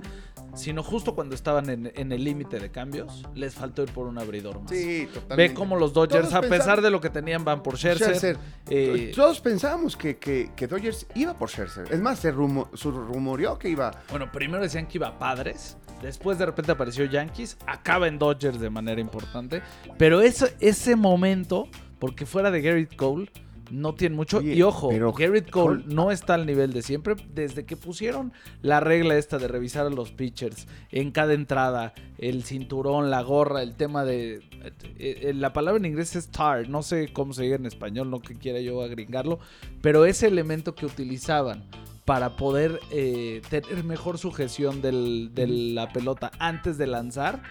sino 0.56 0.82
justo 0.84 1.14
cuando 1.16 1.36
estaban 1.36 1.70
en, 1.70 1.92
en 1.94 2.12
el 2.14 2.24
límite 2.24 2.60
de 2.60 2.72
cambios, 2.72 3.26
les 3.36 3.54
faltó 3.54 3.84
ir 3.84 3.92
por 3.92 4.08
un 4.08 4.18
abridor 4.18 4.62
más. 4.62 4.72
Sí, 4.72 5.06
totalmente. 5.14 5.36
Ve 5.50 5.54
cómo 5.54 5.76
los 5.76 5.92
Dodgers, 5.92 6.30
Todos 6.30 6.34
a 6.34 6.42
pesar 6.42 6.58
pensamos- 6.60 6.84
de 6.84 6.90
lo 6.92 7.02
que 7.02 7.10
tenían, 7.10 7.44
van 7.44 7.62
por 7.62 7.76
Scherzer. 7.78 8.08
Scherzer. 8.16 8.38
Eh, 8.70 9.12
Todos 9.14 9.42
pensábamos 9.42 9.98
que, 9.98 10.18
que, 10.18 10.50
que 10.56 10.66
Dodgers 10.68 11.06
iba 11.16 11.34
por 11.38 11.50
Scherzer. 11.50 11.92
Es 11.92 12.00
más, 12.02 12.20
se, 12.20 12.32
rumo- 12.34 12.70
se 12.76 12.90
rumoreó 12.90 13.60
que 13.60 13.68
iba. 13.70 13.92
Bueno, 14.10 14.32
primero 14.32 14.64
decían 14.64 14.88
que 14.88 14.98
iba 14.98 15.10
a 15.10 15.20
Padres, 15.20 15.78
después 16.02 16.38
de 16.40 16.46
repente 16.46 16.72
apareció 16.72 17.04
Yankees, 17.04 17.58
acaba 17.68 18.08
en 18.08 18.18
Dodgers 18.18 18.62
de 18.62 18.70
manera 18.70 19.02
importante, 19.02 19.62
pero 19.98 20.22
ese, 20.22 20.56
ese 20.62 20.96
momento, 20.96 21.68
porque 22.00 22.26
fuera 22.26 22.50
de 22.50 22.62
Garrett 22.62 22.96
Cole, 22.96 23.30
no 23.72 23.94
tiene 23.96 24.16
mucho. 24.16 24.38
Oye, 24.40 24.54
y 24.56 24.62
ojo, 24.62 24.90
pero 24.90 25.14
Garrett 25.14 25.50
Cole 25.50 25.84
no 25.88 26.12
está 26.12 26.34
al 26.36 26.46
nivel 26.46 26.74
de 26.74 26.82
siempre, 26.82 27.16
desde 27.34 27.66
que 27.66 27.78
pusieron 27.78 28.34
la 28.62 28.80
regla 28.80 29.18
esta 29.18 29.38
de 29.38 29.48
revisar 29.48 29.86
a 29.86 29.90
los 29.90 30.12
pitchers 30.12 30.68
en 30.92 31.12
cada 31.12 31.34
entrada, 31.34 31.94
el 32.18 32.44
cinturón, 32.44 33.10
la 33.10 33.22
gorra, 33.22 33.62
el 33.64 33.76
tema 33.76 34.04
de... 34.06 34.36
eh, 34.64 34.72
eh, 34.98 35.34
la 35.36 35.54
palabra 35.54 35.80
en 35.80 35.86
inglés 35.86 36.16
es 36.16 36.30
tar, 36.30 36.70
no 36.70 36.84
sé 36.84 37.10
cómo 37.14 37.34
se 37.34 37.44
diga 37.44 37.56
en 37.56 37.66
español, 37.66 38.10
no 38.10 38.20
que 38.22 38.36
quiera 38.36 38.60
yo 38.60 38.82
agringarlo, 38.82 39.40
pero 39.82 40.06
ese 40.06 40.28
elemento 40.28 40.76
que 40.76 40.86
utilizaban 40.86 41.64
para 42.06 42.36
poder 42.38 42.80
eh, 42.92 43.42
tener 43.52 43.84
mejor 43.84 44.18
sujeción 44.18 44.82
del- 44.82 45.30
de 45.36 45.46
la 45.48 45.94
pelota 45.94 46.32
antes 46.40 46.78
de 46.80 46.88
lanzar, 46.88 47.44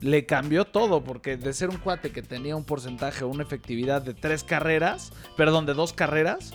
le 0.00 0.26
cambió 0.26 0.64
todo, 0.64 1.04
porque 1.04 1.36
de 1.36 1.52
ser 1.52 1.70
un 1.70 1.78
cuate 1.78 2.10
que 2.10 2.22
tenía 2.22 2.56
un 2.56 2.64
porcentaje 2.64 3.24
o 3.24 3.28
una 3.28 3.42
efectividad 3.42 4.02
de 4.02 4.14
tres 4.14 4.44
carreras, 4.44 5.12
perdón, 5.36 5.66
de 5.66 5.74
dos 5.74 5.92
carreras, 5.92 6.52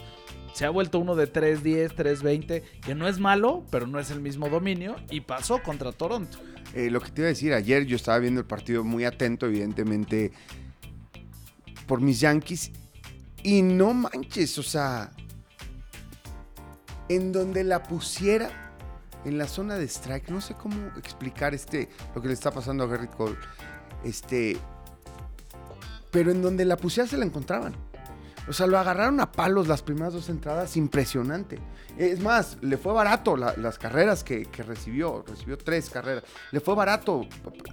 se 0.54 0.64
ha 0.64 0.70
vuelto 0.70 1.00
uno 1.00 1.16
de 1.16 1.32
3-10, 1.32 1.94
3-20, 1.94 2.62
que 2.80 2.94
no 2.94 3.08
es 3.08 3.18
malo, 3.18 3.64
pero 3.70 3.88
no 3.88 3.98
es 3.98 4.10
el 4.10 4.20
mismo 4.20 4.48
dominio, 4.48 4.94
y 5.10 5.20
pasó 5.20 5.60
contra 5.62 5.90
Toronto. 5.90 6.38
eh, 6.74 6.90
lo 6.90 7.00
que 7.00 7.10
te 7.10 7.22
iba 7.22 7.26
a 7.26 7.30
decir, 7.30 7.52
ayer 7.52 7.86
yo 7.86 7.96
estaba 7.96 8.18
viendo 8.18 8.40
el 8.40 8.46
partido 8.46 8.84
muy 8.84 9.04
atento, 9.04 9.46
evidentemente, 9.46 10.32
por 11.86 12.00
mis 12.00 12.20
Yankees. 12.20 12.72
Y 13.42 13.62
no 13.62 13.92
manches, 13.94 14.56
o 14.58 14.62
sea, 14.62 15.10
en 17.08 17.32
donde 17.32 17.64
la 17.64 17.82
pusiera, 17.82 18.63
en 19.24 19.38
la 19.38 19.46
zona 19.48 19.76
de 19.76 19.84
strike, 19.88 20.28
no 20.30 20.40
sé 20.40 20.54
cómo 20.54 20.76
explicar 20.98 21.54
este, 21.54 21.88
lo 22.14 22.20
que 22.22 22.28
le 22.28 22.34
está 22.34 22.50
pasando 22.50 22.84
a 22.84 22.86
Garrett 22.86 23.14
Cole. 23.14 23.36
Este, 24.04 24.56
pero 26.10 26.30
en 26.30 26.42
donde 26.42 26.64
la 26.64 26.76
pusiera 26.76 27.08
se 27.08 27.16
la 27.16 27.24
encontraban. 27.24 27.74
O 28.46 28.52
sea, 28.52 28.66
lo 28.66 28.78
agarraron 28.78 29.20
a 29.20 29.32
palos 29.32 29.68
las 29.68 29.80
primeras 29.82 30.12
dos 30.12 30.28
entradas, 30.28 30.76
impresionante. 30.76 31.58
Es 31.96 32.20
más, 32.20 32.58
le 32.60 32.76
fue 32.76 32.92
barato 32.92 33.38
la- 33.38 33.54
las 33.56 33.78
carreras 33.78 34.22
que, 34.22 34.46
recibió, 34.66 35.24
recibió 35.26 35.56
tres 35.56 35.88
carreras. 35.88 36.24
Le 36.50 36.60
fue 36.60 36.74
barato 36.74 37.22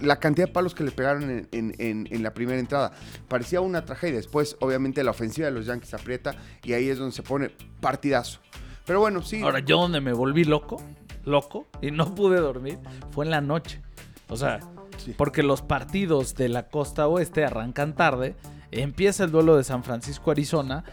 la 0.00 0.18
cantidad 0.18 0.46
de 0.46 0.52
palos 0.52 0.74
que 0.74 0.82
le 0.82 0.90
pegaron 0.92 1.24
en, 1.28 1.48
en- 1.52 1.74
en- 1.78 2.08
en 2.10 2.22
la 2.22 2.32
primera 2.32 2.58
entrada. 2.58 2.92
Parecía 3.28 3.60
una 3.60 3.84
tragedia. 3.84 4.16
Después, 4.16 4.56
obviamente, 4.60 5.04
la 5.04 5.10
ofensiva 5.10 5.46
de 5.48 5.52
los 5.52 5.66
Yankees 5.66 5.92
aprieta 5.92 6.34
y 6.62 6.72
ahí 6.72 6.88
es 6.88 6.96
donde 6.98 7.14
se 7.14 7.22
pone 7.22 7.50
partidazo. 7.82 8.40
Pero 8.86 8.98
bueno, 9.00 9.20
sí. 9.22 9.42
Ahora, 9.42 9.58
yo 9.60 9.76
donde 9.78 10.00
me 10.00 10.14
volví 10.14 10.44
loco, 10.44 10.82
loco, 11.24 11.66
y 11.80 11.90
no 11.90 12.14
pude 12.14 12.40
dormir, 12.40 12.78
fue 13.10 13.24
en 13.24 13.30
la 13.30 13.40
noche. 13.40 13.80
O 14.28 14.36
sea, 14.36 14.60
Sí. 14.98 15.14
porque 15.16 15.42
los 15.42 15.62
partidos 15.62 16.34
de 16.34 16.48
la 16.48 16.68
costa 16.68 17.06
oeste 17.08 17.44
arrancan 17.44 17.94
tarde, 17.94 18.36
empieza 18.70 19.24
el 19.24 19.30
duelo 19.30 19.56
de 19.56 19.64
San 19.64 19.82
Francisco-Arizona, 19.84 20.84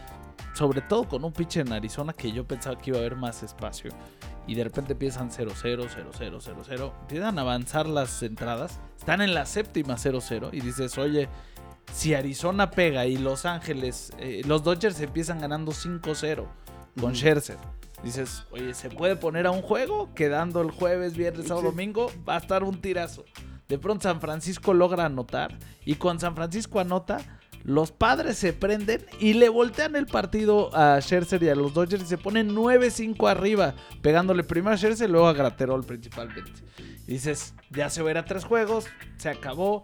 sobre 0.54 0.80
todo 0.80 1.04
con 1.08 1.24
un 1.24 1.32
pitcher 1.32 1.66
en 1.66 1.72
Arizona 1.72 2.12
que 2.12 2.32
yo 2.32 2.44
pensaba 2.44 2.76
que 2.76 2.90
iba 2.90 2.98
a 2.98 3.00
haber 3.00 3.16
más 3.16 3.42
espacio. 3.42 3.90
Y 4.46 4.54
de 4.54 4.64
repente 4.64 4.94
empiezan 4.94 5.30
0-0, 5.30 5.86
0-0, 5.88 6.40
0-0. 6.40 6.92
Empiezan 7.02 7.38
a 7.38 7.42
avanzar 7.42 7.86
las 7.86 8.22
entradas. 8.22 8.80
Están 8.98 9.20
en 9.20 9.32
la 9.32 9.46
séptima 9.46 9.96
0-0. 9.96 10.48
Y 10.52 10.60
dices, 10.60 10.98
oye, 10.98 11.28
si 11.92 12.14
Arizona 12.14 12.70
pega 12.70 13.06
y 13.06 13.16
Los 13.16 13.44
Ángeles, 13.46 14.12
eh, 14.18 14.42
los 14.46 14.64
Dodgers 14.64 15.00
empiezan 15.00 15.40
ganando 15.40 15.72
5-0 15.72 16.46
con 16.98 17.10
Ujú. 17.10 17.14
Scherzer. 17.14 17.58
Dices, 18.02 18.44
oye, 18.50 18.72
¿se 18.74 18.88
puede 18.88 19.16
poner 19.16 19.46
a 19.46 19.50
un 19.50 19.62
juego? 19.62 20.12
Quedando 20.14 20.62
el 20.62 20.70
jueves, 20.70 21.16
viernes, 21.16 21.48
sábado, 21.48 21.68
Sí. 21.70 21.76
domingo, 21.76 22.10
va 22.28 22.36
a 22.36 22.38
estar 22.38 22.64
un 22.64 22.80
tirazo. 22.80 23.24
De 23.68 23.78
pronto 23.78 24.04
San 24.04 24.20
Francisco 24.20 24.74
logra 24.74 25.04
anotar 25.04 25.56
y 25.84 25.94
con 25.96 26.18
San 26.18 26.34
Francisco 26.34 26.80
anota, 26.80 27.18
los 27.62 27.92
padres 27.92 28.38
se 28.38 28.52
prenden 28.54 29.04
y 29.20 29.34
le 29.34 29.50
voltean 29.50 29.94
el 29.96 30.06
partido 30.06 30.74
a 30.74 30.98
Scherzer 31.00 31.42
y 31.42 31.50
a 31.50 31.54
los 31.54 31.74
Dodgers 31.74 32.02
y 32.02 32.06
se 32.06 32.16
ponen 32.18 32.54
9-5 32.54 33.28
arriba, 33.28 33.74
pegándole 34.00 34.44
primero 34.44 34.74
a 34.74 34.78
Scherzer 34.78 35.08
y 35.08 35.12
luego 35.12 35.28
a 35.28 35.34
Graterol 35.34 35.84
principalmente. 35.84 36.50
Y 37.06 37.12
dices, 37.12 37.54
ya 37.70 37.90
se 37.90 38.02
verá 38.02 38.24
tres 38.24 38.44
juegos, 38.44 38.86
se 39.18 39.28
acabó. 39.28 39.82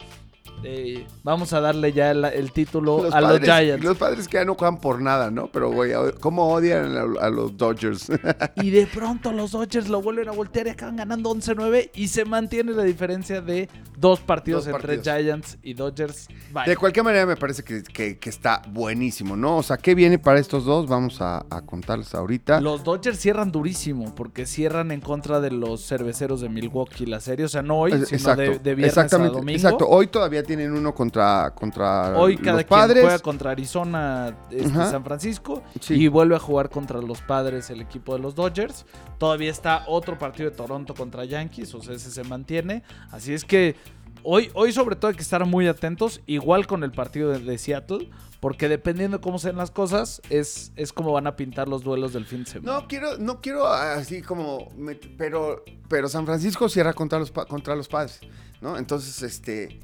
Eh, 0.64 1.06
vamos 1.22 1.52
a 1.52 1.60
darle 1.60 1.92
ya 1.92 2.10
el, 2.10 2.24
el 2.24 2.52
título 2.52 3.08
a 3.12 3.20
los 3.20 3.40
Giants. 3.40 3.84
Los 3.84 3.96
padres 3.96 4.28
que 4.28 4.38
ya 4.38 4.44
no 4.44 4.54
juegan 4.54 4.80
por 4.80 5.00
nada, 5.00 5.30
¿no? 5.30 5.48
Pero, 5.48 5.70
güey, 5.70 5.92
¿cómo 6.20 6.48
odian 6.52 6.96
a, 6.96 7.02
a 7.26 7.30
los 7.30 7.56
Dodgers? 7.56 8.08
Y 8.56 8.70
de 8.70 8.86
pronto 8.86 9.32
los 9.32 9.52
Dodgers 9.52 9.88
lo 9.88 10.00
vuelven 10.02 10.28
a 10.28 10.32
voltear 10.32 10.66
y 10.66 10.70
acaban 10.70 10.96
ganando 10.96 11.30
11-9 11.34 11.90
y 11.94 12.08
se 12.08 12.24
mantiene 12.24 12.72
la 12.72 12.82
diferencia 12.84 13.40
de 13.40 13.68
dos 13.98 14.20
partidos 14.20 14.64
Dos 14.66 14.74
entre 14.74 14.96
partidos. 14.98 15.16
Giants 15.22 15.58
y 15.62 15.74
Dodgers. 15.74 16.28
De 16.66 16.76
cualquier 16.76 17.04
manera, 17.04 17.26
me 17.26 17.36
parece 17.36 17.62
que, 17.62 17.82
que- 17.82 18.18
que 18.18 18.30
está 18.30 18.62
buenísimo, 18.70 19.36
¿no? 19.36 19.58
O 19.58 19.62
sea, 19.62 19.76
¿qué 19.76 19.94
viene 19.94 20.18
para 20.18 20.38
estos 20.38 20.64
dos? 20.64 20.88
Vamos 20.88 21.20
a, 21.20 21.44
a 21.50 21.62
contarles 21.62 22.14
ahorita. 22.14 22.60
Los 22.60 22.82
Dodgers 22.84 23.18
cierran 23.18 23.52
durísimo 23.52 24.14
porque 24.14 24.46
cierran 24.46 24.90
en 24.90 25.00
contra 25.00 25.40
de 25.40 25.50
los 25.50 25.86
cerveceros 25.86 26.40
de 26.40 26.48
Milwaukee 26.48 27.06
la 27.06 27.20
serie. 27.20 27.44
O 27.44 27.48
sea, 27.48 27.62
no 27.62 27.78
hoy, 27.80 27.92
sino 28.06 28.36
de, 28.36 28.58
de 28.58 28.74
viernes 28.74 28.86
exactamente, 28.88 29.34
a 29.36 29.38
domingo. 29.38 29.56
Exacto. 29.56 29.86
Hoy 29.88 30.06
todavía 30.06 30.35
tienen 30.42 30.72
uno 30.72 30.94
contra, 30.94 31.52
contra 31.54 32.16
Hoy 32.18 32.36
cada 32.36 32.58
los 32.58 32.64
quien 32.64 32.68
padres. 32.80 33.02
juega 33.02 33.18
contra 33.20 33.50
Arizona, 33.50 34.36
este. 34.50 34.68
San 34.70 35.04
Francisco, 35.04 35.62
Sí. 35.80 35.94
y 35.94 36.08
vuelve 36.08 36.36
a 36.36 36.38
jugar 36.38 36.70
contra 36.70 37.00
los 37.00 37.20
padres 37.22 37.70
el 37.70 37.80
equipo 37.80 38.14
de 38.14 38.20
los 38.20 38.34
Dodgers. 38.34 38.86
Todavía 39.18 39.50
está 39.50 39.84
otro 39.86 40.18
partido 40.18 40.50
de 40.50 40.56
Toronto 40.56 40.94
contra 40.94 41.24
Yankees, 41.24 41.74
o 41.74 41.82
sea, 41.82 41.94
ese 41.94 42.10
se 42.10 42.24
mantiene. 42.24 42.82
Así 43.10 43.32
es 43.34 43.44
que 43.44 43.76
hoy, 44.22 44.50
hoy 44.54 44.72
sobre 44.72 44.96
todo 44.96 45.10
hay 45.10 45.16
que 45.16 45.22
estar 45.22 45.44
muy 45.44 45.66
atentos, 45.68 46.20
igual 46.26 46.66
con 46.66 46.82
el 46.84 46.92
partido 46.92 47.30
de, 47.30 47.38
de 47.40 47.58
Seattle, 47.58 48.10
porque 48.40 48.68
dependiendo 48.68 49.16
de 49.16 49.22
cómo 49.22 49.38
sean 49.38 49.56
las 49.56 49.70
cosas, 49.70 50.20
es, 50.28 50.70
es 50.76 50.92
como 50.92 51.10
van 51.12 51.26
a 51.26 51.36
pintar 51.36 51.68
los 51.68 51.82
duelos 51.82 52.12
del 52.12 52.26
fin 52.26 52.44
de 52.44 52.50
semana. 52.50 52.80
No 52.80 52.86
quiero, 52.88 53.16
no 53.18 53.40
quiero 53.40 53.66
así 53.66 54.20
como, 54.22 54.68
pero, 55.16 55.64
pero 55.88 56.08
San 56.08 56.26
Francisco 56.26 56.68
cierra 56.68 56.92
contra 56.92 57.18
los, 57.18 57.32
contra 57.32 57.74
los 57.74 57.88
padres, 57.88 58.20
¿no? 58.60 58.76
Entonces, 58.76 59.22
este, 59.22 59.80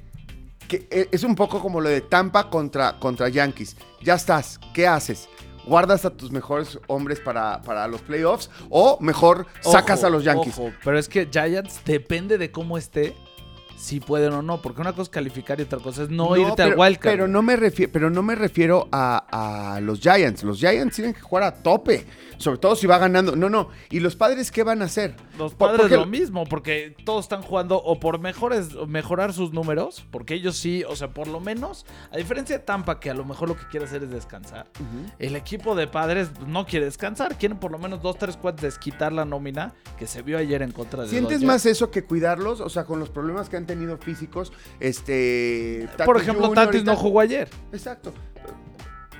que 0.69 0.87
e- 0.91 1.09
es 1.11 1.23
un 1.25 1.35
poco 1.35 1.61
como 1.61 1.81
lo 1.81 1.89
de 1.89 2.01
Tampa 2.01 2.49
contra, 2.51 2.99
contra 2.99 3.29
Yankees. 3.29 3.77
Ya 4.03 4.15
estás, 4.15 4.59
¿qué 4.75 4.87
haces? 4.87 5.29
¿Guardas 5.65 6.05
a 6.05 6.11
tus 6.11 6.33
mejores 6.33 6.79
hombres 6.89 7.21
para, 7.21 7.63
para 7.63 7.87
los 7.87 8.01
playoffs 8.01 8.51
o 8.69 8.99
mejor 9.01 9.47
sacas 9.61 10.03
a 10.03 10.11
los 10.11 10.25
Yankees? 10.25 10.59
ojo, 10.59 10.73
pero 10.83 10.99
es 10.99 11.09
que 11.09 11.29
Giants 11.31 11.81
depende 11.85 12.37
de 12.37 12.51
cómo 12.51 12.77
esté, 12.77 13.15
si 13.83 13.99
pueden 13.99 14.33
o 14.33 14.43
no, 14.43 14.63
porque 14.63 14.81
una 14.81 14.93
cosa 14.93 15.03
es 15.03 15.09
calificar 15.09 15.59
y 15.59 15.65
otra 15.65 15.81
cosa 15.81 16.05
es 16.05 16.09
no, 16.11 16.37
irte 16.37 16.53
pero, 16.57 16.73
al 16.75 16.79
wildcard. 16.79 17.13
Pero 17.13 17.29
no 17.29 17.43
me 17.43 17.57
refiero, 17.57 17.91
pero 17.93 18.11
no 18.11 18.23
me 18.23 18.35
refiero 18.37 18.89
a, 18.93 19.75
a 19.75 19.81
los 19.81 19.99
Giants. 20.01 20.45
Los 20.45 20.59
Giants 20.59 20.95
tienen 20.95 21.15
que 21.15 21.21
jugar 21.21 21.43
a 21.45 21.55
tope. 21.63 22.07
Sobre 22.39 22.59
todo 22.59 22.75
si 22.75 22.89
va 22.89 22.99
ganando. 22.99 23.37
No, 23.37 23.49
no. 23.49 23.69
¿Y 23.91 24.01
los 24.01 24.17
padres 24.17 24.51
qué 24.51 24.65
van 24.65 24.83
a 24.83 24.87
hacer? 24.87 25.15
Los 25.39 25.55
padres 25.55 25.83
porque- 25.83 25.97
lo 25.97 26.07
mismo, 26.07 26.45
porque 26.45 26.97
todos 27.05 27.25
están 27.27 27.41
jugando 27.43 27.77
o 27.81 28.01
por 28.01 28.19
mejores, 28.19 28.75
mejorar 28.89 29.33
sus 29.33 29.53
números, 29.53 30.05
porque 30.11 30.35
ellos 30.35 30.57
sí, 30.57 30.83
o 30.89 30.97
sea, 30.97 31.09
por 31.15 31.29
lo 31.29 31.39
menos, 31.39 31.87
a 32.11 32.17
diferencia 32.17 32.59
de 32.59 32.65
Tampa, 32.65 32.99
que 32.99 33.11
a 33.11 33.15
lo 33.15 33.25
mejor 33.25 33.49
lo 33.49 33.57
que 33.57 33.65
quiere 33.69 33.87
hacer 33.87 34.03
es 34.03 34.11
descansar, 34.11 34.67
el 35.21 35.37
equipo 35.37 35.77
de 35.77 35.87
padres 35.87 36.31
no 36.47 36.67
quiere 36.67 36.87
descansar, 36.87 37.37
quieren 37.39 37.59
por 37.59 37.71
lo 37.71 37.79
menos 37.79 38.03
dos, 38.03 38.19
tres 38.19 38.37
cuates 38.37 38.63
desquitar 38.63 39.13
la 39.13 39.25
nómina 39.25 39.75
que 39.97 40.09
se 40.09 40.23
vio 40.23 40.37
ayer 40.39 40.63
en 40.63 40.73
contra 40.73 41.03
de 41.05 41.09
¿Sientes 41.11 41.41
Dodgers. 41.41 41.47
más 41.47 41.67
eso 41.67 41.91
que 41.93 42.03
cuidarlos? 42.05 42.61
O 42.61 42.69
sea, 42.69 42.85
con 42.85 42.99
los 42.99 43.09
problemas 43.11 43.49
que 43.49 43.57
han 43.57 43.67
tenido 43.67 43.72
físicos, 44.01 44.53
este... 44.81 45.89
Por 46.05 46.21
ejemplo, 46.21 46.51
y 46.51 46.55
Tatis 46.55 46.85
no 46.85 46.97
jugó 46.97 47.21
ayer. 47.21 47.49
Exacto. 47.73 48.13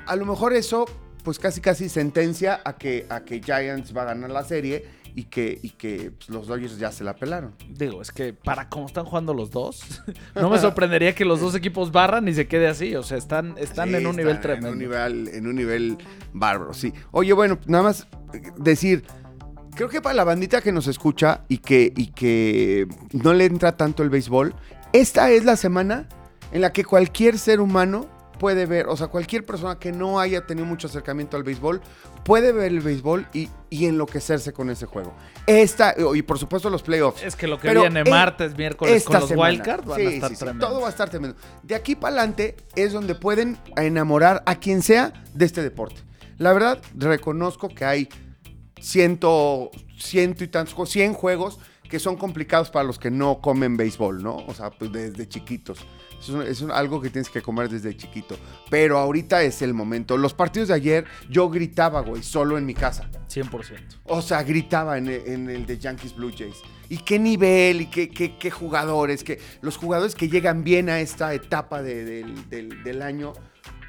A 0.07 0.17
lo 0.17 0.27
mejor 0.27 0.53
eso, 0.53 0.87
pues 1.23 1.39
casi 1.39 1.61
casi 1.61 1.89
sentencia 1.89 2.61
a 2.65 2.77
que, 2.77 3.07
a 3.09 3.21
que 3.25 3.41
Giants 3.41 3.97
va 3.97 4.03
a 4.03 4.07
ganar 4.07 4.31
la 4.31 4.45
serie 4.45 5.03
y 5.15 5.25
que, 5.25 5.59
y 5.63 5.71
que 5.71 6.13
pues, 6.13 6.29
los 6.31 6.47
Dodgers 6.47 6.79
ya 6.79 6.91
se 6.91 7.05
la 7.05 7.15
pelaron. 7.15 7.55
Digo, 7.69 8.03
es 8.03 8.11
que 8.11 8.33
para 8.33 8.69
cómo 8.69 8.87
están 8.87 9.05
jugando 9.05 9.35
los 9.35 9.51
dos, 9.51 10.03
no 10.35 10.51
me 10.51 10.59
sorprendería 10.59 11.15
que 11.15 11.25
los 11.25 11.41
dos 11.41 11.55
equipos 11.55 11.93
barran 11.93 12.27
y 12.29 12.35
se 12.35 12.47
quede 12.47 12.69
así. 12.69 12.95
O 12.97 13.03
sea, 13.03 13.19
están, 13.19 13.55
están 13.59 13.91
Sí, 13.91 13.97
en 13.97 14.07
un 14.07 14.17
nivel 14.17 14.41
tremendo. 14.41 14.69
En 14.69 14.75
un 14.75 14.79
nivel, 14.79 15.29
en 15.29 15.47
un 15.47 15.55
nivel 15.55 15.99
bárbaro, 16.33 16.75
sí. 16.75 16.93
Oye, 17.11 17.33
bueno, 17.33 17.59
nada 17.67 17.85
más 17.85 18.07
decir, 18.57 19.05
creo 19.75 19.89
que 19.89 20.01
para 20.01 20.15
la 20.15 20.25
bandita 20.25 20.61
que 20.61 20.73
nos 20.73 20.87
escucha 20.87 21.43
y 21.49 21.59
que, 21.59 21.93
y 21.97 22.09
que 22.09 22.87
no 23.13 23.33
le 23.33 23.47
entra 23.47 23.77
tanto 23.77 24.03
el 24.03 24.11
béisbol, 24.11 24.55
esta 24.93 25.31
es 25.31 25.45
la 25.45 25.57
semana 25.57 26.09
en 26.53 26.61
la 26.61 26.73
que 26.73 26.85
cualquier 26.85 27.39
ser 27.39 27.61
humano 27.61 28.07
puede 28.39 28.67
ver, 28.67 28.89
o 28.89 28.97
sea, 28.97 29.07
cualquier 29.07 29.47
persona 29.47 29.79
que 29.79 29.93
no 29.93 30.19
haya 30.19 30.45
tenido 30.45 30.67
mucho 30.67 30.89
acercamiento 30.89 31.37
al 31.37 31.45
béisbol, 31.45 31.81
puede 32.25 32.51
ver 32.51 32.73
el 32.73 32.81
béisbol 32.81 33.29
y, 33.33 33.49
y 33.71 33.87
enloquecerse 33.87 34.53
con 34.53 34.69
ese 34.69 34.85
juego. 34.85 35.15
Esta, 35.47 35.95
y 36.15 36.23
por 36.23 36.41
supuesto 36.41 36.69
los 36.69 36.83
playoffs. 36.83 37.23
Es 37.23 37.37
que 37.37 37.47
lo 37.47 37.61
que 37.61 37.69
Pero 37.69 37.83
viene 37.83 38.01
en 38.01 38.11
martes, 38.11 38.57
miércoles 38.57 39.05
con 39.05 39.21
los 39.21 39.31
wildcards 39.31 39.87
van 39.87 40.01
Sí, 40.01 40.07
a 40.07 40.11
estar 40.11 40.31
sí, 40.31 40.37
sí, 40.37 40.59
todo 40.59 40.81
va 40.81 40.89
a 40.89 40.91
estar 40.91 41.09
tremendo. 41.09 41.37
De 41.63 41.77
aquí 41.77 41.95
para 41.95 42.17
adelante 42.17 42.57
es 42.75 42.93
donde 42.93 43.15
pueden 43.15 43.59
enamorar 43.77 44.43
a 44.45 44.57
quien 44.57 44.83
sea 44.83 45.13
de 45.35 45.45
este 45.45 45.63
deporte. 45.63 46.01
La 46.39 46.53
verdad, 46.53 46.83
reconozco 46.97 47.69
que 47.69 47.85
hay 47.85 48.09
ciento, 48.83 49.71
ciento 49.99 50.45
y 50.45 50.49
tantos, 50.49 50.75
juegos, 50.75 50.91
100 50.91 51.15
juegos 51.15 51.59
que 51.89 51.99
son 51.99 52.17
complicados 52.17 52.71
para 52.71 52.85
los 52.85 52.99
que 52.99 53.11
no 53.11 53.41
comen 53.41 53.77
béisbol, 53.77 54.23
¿no? 54.23 54.37
O 54.47 54.55
sea, 54.55 54.71
pues 54.71 54.91
desde 54.93 55.29
chiquitos. 55.29 55.79
Es, 56.47 56.63
algo 56.63 57.01
que 57.03 57.11
tienes 57.11 57.29
que 57.29 57.43
comer 57.43 57.69
desde 57.69 57.97
chiquito. 57.97 58.37
Pero 58.71 58.97
ahorita 58.99 59.43
es 59.43 59.61
el 59.61 59.75
momento. 59.75 60.17
Los 60.17 60.33
partidos 60.35 60.69
de 60.69 60.75
ayer, 60.75 61.05
yo 61.29 61.51
gritaba, 61.51 62.01
güey, 62.01 62.23
solo 62.23 62.57
en 62.57 62.65
mi 62.65 62.75
casa. 62.75 63.11
100%. 63.29 64.01
O 64.05 64.23
sea, 64.23 64.43
gritaba 64.45 64.97
en 64.99 65.09
el, 65.09 65.27
en 65.27 65.51
el 65.51 65.67
de 65.67 65.79
Yankees 65.79 66.15
Blue 66.15 66.31
Jays. 66.37 66.57
Y 66.89 66.99
qué 66.99 67.19
nivel, 67.19 67.83
y 67.83 67.87
qué, 67.87 68.09
qué- 68.09 68.37
qué 68.39 68.51
jugadores, 68.51 69.25
que 69.25 69.41
los 69.63 69.77
jugadores 69.77 70.15
que 70.15 70.29
llegan 70.29 70.63
bien 70.65 70.89
a 70.89 71.01
esta 71.01 71.35
etapa 71.35 71.83
de- 71.83 72.05
del, 72.05 72.49
del- 72.49 72.83
del 72.85 73.03
año, 73.03 73.33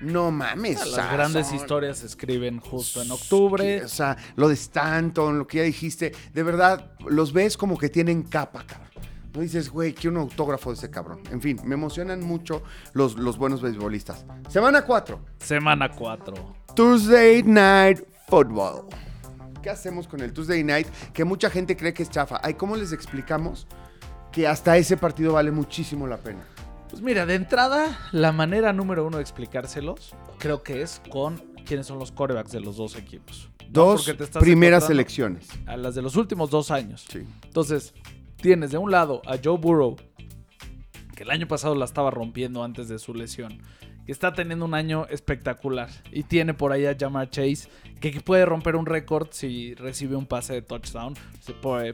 no 0.01 0.31
mames. 0.31 0.81
o 0.81 0.95
Las 0.97 1.11
grandes 1.11 1.47
son- 1.47 1.55
historias 1.55 1.97
se 1.99 2.05
escriben 2.07 2.59
justo 2.59 3.01
en 3.01 3.11
octubre. 3.11 3.83
O 3.83 3.87
sea, 3.87 4.17
lo 4.35 4.47
de 4.49 4.53
Stanton, 4.55 5.37
lo 5.39 5.47
que 5.47 5.57
ya 5.59 5.63
dijiste, 5.63 6.13
de 6.33 6.43
verdad, 6.43 6.91
los 7.07 7.33
ves 7.33 7.57
como 7.57 7.77
que 7.77 7.89
tienen 7.89 8.23
capa, 8.23 8.63
cabrón. 8.65 8.89
No 9.33 9.41
dices, 9.41 9.69
güey, 9.69 9.93
quiero 9.93 10.15
un 10.17 10.21
autógrafo 10.21 10.69
de 10.69 10.75
ese 10.77 10.89
cabrón. 10.91 11.19
En 11.31 11.41
fin, 11.41 11.59
me 11.65 11.73
emocionan 11.73 12.21
mucho 12.21 12.61
los, 12.93 13.15
los 13.17 13.37
buenos 13.37 13.61
beisbolistas. 13.63 14.25
Semana 14.47 14.83
4. 14.83 15.19
Semana 15.39 15.89
4. 15.89 16.33
Tuesday 16.75 17.41
Night 17.43 17.99
Football. 18.27 18.85
¿Qué 19.63 19.69
hacemos 19.71 20.07
con 20.07 20.19
el 20.19 20.33
Tuesday 20.33 20.63
Night? 20.63 20.87
Que 21.13 21.23
mucha 21.23 21.49
gente 21.49 21.75
cree 21.75 21.93
que 21.93 22.03
es 22.03 22.09
chafa. 22.11 22.39
Ay, 22.43 22.53
¿cómo 22.55 22.75
les 22.75 22.91
explicamos 22.91 23.65
que 24.31 24.47
hasta 24.47 24.77
ese 24.77 24.97
partido 24.97 25.33
vale 25.33 25.49
muchísimo 25.51 26.05
la 26.05 26.17
pena? 26.17 26.41
Pues 26.93 27.01
mira, 27.01 27.25
de 27.25 27.33
entrada, 27.33 27.97
la 28.11 28.31
manera 28.31 28.71
número 28.71 29.03
uno 29.07 29.17
de 29.17 29.23
explicárselos 29.23 30.13
creo 30.37 30.61
que 30.61 30.83
es 30.83 31.01
con 31.09 31.37
quiénes 31.65 31.87
son 31.87 31.97
los 31.97 32.11
corebacks 32.11 32.51
de 32.51 32.59
los 32.59 32.77
dos 32.77 32.95
equipos. 32.95 33.49
No 33.61 33.85
Dos 33.85 34.13
primeras 34.39 34.91
elecciones. 34.91 35.47
A 35.65 35.75
las 35.75 35.95
de 35.95 36.03
los 36.03 36.15
últimos 36.17 36.51
dos 36.51 36.69
años. 36.69 37.03
Sí. 37.11 37.23
Entonces, 37.45 37.95
tienes 38.35 38.69
de 38.69 38.77
un 38.77 38.91
lado 38.91 39.23
a 39.25 39.39
Joe 39.43 39.57
Burrow, 39.57 39.95
que 41.15 41.23
el 41.23 41.31
año 41.31 41.47
pasado 41.47 41.73
la 41.73 41.85
estaba 41.85 42.11
rompiendo 42.11 42.63
antes 42.63 42.87
de 42.89 42.99
su 42.99 43.15
lesión, 43.15 43.63
que 44.05 44.11
está 44.11 44.33
teniendo 44.33 44.65
un 44.65 44.73
año 44.73 45.05
espectacular. 45.09 45.89
Y 46.11 46.23
tiene 46.23 46.53
por 46.53 46.71
ahí 46.71 46.85
a 46.85 46.95
Jamar 46.99 47.29
Chase, 47.29 47.69
que 48.01 48.19
puede 48.21 48.45
romper 48.45 48.75
un 48.75 48.85
récord 48.85 49.29
si 49.31 49.73
recibe 49.75 50.15
un 50.15 50.25
pase 50.25 50.53
de 50.53 50.61
touchdown 50.61 51.13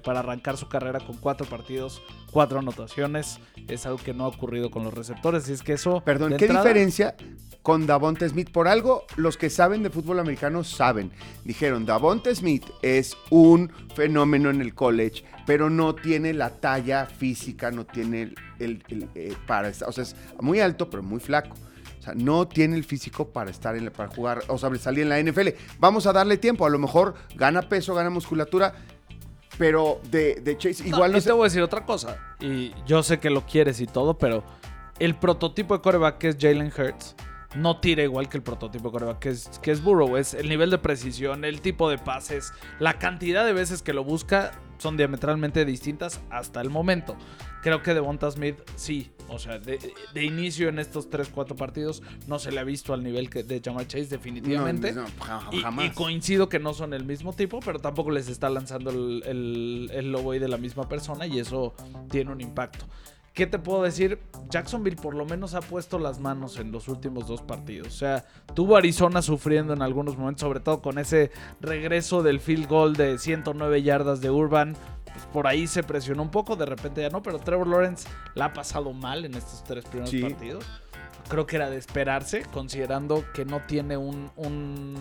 para 0.03 0.19
arrancar 0.19 0.57
su 0.57 0.67
carrera 0.67 0.99
con 0.99 1.17
cuatro 1.17 1.45
partidos, 1.47 2.01
cuatro 2.31 2.59
anotaciones. 2.59 3.39
Es 3.67 3.85
algo 3.85 3.99
que 3.99 4.13
no 4.13 4.25
ha 4.25 4.27
ocurrido 4.27 4.71
con 4.71 4.83
los 4.83 4.93
receptores. 4.93 5.47
Y 5.49 5.53
es 5.53 5.61
que 5.61 5.73
eso. 5.73 6.01
Perdón, 6.03 6.35
¿qué 6.37 6.45
entrada, 6.45 6.63
diferencia 6.65 7.15
con 7.61 7.85
Davonte 7.85 8.27
Smith? 8.27 8.49
Por 8.51 8.67
algo, 8.67 9.05
los 9.17 9.37
que 9.37 9.49
saben 9.51 9.83
de 9.83 9.89
fútbol 9.91 10.19
americano 10.19 10.63
saben. 10.63 11.11
Dijeron, 11.43 11.85
Davonte 11.85 12.33
Smith 12.33 12.65
es 12.81 13.15
un 13.29 13.71
fenómeno 13.93 14.49
en 14.49 14.61
el 14.61 14.73
college, 14.73 15.23
pero 15.45 15.69
no 15.69 15.93
tiene 15.93 16.33
la 16.33 16.49
talla 16.49 17.05
física, 17.05 17.69
no 17.69 17.85
tiene 17.85 18.21
el, 18.23 18.35
el- 18.59 18.83
el, 18.89 19.09
eh, 19.13 19.35
para 19.45 19.69
estar- 19.69 19.87
o 19.89 19.91
sea, 19.91 20.03
es 20.03 20.15
muy 20.41 20.59
alto, 20.59 20.89
pero 20.89 21.03
muy 21.03 21.19
flaco. 21.19 21.55
O 21.99 22.01
sea, 22.01 22.13
no 22.15 22.47
tiene 22.47 22.75
el 22.77 22.83
físico 22.85 23.27
para 23.29 23.51
estar 23.51 23.75
en 23.75 23.85
la- 23.85 23.91
para 23.91 24.09
jugar, 24.09 24.41
o 24.47 24.57
sea, 24.57 24.73
salir 24.77 25.03
en 25.03 25.09
la 25.09 25.19
NFL. 25.19 25.49
Vamos 25.79 26.07
a 26.07 26.13
darle 26.13 26.37
tiempo, 26.37 26.65
a 26.65 26.69
lo 26.69 26.79
mejor 26.79 27.15
gana 27.35 27.61
peso, 27.63 27.93
gana 27.93 28.09
musculatura, 28.09 28.73
pero 29.57 29.99
de, 30.09 30.35
de 30.35 30.57
Chase 30.57 30.87
igual 30.87 31.11
no, 31.11 31.19
se- 31.19 31.27
te 31.27 31.33
voy 31.33 31.41
a 31.41 31.43
decir 31.45 31.61
otra 31.61 31.85
cosa. 31.85 32.17
Y 32.39 32.71
yo 32.85 33.03
sé 33.03 33.19
que 33.19 33.29
lo 33.29 33.45
quieres 33.45 33.81
y 33.81 33.85
todo, 33.87 34.17
pero 34.17 34.43
el 34.99 35.15
prototipo 35.15 35.75
de 35.75 35.81
coreback 35.81 36.17
que 36.17 36.29
es 36.29 36.37
Jalen 36.39 36.71
Hurts 36.77 37.15
no 37.55 37.79
tira 37.79 38.03
igual 38.03 38.29
que 38.29 38.37
el 38.37 38.43
prototipo 38.43 38.91
coreback 38.91 39.19
que 39.19 39.29
es, 39.29 39.49
que 39.61 39.71
es 39.71 39.81
Burrow. 39.83 40.17
Es 40.17 40.33
el 40.33 40.49
nivel 40.49 40.69
de 40.69 40.77
precisión, 40.77 41.45
el 41.45 41.61
tipo 41.61 41.89
de 41.89 41.97
pases, 41.97 42.53
la 42.79 42.99
cantidad 42.99 43.45
de 43.45 43.53
veces 43.53 43.81
que 43.81 43.93
lo 43.93 44.03
busca 44.03 44.51
son 44.77 44.95
diametralmente 44.97 45.65
distintas 45.65 46.21
hasta 46.29 46.61
el 46.61 46.69
momento. 46.69 47.17
Creo 47.61 47.81
que 47.83 47.93
Devonta 47.93 48.31
Smith 48.31 48.55
sí, 48.77 49.11
o 49.27 49.37
sea, 49.37 49.59
de, 49.59 49.77
de 50.13 50.23
inicio 50.23 50.69
en 50.69 50.79
estos 50.79 51.09
3-4 51.09 51.55
partidos 51.55 52.01
no 52.27 52.39
se 52.39 52.53
le 52.53 52.61
ha 52.61 52.63
visto 52.63 52.93
al 52.93 53.03
nivel 53.03 53.29
que 53.29 53.43
de 53.43 53.59
Jamar 53.61 53.85
Chase 53.87 54.05
definitivamente. 54.05 54.93
No, 54.93 55.01
no, 55.01 55.07
ja- 55.25 55.49
Y- 55.51 55.61
jamás. 55.61 55.85
Y, 55.87 55.89
coincido 55.89 56.47
que 56.47 56.59
no 56.59 56.73
son 56.73 56.93
el 56.93 57.03
mismo 57.03 57.33
tipo, 57.33 57.59
pero 57.59 57.79
tampoco 57.79 58.11
les 58.11 58.29
está 58.29 58.49
lanzando 58.49 58.91
el, 58.91 59.21
el, 59.25 59.91
el 59.93 60.15
ahí 60.15 60.39
de 60.39 60.47
la 60.47 60.57
misma 60.57 60.87
persona 60.87 61.27
y 61.27 61.39
eso 61.39 61.73
tiene 62.09 62.31
un 62.31 62.39
impacto. 62.39 62.85
¿Qué 63.33 63.47
te 63.47 63.59
puedo 63.59 63.83
decir? 63.83 64.19
Jacksonville 64.49 64.95
por 64.97 65.13
lo 65.15 65.25
menos 65.25 65.53
ha 65.53 65.61
puesto 65.61 65.99
las 65.99 66.19
manos 66.19 66.57
en 66.57 66.71
los 66.71 66.87
últimos 66.87 67.27
dos 67.27 67.41
partidos. 67.41 67.87
O 67.87 67.91
sea, 67.97 68.25
tuvo 68.53 68.75
Arizona 68.75 69.21
sufriendo 69.21 69.73
en 69.73 69.81
algunos 69.81 70.17
momentos, 70.17 70.41
sobre 70.41 70.59
todo 70.59 70.81
con 70.81 70.97
ese 70.97 71.31
regreso 71.61 72.23
del 72.23 72.39
field 72.39 72.67
goal 72.67 72.95
de 72.95 73.17
109 73.17 73.81
yardas 73.83 74.21
de 74.21 74.29
Urban. 74.29 74.75
Pues 75.05 75.25
por 75.33 75.47
ahí 75.47 75.67
se 75.67 75.83
presionó 75.83 76.21
un 76.23 76.31
poco, 76.31 76.55
de 76.55 76.65
repente 76.65 77.01
ya 77.01 77.09
no, 77.09 77.21
pero 77.23 77.39
Trevor 77.39 77.67
Lawrence 77.67 78.07
la 78.35 78.45
ha 78.45 78.53
pasado 78.53 78.93
mal 78.93 79.25
en 79.25 79.35
estos 79.35 79.63
tres 79.63 79.85
primeros 79.85 80.09
Sí. 80.09 80.21
partidos. 80.21 80.65
Creo 81.29 81.45
que 81.45 81.55
era 81.57 81.69
de 81.69 81.77
esperarse, 81.77 82.41
considerando 82.51 83.23
que 83.33 83.45
no 83.45 83.61
tiene 83.67 83.97
un... 83.97 84.31
un 84.35 84.95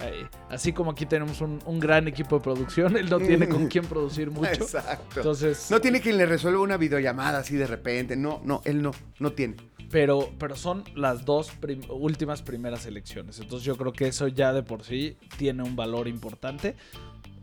eh, 0.00 0.26
así 0.50 0.72
como 0.72 0.90
aquí 0.92 1.06
tenemos 1.06 1.40
un, 1.40 1.60
un 1.66 1.80
gran 1.80 2.06
equipo 2.08 2.36
de 2.38 2.42
producción, 2.44 2.96
él 2.96 3.08
no 3.10 3.18
tiene 3.18 3.48
con 3.48 3.68
quién 3.68 3.84
producir 3.84 4.30
mucho. 4.30 4.50
Exacto. 4.50 5.20
Entonces, 5.20 5.70
No 5.70 5.80
tiene 5.80 6.00
quien 6.00 6.16
le 6.16 6.26
resuelva 6.26 6.60
una 6.60 6.76
videollamada 6.76 7.38
así 7.38 7.56
de 7.56 7.66
repente. 7.66 8.16
No, 8.16 8.40
no, 8.44 8.60
él 8.64 8.82
no, 8.82 8.92
no 9.18 9.32
tiene. 9.32 9.56
pero, 9.90 10.30
pero 10.38 10.54
son 10.56 10.84
las 10.94 11.24
dos 11.24 11.50
prim- 11.52 11.80
últimas 11.88 12.42
primeras 12.42 12.84
elecciones. 12.86 13.38
Entonces 13.40 13.64
yo 13.64 13.76
creo 13.76 13.92
que 13.92 14.06
eso 14.08 14.28
ya 14.28 14.52
de 14.52 14.62
por 14.62 14.84
sí 14.84 15.16
tiene 15.38 15.62
un 15.62 15.76
valor 15.76 16.08
importante. 16.08 16.76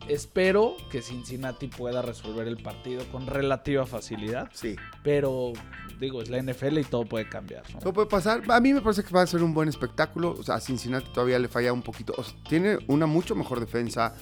Espero 0.08 0.76
que 0.90 1.02
Cincinnati 1.02 1.66
pueda 1.68 2.00
resolver 2.02 2.46
el 2.46 2.56
partido 2.58 3.04
con 3.10 3.26
relativa 3.26 3.86
facilidad, 3.86 4.48
Sí. 4.52 4.76
pero 5.02 5.52
digo, 5.98 6.22
es 6.22 6.28
la 6.30 6.38
NFL 6.38 6.78
y 6.78 6.84
todo 6.84 7.04
puede 7.04 7.28
cambiar. 7.28 7.62
¿no? 7.74 7.80
Todo 7.80 7.92
puede 7.92 8.06
pasar. 8.08 8.42
A 8.48 8.60
mí 8.60 8.72
me 8.72 8.80
parece 8.80 9.02
que 9.02 9.10
va 9.12 9.22
a 9.22 9.26
ser 9.26 9.42
un 9.42 9.52
buen 9.52 9.68
espectáculo. 9.68 10.32
O 10.38 10.42
sea, 10.42 10.56
a 10.56 10.60
Cincinnati 10.60 11.10
todavía 11.12 11.38
le 11.38 11.48
falla 11.48 11.72
un 11.72 11.82
poquito. 11.82 12.14
O 12.16 12.22
sea, 12.22 12.34
tiene 12.48 12.78
una 12.86 13.06
mucho 13.06 13.34
mejor 13.34 13.58
defensa. 13.60 14.14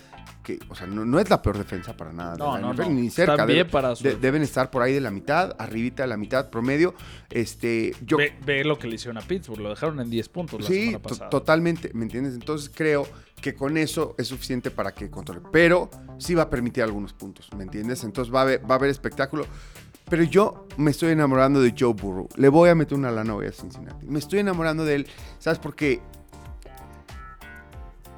Que, 0.43 0.59
o 0.69 0.75
sea, 0.75 0.87
no, 0.87 1.07
no 1.07 1.19
es 1.19 1.31
la 1.31 1.41
peor 1.41 1.57
defensa 1.57 1.97
para 1.97 2.13
nada. 2.13 2.33
de 2.33 2.39
No, 2.39 2.55
la 2.55 2.61
no, 2.61 2.73
NFL, 2.75 2.83
no. 2.83 2.91
Ni 3.01 3.09
cerca. 3.11 3.33
Están 3.33 3.47
bien 3.49 3.69
para 3.69 3.97
su- 3.97 4.05
de- 4.05 4.17
deben 4.17 4.43
estar 4.43 4.71
por 4.71 4.83
ahí 4.83 4.93
de 4.93 5.01
la 5.01 5.11
mitad, 5.11 5.57
arribita 5.59 6.03
de 6.03 6.09
la 6.09 6.19
mitad 6.19 6.51
promedio. 6.51 6.95
Este, 7.31 7.95
yo, 8.05 8.19
Ve, 8.19 8.35
ve 8.45 8.63
lo 8.63 8.79
que 8.79 8.87
le 8.87 8.97
hicieron 8.97 9.17
a 9.17 9.23
Pittsburgh, 9.23 9.61
lo 9.61 9.71
dejaron 9.71 10.01
en 10.01 10.11
10 10.11 10.29
puntos 10.29 10.61
la 10.61 10.67
sí, 10.67 10.75
semana 10.87 10.99
to- 10.99 11.09
pasada. 11.09 11.31
totalmente, 11.31 11.91
¿me 11.95 12.05
entiendes? 12.05 12.35
Entonces 12.35 12.71
creo 12.75 13.07
que 13.45 13.55
con 13.55 13.77
eso 13.77 14.15
es 14.17 14.29
suficiente 14.29 14.71
para 14.71 14.95
que 14.95 15.11
controle. 15.11 15.43
Pero 15.53 15.91
sí 16.17 16.35
va 16.35 16.45
a 16.45 16.49
permitir 16.49 16.83
algunos 16.83 17.13
puntos, 17.13 17.51
¿me 17.55 17.65
entiendes? 17.65 18.03
Entonces 18.03 18.35
va 18.35 18.41
a 18.41 18.75
haber, 18.75 18.89
espectáculo. 18.89 19.45
Pero 20.09 20.23
yo 20.23 20.67
me 20.79 20.91
estoy 20.91 21.13
enamorando 21.13 21.61
de 21.61 21.75
Joe 21.79 21.93
Burrow. 21.93 22.27
Le 22.37 22.49
voy 22.49 22.71
a 22.71 22.75
meter 22.75 22.97
una 22.97 23.11
lana 23.11 23.35
hoy 23.35 23.47
a 23.47 23.53
Cincinnati. 23.53 24.07
Me 24.07 24.19
estoy 24.19 24.39
enamorando 24.39 24.87
de 24.87 24.95
él, 24.95 25.07
¿sabes? 25.41 25.59
Porque 25.59 26.01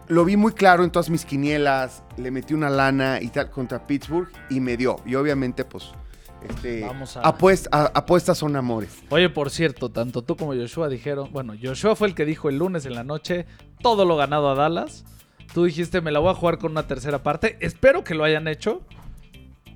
lo 0.07 0.25
vi 0.25 0.37
muy 0.37 0.53
claro 0.53 0.85
en 0.85 0.93
todas 0.93 1.11
mis 1.11 1.25
quinielas. 1.25 2.05
Le 2.17 2.31
metí 2.31 2.55
una 2.55 2.71
lana 2.71 3.21
y 3.21 3.27
tal 3.27 3.51
contra 3.51 3.85
Pittsburgh 3.85 4.29
y 4.49 4.61
me 4.61 4.77
dio. 4.77 5.01
Y 5.05 5.17
obviamente, 5.17 5.65
pues, 5.65 5.91
este, 6.49 6.81
Vamos 6.83 7.17
a- 7.17 7.23
apuest- 7.23 7.69
a- 7.73 7.93
apuestas 7.95 8.39
son 8.39 8.57
amores. 8.57 8.91
Oye, 9.11 9.29
por 9.29 9.51
cierto, 9.51 9.91
tanto 9.91 10.23
tú 10.23 10.37
como 10.37 10.55
Joshua 10.55 10.89
dijeron, 10.89 11.31
bueno, 11.33 11.55
Joshua 11.61 11.97
fue 11.97 12.09
el 12.09 12.15
que 12.15 12.25
dijo 12.25 12.49
el 12.49 12.59
lunes 12.59 12.87
en 12.87 12.95
la 12.95 13.05
noche 13.05 13.47
todo 13.83 14.05
lo 14.05 14.17
ganado 14.17 14.51
a 14.51 14.55
Dallas. 14.55 15.05
Tú 15.55 15.65
dijiste, 15.65 16.01
me 16.01 16.11
la 16.11 16.19
voy 16.19 16.31
a 16.31 16.35
jugar 16.35 16.59
con 16.59 16.73
una 16.73 16.87
tercera 16.87 17.23
parte. 17.23 17.57
Espero 17.61 18.05
que 18.05 18.15
lo 18.15 18.25
hayan 18.25 18.49
hecho. 18.49 18.83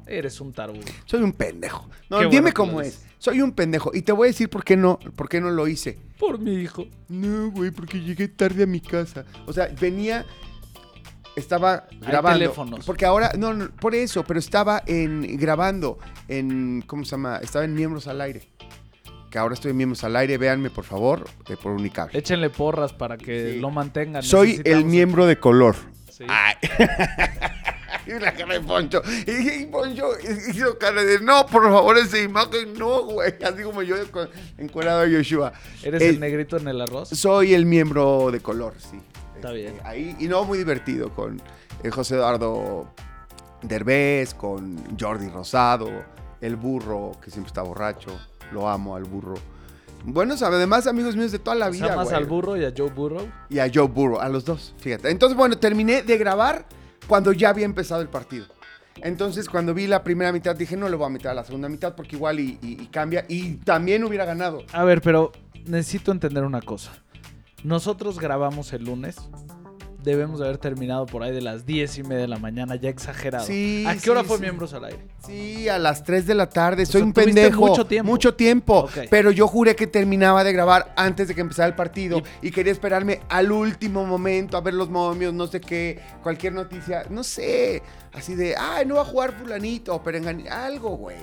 Eres 0.07 0.41
un 0.41 0.53
tarugo. 0.53 0.81
Soy 1.05 1.23
un 1.23 1.33
pendejo. 1.33 1.89
No, 2.09 2.19
Qué 2.19 2.27
dime 2.27 2.53
cómo 2.53 2.81
es. 2.81 3.07
Soy 3.19 3.41
un 3.43 3.53
pendejo. 3.53 3.93
Y 3.95 4.03
te 4.03 4.11
voy 4.13 4.27
a 4.27 4.31
decir 4.31 4.51
por 4.51 4.65
qué 4.65 4.77
no, 4.77 4.99
por 5.15 5.29
qué 5.29 5.41
no 5.41 5.51
lo 5.51 5.69
hice. 5.69 5.99
Por 6.19 6.39
mi 6.41 6.55
hijo. 6.55 6.87
No, 7.09 7.51
güey, 7.53 7.71
porque 7.71 8.01
llegué 8.01 8.27
tarde 8.29 8.65
a 8.65 8.67
mi 8.67 8.81
casa. 8.81 9.25
O 9.47 9.53
sea, 9.53 9.69
venía. 9.81 10.27
Estaba 11.41 11.87
grabando. 12.01 12.39
teléfonos. 12.39 12.87
Porque 12.87 13.05
ahora, 13.07 13.33
no, 13.37 13.53
no, 13.55 13.71
por 13.71 13.95
eso, 13.95 14.23
pero 14.25 14.39
estaba 14.39 14.83
en 14.87 15.37
grabando 15.37 15.99
en, 16.29 16.83
¿cómo 16.87 17.05
se 17.05 17.13
llama? 17.13 17.39
Estaba 17.39 17.65
en 17.65 17.75
Miembros 17.75 18.07
al 18.07 18.21
Aire. 18.21 18.49
Que 19.31 19.39
ahora 19.39 19.55
estoy 19.55 19.71
en 19.71 19.77
Miembros 19.77 20.03
al 20.05 20.17
Aire, 20.17 20.39
véanme 20.39 20.71
por 20.71 20.85
favor, 20.85 21.25
eh, 21.49 21.57
por 21.61 21.73
Unicable. 21.73 22.19
Échenle 22.19 22.51
porras 22.51 22.93
para 22.93 23.17
que 23.17 23.53
Sí. 23.55 23.61
lo 23.61 23.71
mantengan. 23.71 24.23
Soy 24.23 24.61
el 24.65 24.85
miembro 24.85 25.27
de 25.27 25.39
color. 25.39 25.77
Sí. 26.11 26.25
Ay. 26.29 26.55
y 28.07 28.19
la 28.19 28.33
cara 28.35 28.55
de 28.55 28.61
Poncho. 28.61 29.03
Y, 29.27 29.67
Poncho 29.67 30.09
hizo 30.49 30.77
cara 30.79 31.03
de, 31.05 31.21
no, 31.21 31.47
por 31.47 31.63
favor, 31.63 31.97
esa 31.99 32.19
imagen 32.19 32.75
no, 32.75 33.05
güey. 33.05 33.35
Así 33.45 33.63
como 33.63 33.83
yo 33.83 33.97
encuadrado 34.59 35.03
a 35.03 35.07
Yoshua. 35.07 35.53
¿Eres 35.83 36.03
el 36.03 36.21
negrito 36.21 36.57
en 36.57 36.69
el 36.69 36.81
arroz? 36.81 37.11
Soy 37.11 37.55
el 37.55 37.67
miembro 37.67 38.31
de 38.33 38.41
color, 38.41 38.75
sí. 38.79 38.99
Está 39.41 39.55
Este, 39.55 39.71
bien. 39.73 39.81
Ahí, 39.85 40.17
y 40.19 40.29
no, 40.29 40.45
muy 40.45 40.59
divertido 40.59 41.11
con 41.15 41.41
eh, 41.83 41.91
José 41.91 42.17
Eduardo 42.17 42.89
Derbez, 43.63 44.35
con 44.35 44.99
Jordi 44.99 45.29
Rosado, 45.29 45.89
el 46.41 46.57
burro, 46.57 47.13
que 47.23 47.31
siempre 47.31 47.49
está 47.49 47.63
borracho. 47.63 48.11
Lo 48.53 48.69
amo 48.69 48.97
al 48.97 49.05
burro. 49.05 49.35
Bueno, 50.05 50.35
además 50.41 50.87
amigos 50.87 51.15
míos 51.15 51.31
de 51.31 51.39
toda 51.39 51.55
la 51.57 51.69
O 51.69 51.71
vida, 51.71 51.95
güey. 52.03 52.15
al 52.15 52.25
burro 52.25 52.57
y 52.57 52.65
a 52.65 52.73
Joe 52.77 52.91
Burrow. 52.91 53.29
Y 53.51 53.59
a 53.59 53.71
Joe 53.73 53.87
Burrow, 53.87 54.19
a 54.21 54.29
los 54.31 54.45
dos, 54.45 54.75
fíjate. 54.79 55.11
Entonces, 55.11 55.37
bueno, 55.37 55.59
terminé 55.59 56.03
de 56.03 56.17
grabar 56.17 56.65
cuando 57.07 57.33
ya 57.33 57.51
había 57.51 57.67
empezado 57.67 58.01
el 58.01 58.09
partido. 58.09 58.47
Entonces, 58.97 59.49
cuando 59.49 59.73
vi 59.75 59.87
la 59.87 60.03
primera 60.03 60.33
mitad, 60.33 60.57
dije, 60.57 60.77
no 60.77 60.89
le 60.89 60.97
voy 60.97 61.07
a 61.07 61.11
meter 61.11 61.29
a 61.31 61.35
la 61.35 61.45
segunda 61.45 61.69
mitad 61.69 61.95
porque 61.95 62.17
igual 62.17 62.41
y, 62.41 62.59
y- 62.63 62.83
y 62.83 62.87
cambia. 62.87 63.25
Y 63.29 63.55
también 63.57 64.03
hubiera 64.05 64.25
ganado. 64.25 64.63
A 64.73 64.85
ver, 64.85 65.01
pero 65.03 65.33
necesito 65.67 66.13
entender 66.13 66.45
una 66.45 66.61
cosa. 66.63 66.93
Nosotros 67.65 68.19
grabamos 68.19 68.73
el 68.73 68.85
lunes. 68.85 69.17
Debemos 70.03 70.41
de 70.41 70.47
haber 70.47 70.57
terminado 70.57 71.05
por 71.05 71.23
ahí 71.23 71.31
de 71.31 71.43
las 71.43 71.67
10 71.67 71.99
y 71.99 72.03
media 72.05 72.23
de 72.23 72.29
la 72.29 72.39
mañana, 72.39 72.75
ya 72.77 72.89
exagerado. 72.89 73.45
Sí, 73.45 73.85
¿A 73.87 73.93
qué 73.93 74.01
sí, 74.01 74.09
hora 74.09 74.25
fue 74.25 74.39
sí. 74.39 74.43
Miembros 74.43 74.73
al 74.73 74.87
Aire? 74.87 75.07
Sí, 75.27 75.69
a 75.69 75.79
las 75.79 76.05
3 76.05 76.27
de 76.27 76.35
la 76.35 76.49
tarde. 76.49 76.87
Soy 76.87 77.01
sea, 77.01 77.07
un 77.07 77.13
pendejo. 77.13 77.67
mucho 77.67 77.87
tiempo. 77.87 78.11
Mucho 78.11 78.35
tiempo. 78.35 78.89
Pero 79.11 79.31
yo 79.31 79.47
juré 79.47 79.77
que 79.77 79.87
terminaba 79.87 80.43
de 80.43 80.55
grabar 80.55 80.95
antes 80.97 81.29
de 81.29 81.35
que 81.35 81.43
empezara 81.43 81.69
el 81.69 81.75
partido. 81.75 82.23
Y, 82.41 82.51
quería 82.51 82.73
esperarme 82.73 83.21
al 83.29 83.53
último 83.53 84.07
momento 84.07 84.57
a 84.57 84.63
ver 84.63 84.73
los 84.73 84.89
momios, 84.89 85.35
no 85.35 85.47
sé 85.47 85.61
qué, 85.61 86.01
cualquier 86.23 86.55
noticia. 86.55 87.05
No 87.11 87.23
sé. 87.23 87.83
Así 88.15 88.35
de, 88.35 88.57
ay, 88.57 88.87
no 88.87 88.95
va 88.95 89.03
a 89.03 89.05
jugar 89.05 89.33
fulanito 89.39 89.95
o 89.95 90.03
perengani. 90.03 90.49
Algo, 90.49 90.97
güey. 90.97 91.19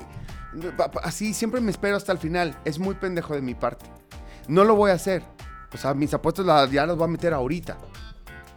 Así 1.02 1.34
siempre 1.34 1.60
me 1.60 1.72
espero 1.72 1.96
hasta 1.96 2.12
el 2.12 2.18
final. 2.18 2.56
Es 2.64 2.78
muy 2.78 2.94
pendejo 2.94 3.34
de 3.34 3.42
mi 3.42 3.54
parte. 3.54 3.86
No 4.46 4.62
lo 4.62 4.76
voy 4.76 4.92
a 4.92 4.94
hacer. 4.94 5.24
O 5.72 5.76
sea, 5.76 5.94
mis 5.94 6.12
apuestas 6.14 6.46
la- 6.46 6.68
ya 6.70 6.86
las 6.86 6.96
voy 6.96 7.04
a 7.04 7.08
meter 7.08 7.32
ahorita. 7.34 7.78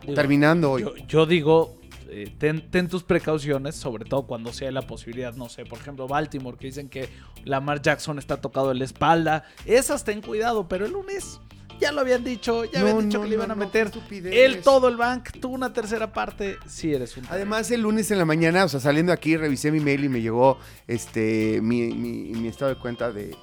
Digo, 0.01 0.14
terminando 0.14 0.72
hoy. 0.72 0.82
Yo, 0.84 0.95
yo 1.07 1.26
digo, 1.26 1.78
eh, 2.09 2.34
ten, 2.38 2.70
ten 2.72 2.88
tus 2.88 3.03
precauciones, 3.03 3.76
sobre 3.76 4.05
todo 4.05 4.26
cuando 4.26 4.51
sea 4.53 4.72
la 4.72 4.82
posibilidad, 4.82 5.34
no 5.36 5.47
sé, 5.49 5.66
por 5.66 5.80
ejemplo, 5.80 6.07
Baltimore, 6.07 6.57
que 6.57 6.68
dicen 6.68 6.89
que 6.89 7.09
Lamar 7.43 7.82
Jackson 7.82 8.18
está 8.20 8.38
tocado 8.41 8.72
en 8.72 8.80
la 8.80 8.86
espalda. 8.86 9.43
Esas 9.66 10.03
ten 10.03 10.22
cuidado, 10.22 10.68
pero 10.68 10.86
el 10.86 10.93
lunes 10.93 11.39
ya 11.80 11.91
lo 11.91 12.01
habían 12.01 12.24
dicho, 12.24 12.64
ya 12.66 12.80
No, 12.82 12.88
habían 12.88 13.05
dicho 13.09 13.18
no, 13.20 13.24
que 13.24 13.30
le 13.30 13.36
iban 13.36 13.47
no, 13.47 13.53
a 13.53 13.57
meter. 13.57 13.91
Él 14.32 14.62
todo 14.62 14.88
el 14.88 14.97
bank, 14.97 15.30
tú 15.39 15.49
una 15.49 15.74
tercera 15.74 16.12
parte, 16.14 16.57
sí 16.68 16.93
eres 16.93 17.18
un... 17.18 17.26
Además, 17.30 17.70
el 17.72 17.82
lunes 17.82 18.09
en 18.12 18.18
la 18.20 18.26
mañana, 18.26 18.66
o 18.66 18.70
sea, 18.70 18.80
saliendo 18.80 19.12
aquí, 19.12 19.36
revisé 19.38 19.72
mi 19.72 19.80
mail 19.80 20.03
y 20.05 20.09
me 20.09 20.22
llegó 20.22 20.57
este 20.88 21.59
mi, 21.62 21.91
mi- 21.93 22.32
mi 22.39 22.47
estado 22.47 22.74
de 22.74 22.80
cuenta 22.80 23.12
de, 23.12 23.36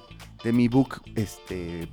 de 0.43 0.53
mi 0.53 0.67
book 0.69 1.01
este, 1.15 1.89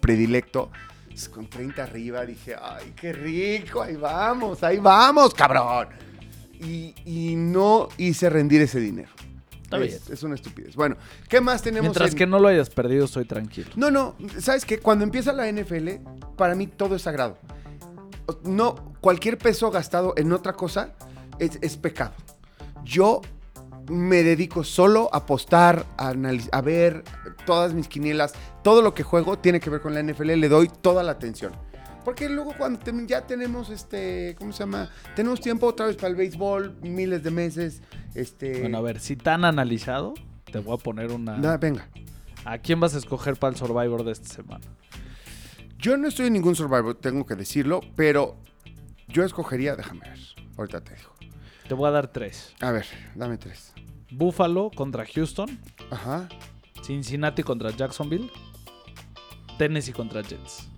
predilecto. 0.00 0.70
Pues, 1.18 1.28
Con 1.30 1.50
30 1.50 1.82
arriba 1.82 2.24
dije, 2.24 2.54
ay, 2.60 2.92
qué 2.94 3.12
rico, 3.12 3.82
ahí 3.82 3.96
vamos, 3.96 4.62
ahí 4.62 4.78
vamos, 4.78 5.34
cabrón. 5.34 5.88
Y, 6.60 6.94
y 7.04 7.34
no 7.34 7.88
hice 7.98 8.30
rendir 8.30 8.60
ese 8.62 8.78
dinero. 8.78 9.08
Está 9.64 9.78
es, 9.78 9.82
bien. 9.82 10.00
es 10.14 10.22
una 10.22 10.36
estupidez. 10.36 10.76
Bueno, 10.76 10.96
¿qué 11.28 11.40
más 11.40 11.60
tenemos? 11.60 11.82
Mientras 11.86 12.12
en- 12.12 12.16
que 12.18 12.26
no 12.28 12.38
lo 12.38 12.46
hayas 12.46 12.70
perdido, 12.70 13.04
estoy 13.06 13.24
tranquilo. 13.24 13.68
no, 13.74 13.90
no, 13.90 14.14
¿sabes 14.38 14.64
qué? 14.64 14.78
Cuando 14.78 15.02
empieza 15.04 15.32
la 15.32 15.48
NFL, 15.50 15.88
para 16.36 16.54
mí 16.54 16.68
todo 16.68 16.94
es 16.94 17.02
sagrado. 17.02 17.36
No, 18.44 18.94
cualquier 19.00 19.38
peso 19.38 19.72
gastado 19.72 20.14
en 20.16 20.32
otra 20.32 20.52
cosa 20.52 20.94
es, 21.40 21.58
es 21.62 21.76
pecado. 21.76 22.12
Yo 22.84 23.22
me 23.88 24.22
dedico 24.22 24.64
solo 24.64 25.08
a 25.12 25.18
apostar, 25.18 25.86
a, 25.96 26.12
a 26.52 26.60
ver 26.62 27.04
todas 27.46 27.74
mis 27.74 27.88
quinielas, 27.88 28.32
todo 28.62 28.82
lo 28.82 28.94
que 28.94 29.02
juego 29.02 29.38
tiene 29.38 29.60
que 29.60 29.70
ver 29.70 29.80
con 29.80 29.94
la 29.94 30.02
NFL, 30.02 30.32
le 30.34 30.48
doy 30.48 30.68
toda 30.68 31.02
la 31.02 31.12
atención. 31.12 31.52
Porque 32.04 32.28
luego 32.28 32.54
cuando 32.56 32.78
te- 32.78 32.92
ya 33.06 33.26
tenemos 33.26 33.68
este, 33.70 34.34
¿cómo 34.38 34.52
se 34.52 34.60
llama? 34.60 34.90
Tenemos 35.14 35.40
tiempo 35.40 35.66
otra 35.66 35.86
vez 35.86 35.96
para 35.96 36.08
el 36.08 36.16
béisbol, 36.16 36.78
miles 36.82 37.22
de 37.22 37.30
meses, 37.30 37.82
este... 38.14 38.60
Bueno, 38.60 38.78
a 38.78 38.80
ver, 38.80 39.00
si 39.00 39.16
tan 39.16 39.44
analizado, 39.44 40.14
te 40.50 40.58
voy 40.58 40.74
a 40.74 40.82
poner 40.82 41.12
una... 41.12 41.36
nada, 41.36 41.58
venga. 41.58 41.88
¿A 42.44 42.58
quién 42.58 42.80
vas 42.80 42.94
a 42.94 42.98
escoger 42.98 43.36
para 43.36 43.50
el 43.52 43.58
Survivor 43.58 44.04
de 44.04 44.12
esta 44.12 44.28
semana? 44.28 44.64
Yo 45.78 45.96
no 45.96 46.08
estoy 46.08 46.28
en 46.28 46.32
ningún 46.32 46.56
Survivor, 46.56 46.94
tengo 46.94 47.26
que 47.26 47.34
decirlo, 47.34 47.80
pero 47.94 48.36
yo 49.08 49.24
escogería, 49.24 49.76
déjame 49.76 50.00
ver, 50.08 50.18
ahorita 50.56 50.80
te 50.82 50.94
digo. 50.94 51.10
Te 51.68 51.74
voy 51.74 51.88
a 51.88 51.90
dar 51.90 52.08
tres. 52.10 52.54
A 52.60 52.70
ver, 52.70 52.86
dame 53.14 53.36
tres. 53.36 53.74
Buffalo 54.10 54.70
contra 54.74 55.04
Houston. 55.06 55.58
Ajá. 55.90 56.28
Cincinnati 56.82 57.42
contra 57.42 57.70
Jacksonville. 57.70 58.30
Tennessee 59.58 59.92
contra 59.92 60.22
Jets. 60.22 60.68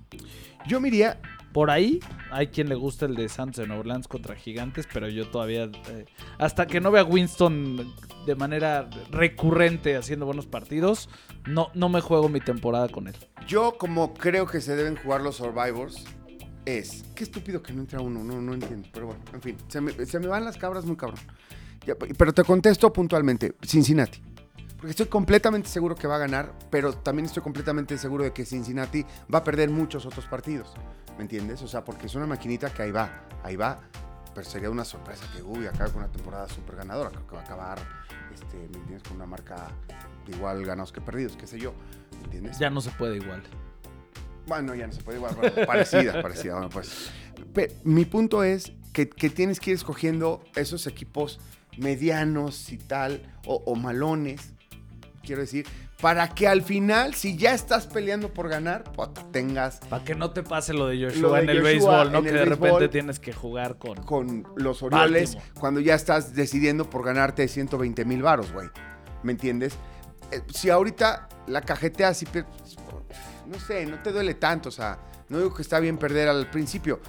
Yo 0.67 0.81
me 0.81 0.89
iría, 0.89 1.21
Por 1.53 1.71
ahí 1.71 2.01
hay 2.31 2.49
quien 2.49 2.69
le 2.69 2.77
gusta 2.77 3.07
el 3.07 3.17
de 3.17 3.29
Santos 3.29 3.57
de 3.57 3.67
Nueva 3.67 3.81
Orleans 3.81 4.07
contra 4.07 4.37
Gigantes, 4.37 4.87
pero 4.93 5.09
yo 5.09 5.27
todavía, 5.29 5.65
eh, 5.65 6.07
hasta 6.39 6.67
que 6.67 6.81
no 6.81 6.93
vea 6.93 7.03
a 7.03 7.05
Winston 7.05 7.93
de 8.25 8.35
manera 8.37 8.89
recurrente 9.11 9.97
haciendo 9.97 10.27
buenos 10.27 10.47
partidos, 10.47 11.09
no, 11.49 11.71
no 11.75 11.89
me 11.89 12.01
juego 12.01 12.29
mi 12.29 12.41
temporada 12.41 12.89
con 12.89 13.09
él. 13.09 13.17
yo 13.49 13.77
como 13.79 14.15
creo 14.15 14.47
que 14.47 14.61
se 14.61 14.77
deben 14.77 14.95
jugar 14.95 15.23
los 15.23 15.37
Survivors, 15.37 16.05
es, 16.67 17.05
qué 17.17 17.25
estúpido 17.25 17.63
que 17.63 17.73
no 17.73 17.81
entra 17.81 18.01
uno, 18.01 18.23
no, 18.23 18.41
no 18.41 18.55
entiendo, 18.55 18.89
pero 18.93 19.07
bueno, 19.07 19.23
en 19.33 19.43
fin, 19.43 19.57
se 19.67 19.81
me, 19.81 19.93
se 20.07 20.21
me 20.21 20.29
van 20.29 20.45
las 20.45 20.57
cabras 20.57 20.85
muy 20.85 20.97
cabrón. 20.97 21.19
Pero 21.85 22.33
te 22.33 22.45
contesto 22.45 22.93
puntualmente, 22.93 23.55
Cincinnati. 23.63 24.23
Porque 24.77 24.91
estoy 24.91 25.07
completamente 25.07 25.69
seguro 25.69 25.95
que 25.95 26.07
va 26.07 26.17
a 26.17 26.19
ganar, 26.19 26.55
pero 26.71 26.95
también 26.95 27.27
estoy 27.27 27.43
completamente 27.43 27.99
seguro 27.99 28.25
de 28.25 28.33
que 28.33 28.47
Cincinnati 28.47 29.05
va 29.33 29.41
a 29.41 29.45
perder 29.45 29.69
muchos 29.69 30.07
otros 30.07 30.25
partidos. 30.25 30.73
¿Me 31.19 31.23
entiendes? 31.23 31.61
O 31.61 31.69
sea, 31.69 31.85
porque 31.85 32.07
es 32.07 32.15
una 32.15 32.27
maquinita 32.27 32.73
que 32.73 32.83
ahí 32.83 32.91
va, 32.91 33.27
ahí 33.43 33.57
va. 33.57 33.79
Pero 34.35 34.49
sería 34.49 34.71
una 34.71 34.87
sorpresa 34.87 35.27
que, 35.35 35.43
uy, 35.43 35.67
acabe 35.67 35.91
con 35.91 36.03
una 36.03 36.11
temporada 36.11 36.49
súper 36.49 36.77
ganadora. 36.77 37.11
Creo 37.11 37.27
que 37.27 37.35
va 37.35 37.43
a 37.43 37.45
acabar, 37.45 37.79
este, 38.33 38.57
¿me 38.57 38.79
entiendes? 38.79 39.03
Con 39.03 39.17
una 39.17 39.27
marca 39.27 39.69
de 40.27 40.35
igual 40.35 40.65
ganados 40.65 40.93
que 40.93 41.03
perdidos, 41.03 41.37
qué 41.37 41.47
sé 41.47 41.59
yo. 41.59 41.75
¿Me 42.19 42.25
entiendes? 42.25 42.59
Ya 42.59 42.71
no 42.71 42.81
se 42.81 42.91
puede 42.91 43.17
igual. 43.17 43.43
Bueno, 44.47 44.75
ya 44.75 44.87
no 44.87 44.95
se 44.95 45.03
puede 45.03 45.19
igual, 45.19 45.35
bueno, 45.35 45.67
parecida, 45.67 46.23
parecida. 46.23 46.55
Bueno, 46.55 46.71
pues. 46.71 47.11
Mi 47.85 48.07
punto 48.07 48.45
es 48.45 48.73
que, 48.95 49.11
que 49.11 49.29
tienes 49.29 49.61
que 49.61 49.73
ir 49.73 49.77
escogiendo 49.77 50.43
esos 50.55 50.87
equipos 50.87 51.39
medianos 51.77 52.73
y 52.73 52.79
tal, 52.79 53.23
o, 53.47 53.63
o 53.67 53.75
malones, 53.75 54.55
quiero 55.23 55.43
decir, 55.43 55.67
para 56.01 56.29
que 56.29 56.49
al 56.49 56.63
final, 56.63 57.15
si 57.15 57.37
ya 57.37 57.53
estás 57.53 57.87
peleando 57.87 58.33
por 58.33 58.49
ganar, 58.49 58.85
puta, 58.85 59.23
tengas 59.31 59.81
Para 59.81 60.03
que 60.03 60.15
no 60.15 60.31
te 60.31 60.43
pase 60.43 60.73
lo 60.73 60.87
de 60.87 61.05
Joshua 61.05 61.21
Lo 61.21 61.33
de 61.35 61.43
en 61.43 61.51
el 61.51 61.57
Joshua 61.59 61.71
béisbol, 61.71 62.13
¿no? 62.13 62.23
Que 62.23 62.33
de 62.33 62.45
repente 62.45 62.61
béisbol. 62.61 62.91
tienes 62.91 63.21
que 63.21 63.33
jugar 63.33 63.77
con... 63.77 63.97
con 64.05 64.47
los 64.57 64.83
Orioles 64.83 65.35
Baltimore. 65.35 65.61
cuando 65.61 65.81
ya 65.81 65.95
estás 65.95 66.35
decidiendo 66.35 66.89
por 66.89 67.05
ganarte 67.05 67.47
120 67.47 68.05
mil 68.07 68.23
varos, 68.23 68.51
güey. 68.53 68.69
¿Me 69.23 69.33
entiendes? 69.33 69.75
Eh, 70.33 70.41
si 70.55 70.71
ahorita 70.71 71.29
la 71.47 71.61
cajeteas 71.61 72.23
y 72.23 72.27
no 73.47 73.59
sé, 73.59 73.85
no 73.85 73.99
te 73.99 74.13
duele 74.13 74.35
tanto, 74.35 74.69
o 74.69 74.73
sea, 74.73 74.99
no 75.29 75.39
digo 75.39 75.53
que 75.53 75.63
está 75.63 75.81
bien 75.81 75.99
perder 75.99 76.29
al 76.29 76.49
principio, 76.49 77.01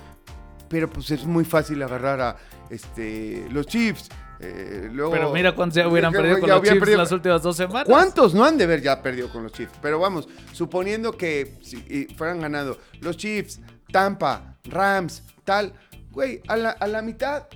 pero 0.67 0.89
pues 0.89 1.11
es 1.11 1.23
muy 1.23 1.45
fácil 1.45 1.81
agarrar 1.83 2.19
a 2.19 2.37
este 2.69 3.47
los 3.51 3.67
Chiefs. 3.67 4.09
Eh, 4.41 4.89
luego, 4.91 5.11
Pero 5.11 5.31
mira 5.31 5.53
cuántos 5.55 5.75
ya 5.77 5.87
hubieran 5.87 6.11
perdido 6.11 6.39
con 6.39 6.49
los 6.49 6.61
Chiefs 6.63 6.79
perdido- 6.79 6.97
las 6.97 7.11
últimas 7.11 7.41
dos 7.43 7.55
semanas. 7.57 7.85
¿Cuántos 7.85 8.33
no 8.33 8.43
han 8.43 8.57
de 8.57 8.63
haber 8.63 8.81
ya 8.81 9.01
perdido 9.01 9.29
con 9.31 9.43
los 9.43 9.51
Chiefs? 9.51 9.73
Pero 9.81 9.99
vamos, 9.99 10.27
suponiendo 10.53 11.11
que 11.17 11.57
si 11.61 12.07
fueran 12.17 12.39
ganado 12.41 12.77
los 13.01 13.17
Chiefs, 13.17 13.59
Tampa, 13.91 14.57
Rams, 14.63 15.23
tal, 15.43 15.73
güey, 16.11 16.41
a 16.47 16.57
la, 16.57 16.69
a 16.71 16.87
la 16.87 17.01
mitad, 17.01 17.47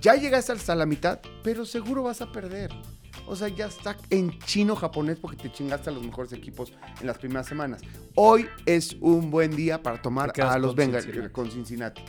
ya 0.00 0.14
llegaste 0.14 0.52
hasta 0.52 0.74
la 0.74 0.86
mitad, 0.86 1.18
pero 1.42 1.64
seguro 1.64 2.02
vas 2.04 2.20
a 2.20 2.30
perder. 2.30 2.70
O 3.26 3.36
sea, 3.36 3.48
ya 3.48 3.66
está 3.66 3.94
en 4.08 4.38
chino 4.38 4.74
japonés 4.74 5.18
porque 5.18 5.36
te 5.36 5.52
chingaste 5.52 5.90
a 5.90 5.92
los 5.92 6.02
mejores 6.02 6.32
equipos 6.32 6.72
en 7.00 7.06
las 7.06 7.18
primeras 7.18 7.46
semanas. 7.46 7.82
Hoy 8.14 8.46
es 8.64 8.96
un 9.00 9.30
buen 9.30 9.54
día 9.54 9.82
para 9.82 10.00
tomar 10.00 10.32
a 10.40 10.58
los 10.58 10.74
Bengals 10.74 11.06
con 11.30 11.50
Cincinnati. 11.50 12.02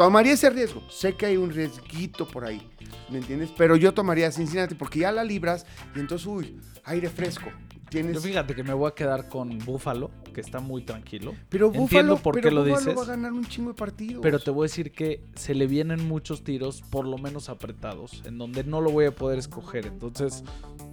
Tomaría 0.00 0.32
ese 0.32 0.48
riesgo. 0.48 0.82
Sé 0.88 1.12
que 1.14 1.26
hay 1.26 1.36
un 1.36 1.50
riesguito 1.50 2.26
por 2.26 2.46
ahí. 2.46 2.66
¿Me 3.10 3.18
entiendes? 3.18 3.50
Pero 3.54 3.76
yo 3.76 3.92
tomaría 3.92 4.32
Cincinnati 4.32 4.74
porque 4.74 5.00
ya 5.00 5.12
la 5.12 5.22
libras 5.24 5.66
y 5.94 6.00
entonces, 6.00 6.26
uy, 6.26 6.58
aire 6.84 7.10
fresco. 7.10 7.50
Tienes... 7.90 8.14
Yo 8.14 8.20
fíjate 8.22 8.54
que 8.54 8.62
me 8.62 8.72
voy 8.72 8.88
a 8.88 8.94
quedar 8.94 9.28
con 9.28 9.58
Buffalo, 9.58 10.10
que 10.32 10.40
está 10.40 10.60
muy 10.60 10.84
tranquilo. 10.84 11.34
pero 11.50 11.66
entiendo 11.66 11.82
Buffalo, 11.82 12.16
por 12.16 12.34
pero 12.34 12.48
qué 12.48 12.54
lo 12.54 12.64
dices. 12.64 12.96
va 12.96 13.02
a 13.02 13.04
ganar 13.04 13.32
un 13.34 13.44
chingo 13.44 13.72
de 13.72 13.74
partidos. 13.74 14.22
Pero 14.22 14.38
te 14.38 14.50
voy 14.50 14.62
a 14.62 14.68
decir 14.68 14.90
que 14.90 15.22
se 15.34 15.54
le 15.54 15.66
vienen 15.66 16.08
muchos 16.08 16.44
tiros, 16.44 16.80
por 16.80 17.04
lo 17.06 17.18
menos 17.18 17.50
apretados, 17.50 18.22
en 18.24 18.38
donde 18.38 18.64
no 18.64 18.80
lo 18.80 18.90
voy 18.92 19.04
a 19.04 19.14
poder 19.14 19.38
escoger. 19.38 19.84
Entonces, 19.84 20.44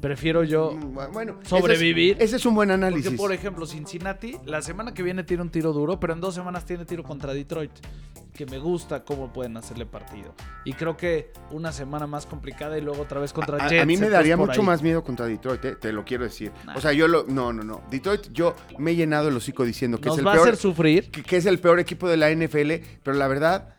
prefiero 0.01 0.43
yo. 0.43 0.72
Mm, 0.74 1.14
Bueno, 1.14 1.39
sobrevivir. 1.43 2.16
Ese 2.16 2.24
es, 2.24 2.30
ese 2.30 2.36
es 2.38 2.45
un 2.45 2.55
buen 2.55 2.72
análisis. 2.72 3.05
Porque, 3.05 3.18
por 3.18 3.32
ejemplo, 3.32 3.66
Cincinnati, 3.68 4.36
la 4.45 4.62
semana 4.62 4.93
que 4.93 5.01
viene 5.01 5.24
tiene 5.24 5.43
un 5.43 5.49
tiro 5.49 5.72
duro, 5.72 5.97
pero 5.97 6.12
en 6.12 6.20
dos 6.20 6.36
semanas 6.36 6.66
tiene 6.66 6.84
tiro 6.84 7.03
contra 7.03 7.34
Detroit. 7.34 7.72
Que 8.38 8.45
me 8.45 8.59
gusta 8.59 9.03
cómo 9.03 9.33
pueden 9.33 9.57
hacerle 9.57 9.88
partido. 9.88 10.35
Y 10.63 10.73
creo 10.73 10.95
que 10.95 11.31
una 11.49 11.71
semana 11.71 12.05
más 12.05 12.27
complicada 12.27 12.77
y 12.77 12.81
luego 12.81 13.01
otra 13.01 13.19
vez 13.19 13.33
contra 13.33 13.57
a, 13.57 13.65
a 13.65 13.67
Jets. 13.69 13.88
mí 13.88 13.97
me 13.97 14.09
daría 14.09 14.38
mucho 14.38 14.61
ahí. 14.61 14.67
más 14.67 14.83
miedo 14.83 15.03
contra 15.03 15.25
Detroit, 15.25 15.65
eh, 15.65 15.75
te 15.75 15.91
lo 15.91 16.05
quiero 16.05 16.23
decir. 16.25 16.51
Nah. 16.65 16.75
O 16.77 16.81
sea, 16.81 16.93
yo 16.93 17.07
lo. 17.07 17.23
No, 17.23 17.51
no, 17.51 17.63
no. 17.63 17.81
Detroit, 17.89 18.27
yo 18.31 18.55
me 18.77 18.91
he 18.91 18.95
llenado 18.95 19.29
el 19.29 19.35
hocico 19.35 19.65
diciendo 19.65 19.97
que 19.99 20.05
Nos 20.09 20.17
es 20.17 20.19
el 20.19 20.27
va 20.27 20.31
a 20.31 20.35
peor. 20.35 20.47
hacer 20.49 20.57
sufrir. 20.57 21.09
que, 21.09 21.23
que 21.23 21.38
es 21.38 21.47
el 21.47 21.59
peor 21.59 21.79
equipo 21.79 22.07
de 22.07 22.17
la 22.17 22.29
NFL, 22.31 22.73
pero 23.01 23.17
la 23.17 23.27
verdad, 23.27 23.69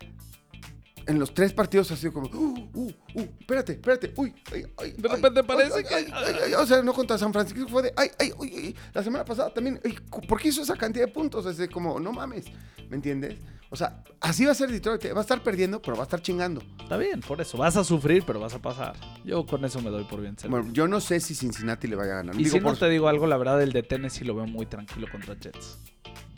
en 1.09 1.19
los 1.19 1.35
tres 1.35 1.53
partidos 1.53 1.91
ha 1.91 1.97
sido 1.97 2.13
como, 2.13 2.29
uh, 2.29 2.71
uh, 2.75 2.93
uh, 3.15 3.21
espérate, 3.41 3.73
espérate, 3.73 4.13
uy, 4.17 4.33
ay, 4.53 4.65
ay, 4.77 4.93
De 4.97 5.09
repente 5.09 5.41
ay, 5.41 5.47
parece 5.47 5.79
ay, 5.79 5.85
que- 5.85 5.95
ay, 5.95 6.07
ay, 6.13 6.35
ay, 6.47 6.55
o 6.55 6.67
sea, 6.67 6.83
no 6.83 6.93
contra 6.93 7.19
San 7.19 7.33
Francisco, 7.33 7.67
fue 7.69 7.83
de, 7.83 7.93
ay, 7.97 8.11
ay, 8.21 8.31
uy, 8.39 8.53
uy, 8.55 8.77
la 8.95 9.03
semana 9.03 9.25
pasada 9.25 9.53
también, 9.53 9.81
ay, 9.85 9.97
¿por 10.29 10.39
qué 10.41 10.49
hizo 10.49 10.63
esa 10.63 10.77
cantidad 10.77 11.07
de 11.07 11.13
puntos? 11.13 11.45
Es 11.47 11.57
de 11.57 11.69
como, 11.69 11.99
no 11.99 12.13
mames, 12.13 12.45
¿me 12.89 12.97
entiendes? 12.97 13.39
O 13.71 13.77
sea, 13.77 14.03
así 14.21 14.47
va 14.47 14.53
a 14.53 14.55
ser 14.55 14.71
Detroit, 14.71 15.05
eh, 15.05 15.13
va 15.13 15.19
a 15.19 15.23
estar 15.23 15.43
perdiendo, 15.43 15.83
pero 15.83 15.95
va 15.97 16.03
a 16.03 16.05
estar 16.05 16.23
chingando. 16.23 16.63
Está 16.81 16.97
bien, 16.97 17.21
por 17.21 17.39
eso. 17.41 17.59
Vas 17.59 17.77
a 17.77 17.85
sufrir, 17.85 18.25
pero 18.27 18.41
vas 18.41 18.55
a 18.55 18.63
pasar. 18.63 18.97
Yo 19.27 19.45
con 19.45 19.63
eso 19.65 19.83
me 19.83 19.91
doy 19.91 20.05
por 20.05 20.23
bien 20.23 20.39
servido. 20.39 20.59
Bueno, 20.61 20.73
yo 20.73 20.89
no 20.89 21.01
sé 21.01 21.21
si 21.21 21.35
Cincinnati 21.35 21.87
le 21.87 21.97
vaya 21.97 22.13
a 22.13 22.17
ganar. 22.17 22.35
y 22.35 22.39
Digo, 22.39 22.51
si 22.51 22.61
no 22.61 22.65
por- 22.69 22.79
te 22.79 22.89
digo 22.89 23.09
algo, 23.09 23.27
la 23.27 23.37
verdad, 23.37 23.61
el 23.63 23.73
de 23.73 23.83
Tennessee 23.83 24.25
lo 24.25 24.35
veo 24.35 24.47
muy 24.47 24.65
tranquilo 24.65 25.07
contra 25.13 25.35
Jets. 25.39 25.79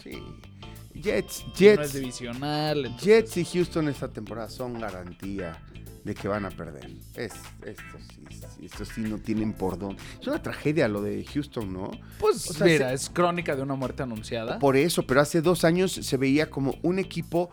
Sí. 0.03 0.21
Jets, 0.95 1.45
No 1.47 1.53
es 1.53 1.59
Jets, 1.59 1.93
divisional. 1.93 2.79
entonces- 2.87 3.05
Jets 3.07 3.37
y 3.37 3.45
Houston 3.45 3.89
esta 3.89 4.09
temporada 4.09 4.49
son 4.49 4.79
garantía 4.81 5.59
de 6.05 6.15
que 6.15 6.29
van 6.29 6.45
a 6.47 6.51
perder. 6.51 6.91
Es, 7.15 7.33
esto, 7.65 7.99
sí, 7.99 8.25
sí, 8.57 8.65
esto 8.67 8.85
sí 8.85 9.03
no 9.03 9.19
tienen 9.19 9.53
por 9.53 9.79
dónde. 9.79 10.03
Es 10.21 10.27
una 10.27 10.43
tragedia 10.43 10.89
lo 10.89 11.03
de 11.03 11.25
Houston, 11.27 11.73
¿no? 11.73 11.91
Pues 12.19 12.49
O 12.51 12.55
sea, 12.55 12.67
mira, 12.67 12.89
se- 12.89 12.95
es 12.95 13.11
crónica 13.11 13.55
de 13.55 13.63
una 13.63 13.75
muerte 13.75 14.03
anunciada. 14.03 14.59
Por 14.59 14.77
eso, 14.77 15.07
pero 15.07 15.21
hace 15.21 15.43
dos 15.43 15.65
años 15.65 15.93
se 15.93 16.17
veía 16.17 16.49
como 16.51 16.75
un 16.83 16.99
equipo, 16.99 17.51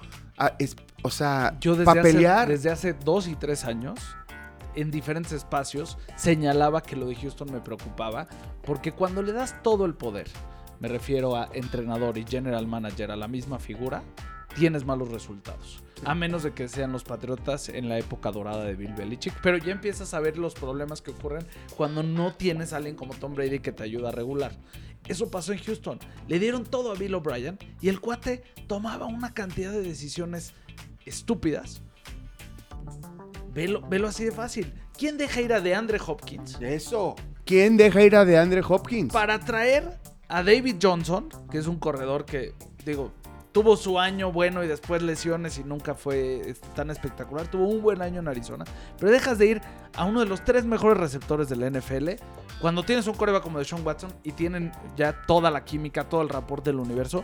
es- 0.60 0.76
o 1.04 1.10
sea, 1.12 1.58
Yo 1.60 1.74
desde 1.74 1.86
para 1.86 2.02
hace, 2.02 2.12
desde 2.48 2.70
hace 2.72 2.94
dos 2.94 3.28
y 3.28 3.36
tres 3.36 3.66
años, 3.66 4.00
en 4.76 4.92
diferentes 4.92 5.34
espacios, 5.34 5.98
señalaba 6.16 6.82
que 6.82 6.96
lo 6.96 7.06
de 7.08 7.16
Houston 7.16 7.52
me 7.52 7.60
preocupaba, 7.60 8.28
porque 8.64 8.94
cuando 8.94 9.22
le 9.24 9.34
das 9.34 9.62
todo 9.62 9.86
el 9.86 9.94
poder, 9.96 10.28
me 10.80 10.88
refiero 10.88 11.36
a 11.36 11.50
entrenador 11.54 12.18
y 12.18 12.26
general 12.26 12.68
manager 12.68 13.12
a 13.12 13.16
la 13.16 13.28
misma 13.28 13.60
figura, 13.60 14.04
tienes 14.56 14.86
malos 14.86 15.10
resultados. 15.10 15.84
A 16.06 16.14
menos 16.16 16.44
de 16.44 16.54
que 16.54 16.68
sean 16.68 16.92
los 16.92 17.04
Patriotas 17.04 17.70
en 17.70 17.90
la 17.90 17.98
época 17.98 18.32
dorada 18.32 18.64
de 18.66 18.76
Bill 18.76 18.94
Belichick. 18.94 19.34
Pero 19.42 19.58
ya 19.58 19.72
empiezas 19.72 20.14
a 20.14 20.20
ver 20.20 20.38
los 20.38 20.54
problemas 20.54 21.02
que 21.02 21.12
ocurren 21.12 21.46
cuando 21.76 22.04
no 22.04 22.34
tienes 22.34 22.74
a 22.74 22.78
alguien 22.78 22.96
como 22.96 23.14
Tom 23.14 23.34
Brady 23.34 23.60
que 23.60 23.72
te 23.72 23.84
ayuda 23.84 24.10
a 24.10 24.12
regular. 24.12 24.52
Eso 25.08 25.32
pasó 25.32 25.54
en 25.54 25.60
Houston. 25.60 26.00
Le 26.28 26.40
dieron 26.40 26.66
todo 26.66 26.92
a 26.92 26.96
Bill 26.96 27.16
O'Brien 27.16 27.58
y 27.82 27.90
el 27.90 28.00
cuate 28.00 28.44
tomaba 28.68 29.06
una 29.06 29.34
cantidad 29.34 29.72
de 29.72 29.82
decisiones 29.82 30.54
estúpidas. 31.06 31.82
Velo, 33.54 33.82
velo 33.88 34.08
así 34.08 34.26
de 34.26 34.32
fácil. 34.32 34.74
¿Quién 34.98 35.18
deja 35.18 35.42
ir 35.42 35.54
a 35.54 35.62
DeAndre 35.62 36.00
Hopkins 36.06 36.58
Eso. 36.62 37.16
¿Quién 37.46 37.78
deja 37.78 38.04
ir 38.04 38.16
a 38.16 38.26
DeAndre 38.26 38.62
Hopkins? 38.68 39.14
para 39.14 39.40
traer 39.40 39.98
a 40.30 40.44
David 40.44 40.78
Johnson, 40.82 41.30
que 41.50 41.58
es 41.58 41.68
un 41.68 41.80
corredor 41.80 42.26
que, 42.26 42.54
digo, 42.86 43.12
tuvo 43.52 43.76
su 43.76 44.00
año 44.00 44.32
bueno 44.32 44.64
y 44.64 44.68
después 44.68 45.02
lesiones 45.02 45.58
y 45.58 45.64
nunca 45.64 45.96
fue 45.96 46.54
tan 46.76 46.92
espectacular. 46.92 47.48
Tuvo 47.48 47.68
un 47.68 47.82
buen 47.82 48.02
año 48.02 48.20
en 48.20 48.28
Arizona. 48.28 48.66
Pero 49.00 49.12
dejas 49.12 49.38
de 49.40 49.48
ir 49.48 49.62
a 49.96 50.06
uno 50.06 50.20
de 50.20 50.28
los 50.28 50.44
tres 50.44 50.66
mejores 50.66 50.98
receptores 50.98 51.50
de 51.50 51.56
la 51.56 51.70
NFL 51.70 52.10
cuando 52.62 52.84
tienes 52.84 53.08
un 53.08 53.16
coreba 53.16 53.42
como 53.42 53.60
de 53.60 53.66
Sean 53.66 53.86
Watson 53.86 54.14
y 54.24 54.32
tienen 54.32 54.72
ya 54.96 55.24
toda 55.26 55.50
la 55.50 55.64
química, 55.64 56.08
todo 56.08 56.22
el 56.22 56.30
rapport 56.30 56.64
del 56.64 56.80
universo 56.80 57.24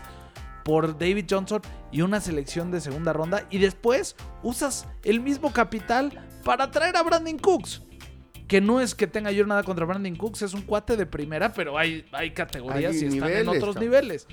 por 0.64 0.98
David 0.98 1.26
Johnson 1.30 1.62
y 1.92 2.02
una 2.02 2.22
selección 2.22 2.72
de 2.72 2.82
segunda 2.82 3.14
ronda 3.14 3.46
y 3.50 3.58
después 3.58 4.16
usas 4.42 4.88
el 5.04 5.20
mismo 5.20 5.52
capital 5.52 6.20
para 6.44 6.72
traer 6.72 6.98
a 6.98 7.04
Brandon 7.04 7.38
Cooks. 7.38 7.82
Que 8.48 8.62
no 8.62 8.82
es 8.82 8.94
que 8.94 9.08
tenga 9.08 9.32
yo 9.32 9.46
nada 9.46 9.64
contra 9.64 9.86
Brandon 9.86 10.16
Cooks, 10.16 10.42
es 10.42 10.54
un 10.54 10.62
cuate 10.62 10.98
de 10.98 11.06
primera, 11.06 11.54
pero 11.54 11.78
hay, 11.78 12.06
hay 12.12 12.32
categorías 12.32 12.94
Hay 12.94 13.04
y 13.04 13.06
están 13.06 13.32
en 13.32 13.48
otros 13.48 13.78
niveles. 13.78 14.28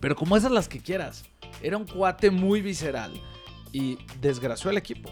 Pero 0.00 0.16
como 0.16 0.36
esas 0.36 0.50
las 0.52 0.68
que 0.68 0.80
quieras. 0.80 1.24
Era 1.62 1.76
un 1.76 1.86
cuate 1.86 2.30
muy 2.30 2.60
visceral 2.60 3.12
y 3.72 3.98
desgració 4.20 4.70
al 4.70 4.76
equipo. 4.76 5.10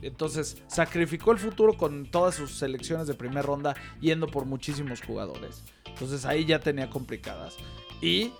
Entonces 0.00 0.62
sacrificó 0.66 1.32
el 1.32 1.38
futuro 1.38 1.76
con 1.76 2.06
todas 2.10 2.34
sus 2.34 2.52
selecciones 2.58 3.06
de 3.06 3.14
primera 3.14 3.42
ronda 3.42 3.74
yendo 4.00 4.26
por 4.26 4.44
muchísimos 4.44 5.02
jugadores. 5.02 5.62
Entonces 5.86 6.24
ahí 6.24 6.44
ya 6.44 6.60
tenía 6.60 6.90
complicadas. 6.90 7.56
Y 8.02 8.32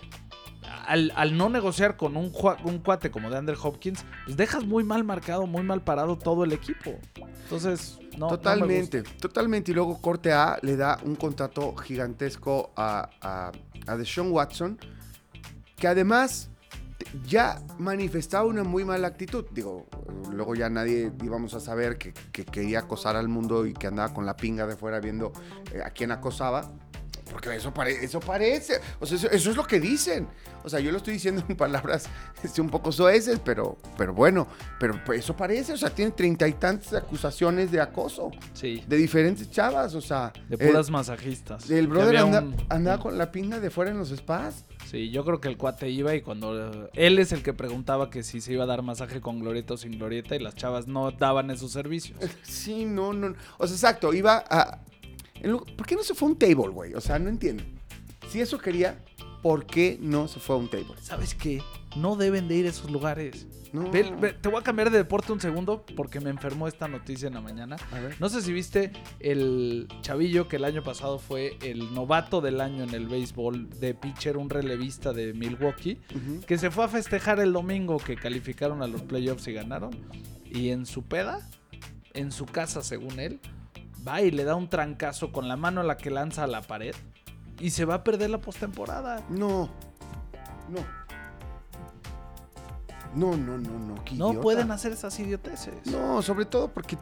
al, 0.87 1.13
al 1.15 1.37
no 1.37 1.49
negociar 1.49 1.97
con 1.97 2.17
un, 2.17 2.31
cuate 2.31 3.11
como 3.11 3.31
de 3.31 3.37
Andrew 3.37 3.59
Hopkins, 3.63 4.05
pues 4.25 4.37
dejas 4.37 4.65
muy 4.65 4.85
mal 4.85 5.05
marcado, 5.05 5.47
muy 5.47 5.63
mal 5.63 5.83
parado 5.83 6.17
todo 6.17 6.45
el 6.45 6.53
equipo. 6.53 6.93
Entonces, 7.45 7.99
no. 8.13 8.19
no 8.19 8.31
me 8.31 8.37
totalmente, 8.37 9.03
totalmente. 9.03 9.71
Y 9.73 9.75
luego 9.75 10.01
Corte 10.01 10.33
A 10.33 10.59
le 10.63 10.77
da 10.77 10.99
un 11.05 11.17
contrato 11.17 11.75
gigantesco 11.77 12.73
a, 12.77 13.11
a, 13.21 13.53
a 13.87 13.97
Deshaun 13.97 14.31
Watson, 14.33 14.79
que 15.77 15.89
además 15.89 16.51
ya 17.27 17.63
manifestaba 17.79 18.45
una 18.47 18.65
muy 18.65 18.85
mala 18.85 19.09
actitud. 19.09 19.45
Digo, 19.53 19.87
luego 20.31 20.55
ya 20.55 20.69
nadie 20.69 21.13
íbamos 21.23 21.55
a 21.55 21.61
saber 21.61 21.99
que, 21.99 22.13
que 22.33 22.45
quería 22.45 22.81
acosar 22.81 23.17
al 23.17 23.29
mundo 23.29 23.67
y 23.67 23.73
que 23.73 23.87
andaba 23.87 24.13
con 24.13 24.27
la 24.27 24.37
pinga 24.37 24.67
de 24.67 24.77
fuera 24.77 25.01
viendo 25.01 25.33
eh, 25.73 25.81
a 25.85 25.91
quién 25.91 26.11
acosaba. 26.11 26.71
Porque 27.35 27.53
eso, 27.57 27.75
pare- 27.75 28.05
eso 28.05 28.21
parece, 28.21 28.75
o 29.01 29.07
sea, 29.07 29.17
eso, 29.19 29.29
eso 29.29 29.51
es 29.51 29.57
lo 29.57 29.65
que 29.67 29.81
dicen. 29.81 30.29
O 30.63 30.69
sea, 30.69 30.79
yo 30.79 30.93
lo 30.93 30.99
estoy 30.99 31.15
diciendo 31.15 31.43
en 31.49 31.57
palabras 31.57 32.07
este, 32.45 32.61
un 32.61 32.71
poco 32.71 32.93
soeces, 32.93 33.41
pero, 33.45 33.77
pero 33.99 34.15
bueno, 34.15 34.47
pero 34.79 34.99
pues, 35.05 35.19
eso 35.19 35.37
parece, 35.37 35.73
o 35.73 35.77
sea, 35.77 35.91
tiene 35.91 36.13
treinta 36.13 36.47
y 36.47 36.53
tantas 36.53 36.95
acusaciones 36.95 37.73
de 37.73 37.81
acoso. 37.81 38.31
Sí, 38.53 38.85
de 38.87 38.97
diferentes 38.97 39.51
chavas, 39.51 39.95
o 39.97 40.01
sea, 40.01 40.33
de 40.49 40.55
el- 40.55 40.69
puras 40.71 40.91
masajistas. 40.91 41.69
el, 41.69 41.89
brother 41.89 42.19
anda, 42.19 42.41
un- 42.41 42.57
andaba 42.69 43.03
con 43.03 43.19
la 43.19 43.33
pinga 43.33 43.59
de 43.59 43.69
fuera 43.69 43.91
en 43.91 43.99
los 43.99 44.11
spas. 44.11 44.65
Sí, 44.89 45.11
yo 45.11 45.25
creo 45.25 45.41
que 45.41 45.49
el 45.49 45.57
cuate 45.57 45.91
iba 45.91 46.15
y 46.15 46.21
cuando 46.23 46.85
eh, 46.85 46.91
él 46.95 47.19
es 47.19 47.33
el 47.33 47.43
que 47.43 47.53
preguntaba 47.53 48.11
que 48.11 48.23
si 48.23 48.41
se 48.41 48.53
iba 48.53 48.63
a 48.63 48.67
dar 48.67 48.83
masaje 48.83 49.21
con 49.21 49.41
glorieta 49.41 49.75
o 49.75 49.77
sin 49.77 49.99
glorieta 49.99 50.37
y 50.37 50.39
las 50.39 50.55
chavas 50.55 50.87
no 50.87 51.11
daban 51.11 51.51
esos 51.51 51.73
servicios. 51.73 52.17
Sí, 52.45 52.85
no, 52.85 53.13
no, 53.13 53.35
o 53.59 53.67
sea, 53.67 53.75
exacto, 53.75 54.15
iba 54.15 54.45
a... 54.49 54.79
¿Por 55.43 55.87
qué 55.87 55.97
no 55.97 56.03
se 56.03 56.15
fue 56.15 56.29
a 56.29 56.33
un 56.33 56.39
table, 56.39 56.69
güey? 56.69 56.95
O 56.95 57.01
sea, 57.01 57.19
no 57.19 57.29
entiendo. 57.29 57.63
Si 58.29 58.41
eso 58.41 58.59
quería, 58.59 58.99
¿por 59.43 59.67
qué 59.67 59.99
no 60.01 60.29
se 60.29 60.41
fue 60.41 60.57
a 60.57 60.59
un 60.59 60.69
table? 60.69 60.95
¿Sabes 61.03 61.35
qué? 61.35 61.63
No 61.97 62.17
deben 62.17 62.49
de 62.49 62.57
ir 62.57 62.67
a 62.67 62.71
esos 62.71 62.91
lugares. 62.91 63.47
No. 63.73 63.91
Ve- 63.91 64.15
ve- 64.21 64.33
te 64.33 64.49
voy 64.49 64.61
a 64.61 64.63
cambiar 64.63 64.91
de 64.91 64.99
deporte 64.99 65.33
un 65.33 65.41
segundo 65.41 65.85
porque 65.97 66.21
me 66.21 66.31
enfermó 66.31 66.69
esta 66.69 66.87
noticia 66.87 67.27
en 67.29 67.35
la 67.35 67.41
mañana. 67.41 67.77
A 67.93 67.99
ver. 67.99 68.17
No 68.21 68.29
sé 68.29 68.41
si 68.41 68.53
viste 68.53 68.93
el 69.19 69.89
chavillo 70.01 70.47
que 70.49 70.57
el 70.57 70.65
año 70.65 70.83
pasado 70.85 71.19
fue 71.19 71.57
el 71.61 71.93
novato 71.93 72.41
del 72.41 72.61
año 72.61 72.85
en 72.85 72.91
el 72.95 73.09
béisbol 73.09 73.69
de 73.81 73.95
pitcher, 73.95 74.37
un 74.37 74.49
relevista 74.49 75.13
de 75.13 75.35
Milwaukee, 75.35 76.01
Ujú. 76.15 76.41
que 76.47 76.57
se 76.57 76.71
fue 76.71 76.85
a 76.85 76.89
festejar 76.89 77.41
el 77.41 77.53
domingo 77.53 77.99
que 77.99 78.15
calificaron 78.15 78.81
a 78.83 78.87
los 78.87 79.03
playoffs 79.03 79.47
y 79.49 79.53
ganaron. 79.53 79.91
Y 80.51 80.71
en 80.71 80.87
su 80.87 81.03
peda, 81.03 81.41
en 82.13 82.31
su 82.31 82.47
casa 82.47 82.81
según 82.83 83.19
él, 83.19 83.41
va 84.07 84.21
y 84.23 84.31
le 84.31 84.45
da 84.45 84.55
un 84.55 84.69
trancazo 84.69 85.33
con 85.33 85.49
la 85.49 85.57
mano 85.57 85.81
a 85.81 85.85
la 85.85 85.97
que 85.97 86.11
lanza 86.11 86.45
a 86.45 86.47
la 86.47 86.63
pared 86.63 86.95
y 87.61 87.71
se 87.71 87.85
va 87.85 87.95
a 87.97 88.05
perder 88.05 88.31
la 88.31 88.39
postemporada. 88.39 89.23
No, 89.31 89.69
no. 90.69 90.81
No, 93.15 93.37
no, 93.37 93.59
no, 93.59 93.79
no. 93.79 93.95
No 93.95 94.03
idiota. 94.11 94.41
pueden 94.41 94.71
hacer 94.73 94.93
esas 94.93 95.19
idioteces. 95.21 95.75
No, 95.87 96.21
sobre 96.21 96.47
todo 96.47 96.69
porque 96.69 96.99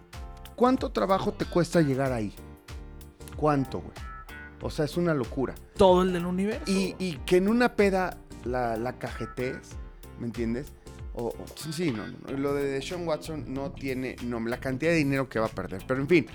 ¿cuánto 0.56 0.90
trabajo 0.90 1.32
te 1.32 1.46
cuesta 1.46 1.80
llegar 1.80 2.12
ahí? 2.12 2.34
¿Cuánto, 3.36 3.80
güey? 3.80 3.94
O 4.60 4.70
sea, 4.70 4.84
es 4.84 4.96
una 4.96 5.14
locura. 5.14 5.54
Todo 5.76 6.02
el 6.02 6.12
del 6.12 6.26
universo. 6.26 6.70
Y, 6.70 6.94
y 6.98 7.14
que 7.24 7.38
en 7.38 7.48
una 7.48 7.74
peda 7.74 8.18
la, 8.44 8.76
la 8.76 8.98
cajetees, 8.98 9.70
¿me 10.20 10.26
entiendes? 10.26 10.72
O, 11.14 11.28
o- 11.28 11.34
sí, 11.56 11.72
sí, 11.72 11.90
no, 11.90 12.06
no, 12.06 12.36
Lo 12.38 12.54
de 12.54 12.80
Sean 12.82 13.06
Watson 13.08 13.52
no 13.52 13.72
tiene 13.72 14.16
nombre, 14.22 14.50
la 14.50 14.60
cantidad 14.60 14.92
de 14.92 14.98
dinero 14.98 15.28
que 15.28 15.38
va 15.40 15.46
a 15.46 15.50
perder. 15.50 15.82
Pero 15.86 16.00
en 16.00 16.08
fin, 16.08 16.26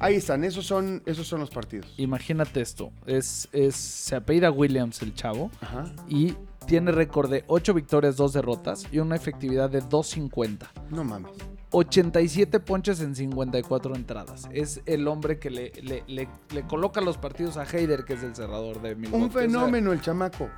ahí 0.00 0.16
están, 0.16 0.44
esos 0.44 0.66
son, 0.66 1.02
esos 1.06 1.26
son 1.26 1.40
los 1.40 1.50
partidos. 1.50 1.92
Imagínate 1.96 2.60
esto. 2.60 2.90
Es, 3.06 3.48
es, 3.52 3.74
se 3.76 4.16
apellida 4.16 4.50
Williams 4.50 5.02
el 5.02 5.14
chavo 5.14 5.50
Ajá. 5.60 5.84
y 6.08 6.34
tiene 6.66 6.92
récord 6.92 7.30
de 7.30 7.44
8 7.46 7.72
victorias, 7.74 8.16
2 8.16 8.32
derrotas 8.34 8.86
y 8.92 8.98
una 8.98 9.16
efectividad 9.16 9.70
de 9.70 9.82
2.50. 9.82 10.66
No 10.90 11.04
mames. 11.04 11.32
87 11.70 12.60
ponches 12.60 13.00
en 13.00 13.14
54 13.14 13.94
entradas. 13.94 14.48
Es 14.52 14.80
el 14.86 15.06
hombre 15.06 15.38
que 15.38 15.50
le, 15.50 15.72
le, 15.82 16.02
le- 16.06 16.28
le 16.54 16.62
coloca 16.66 17.00
los 17.02 17.18
partidos 17.18 17.56
a 17.58 17.64
Heider, 17.64 18.04
que 18.04 18.14
es 18.14 18.22
el 18.22 18.34
cerrador 18.34 18.80
de 18.80 18.94
Milwaukee. 18.94 19.22
Un 19.24 19.28
O 19.28 19.32
sea, 19.32 19.42
fenómeno 19.42 19.92
el 19.92 20.00
chamaco. 20.00 20.48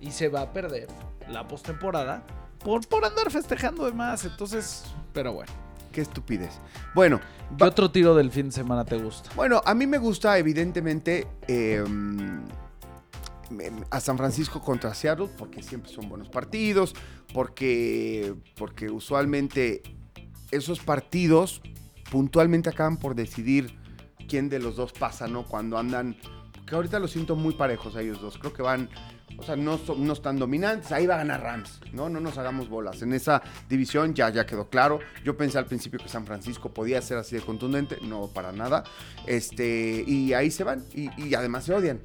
y 0.00 0.10
se 0.10 0.28
va 0.28 0.42
a 0.42 0.52
perder 0.52 0.88
la 1.30 1.48
postemporada 1.48 2.22
por, 2.62 2.86
por 2.86 3.04
andar 3.06 3.30
festejando 3.30 3.86
de 3.86 3.92
más. 3.92 4.24
Entonces, 4.26 4.84
pero 5.14 5.32
bueno. 5.32 5.50
Qué 5.94 6.00
estupidez. 6.00 6.58
Bueno, 6.92 7.20
¿Qué 7.56 7.62
otro 7.62 7.88
tiro 7.90 8.16
del 8.16 8.32
fin 8.32 8.46
de 8.46 8.52
semana 8.52 8.84
te 8.84 8.98
gusta? 8.98 9.30
Bueno, 9.36 9.62
a 9.64 9.74
mí 9.74 9.86
me 9.86 9.98
gusta 9.98 10.36
evidentemente 10.38 11.28
eh, 11.46 11.84
a 13.90 14.00
San 14.00 14.18
Francisco 14.18 14.60
contra 14.60 14.92
Seattle 14.92 15.28
porque 15.38 15.62
siempre 15.62 15.92
son 15.92 16.08
buenos 16.08 16.28
partidos, 16.28 16.94
porque, 17.32 18.34
porque 18.56 18.90
usualmente 18.90 19.82
esos 20.50 20.80
partidos 20.80 21.62
puntualmente 22.10 22.70
acaban 22.70 22.96
por 22.96 23.14
decidir 23.14 23.78
quién 24.28 24.48
de 24.48 24.58
los 24.58 24.74
dos 24.74 24.92
pasa, 24.92 25.28
¿no? 25.28 25.44
Cuando 25.44 25.78
andan, 25.78 26.16
que 26.66 26.74
ahorita 26.74 26.98
los 26.98 27.12
siento 27.12 27.36
muy 27.36 27.54
parejos 27.54 27.94
a 27.94 28.02
ellos 28.02 28.20
dos, 28.20 28.36
creo 28.36 28.52
que 28.52 28.62
van, 28.62 28.88
o 29.36 29.42
sea, 29.42 29.56
no, 29.56 29.80
no 29.96 30.12
están 30.12 30.38
dominantes, 30.38 30.92
ahí 30.92 31.06
va 31.06 31.14
a 31.14 31.18
ganar 31.18 31.42
Rams, 31.42 31.80
¿no? 31.92 32.08
No 32.08 32.20
nos 32.20 32.38
hagamos 32.38 32.68
bolas. 32.68 33.02
En 33.02 33.12
esa 33.12 33.42
división 33.68 34.14
ya, 34.14 34.30
ya 34.30 34.46
quedó 34.46 34.68
claro. 34.68 35.00
Yo 35.24 35.36
pensé 35.36 35.58
al 35.58 35.66
principio 35.66 35.98
que 35.98 36.08
San 36.08 36.26
Francisco 36.26 36.72
podía 36.72 37.00
ser 37.02 37.18
así 37.18 37.36
de 37.36 37.42
contundente, 37.42 37.98
no 38.02 38.28
para 38.28 38.52
nada. 38.52 38.84
Este, 39.26 40.04
y 40.06 40.32
ahí 40.32 40.50
se 40.50 40.64
van, 40.64 40.84
y, 40.94 41.10
y 41.20 41.34
además 41.34 41.64
se 41.64 41.74
odian. 41.74 42.00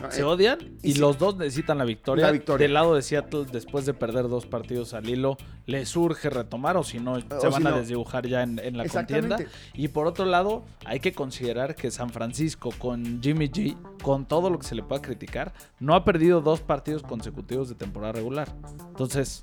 ¿No? 0.00 0.10
Se 0.10 0.20
Eh, 0.20 0.24
odian 0.24 0.58
y, 0.82 0.94
los 0.94 1.18
dos 1.18 1.36
necesitan 1.36 1.78
la 1.78 1.84
victoria. 1.84 2.26
La 2.26 2.32
victoria. 2.32 2.64
Del 2.64 2.74
lado 2.74 2.94
de 2.94 3.02
Seattle, 3.02 3.46
después 3.50 3.86
de 3.86 3.94
perder 3.94 4.28
dos 4.28 4.46
partidos 4.46 4.94
al 4.94 5.08
hilo, 5.08 5.36
le 5.66 5.84
surge 5.86 6.30
retomar 6.30 6.76
o 6.76 6.82
si 6.84 6.98
no, 6.98 7.18
se 7.20 7.26
van 7.48 7.62
si 7.62 7.66
a 7.66 7.70
no- 7.70 7.76
desdibujar 7.78 8.26
ya 8.26 8.42
en, 8.42 8.58
en 8.58 8.76
la 8.76 8.86
contienda. 8.88 9.36
Y 9.74 9.88
por 9.88 10.06
otro 10.06 10.24
lado, 10.24 10.64
hay 10.84 11.00
que 11.00 11.12
considerar 11.12 11.74
que 11.74 11.90
San 11.90 12.10
Francisco 12.10 12.70
con 12.78 13.22
Jimmy 13.22 13.48
G, 13.48 13.76
con 14.02 14.26
todo 14.26 14.50
lo 14.50 14.58
que 14.58 14.66
se 14.66 14.74
le 14.74 14.82
pueda 14.82 15.02
criticar, 15.02 15.52
no 15.78 15.94
ha 15.94 16.04
perdido 16.04 16.40
dos 16.40 16.60
partidos 16.60 17.02
consecutivos 17.02 17.68
de 17.68 17.74
temporada 17.74 18.12
regular. 18.12 18.48
Entonces, 18.88 19.42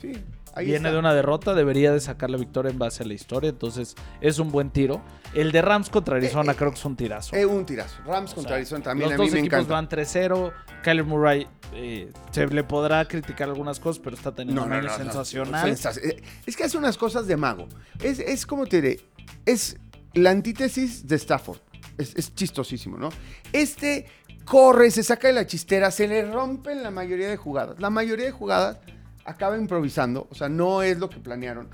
Sí, 0.00 0.12
ahí 0.56 0.66
viene 0.66 0.78
está. 0.78 0.92
de 0.92 0.98
una 0.98 1.14
derrota, 1.14 1.54
debería 1.54 1.92
de 1.92 2.00
sacar 2.00 2.30
la 2.30 2.36
victoria 2.38 2.70
en 2.70 2.78
base 2.78 3.02
a 3.02 3.06
la 3.06 3.14
historia. 3.14 3.50
Entonces, 3.50 3.94
es 4.20 4.38
un 4.40 4.50
buen 4.50 4.70
tiro. 4.70 5.02
El 5.34 5.52
de 5.52 5.62
Rams 5.62 5.88
contra 5.90 6.16
Arizona 6.16 6.52
Eh, 6.52 6.54
eh, 6.54 6.58
creo 6.58 6.70
que 6.72 6.78
es 6.78 6.84
un 6.84 6.96
tirazo. 6.96 7.36
Eh, 7.36 7.46
un 7.46 7.64
tirazo. 7.64 7.96
Rams 8.04 8.32
O 8.32 8.34
contra 8.34 8.50
sea, 8.50 8.56
Arizona 8.56 8.82
también 8.82 9.10
Los 9.10 9.18
a 9.18 9.22
mí 9.22 9.28
dos 9.28 9.34
me 9.34 9.40
equipos 9.40 9.58
encanta. 9.60 9.74
van 9.74 9.88
3-0. 9.88 10.52
Kyler 10.82 11.04
Murray 11.04 11.46
eh, 11.74 12.12
se 12.30 12.46
le 12.46 12.64
podrá 12.64 13.04
criticar 13.06 13.48
algunas 13.48 13.78
cosas, 13.80 14.00
pero 14.02 14.16
está 14.16 14.34
teniendo 14.34 14.64
un 14.64 14.72
año 14.72 14.88
sensacional. 14.90 15.68
Eh, 15.70 16.22
Es 16.46 16.56
que 16.56 16.64
hace 16.64 16.78
unas 16.78 16.96
cosas 16.96 17.26
de 17.26 17.36
mago. 17.36 17.68
Es, 18.02 18.18
es 18.18 18.46
como 18.46 18.66
te 18.66 18.80
diré, 18.80 19.00
es 19.44 19.76
la 20.14 20.30
antítesis 20.30 21.06
de 21.06 21.16
Stafford. 21.16 21.58
Es, 21.98 22.14
es 22.14 22.34
chistosísimo, 22.34 22.96
¿no? 22.98 23.08
Este 23.52 24.06
corre, 24.44 24.90
se 24.90 25.02
saca 25.02 25.28
de 25.28 25.34
la 25.34 25.46
chistera, 25.46 25.90
se 25.90 26.06
le 26.06 26.30
rompen 26.30 26.82
la 26.82 26.90
mayoría 26.90 27.28
de 27.28 27.36
jugadas. 27.36 27.78
La 27.80 27.90
mayoría 27.90 28.26
de 28.26 28.30
jugadas 28.32 28.78
acaba 29.26 29.56
improvisando, 29.58 30.26
o 30.30 30.34
sea, 30.34 30.48
no 30.48 30.82
es 30.82 30.98
lo 30.98 31.10
que 31.10 31.18
planearon. 31.18 31.68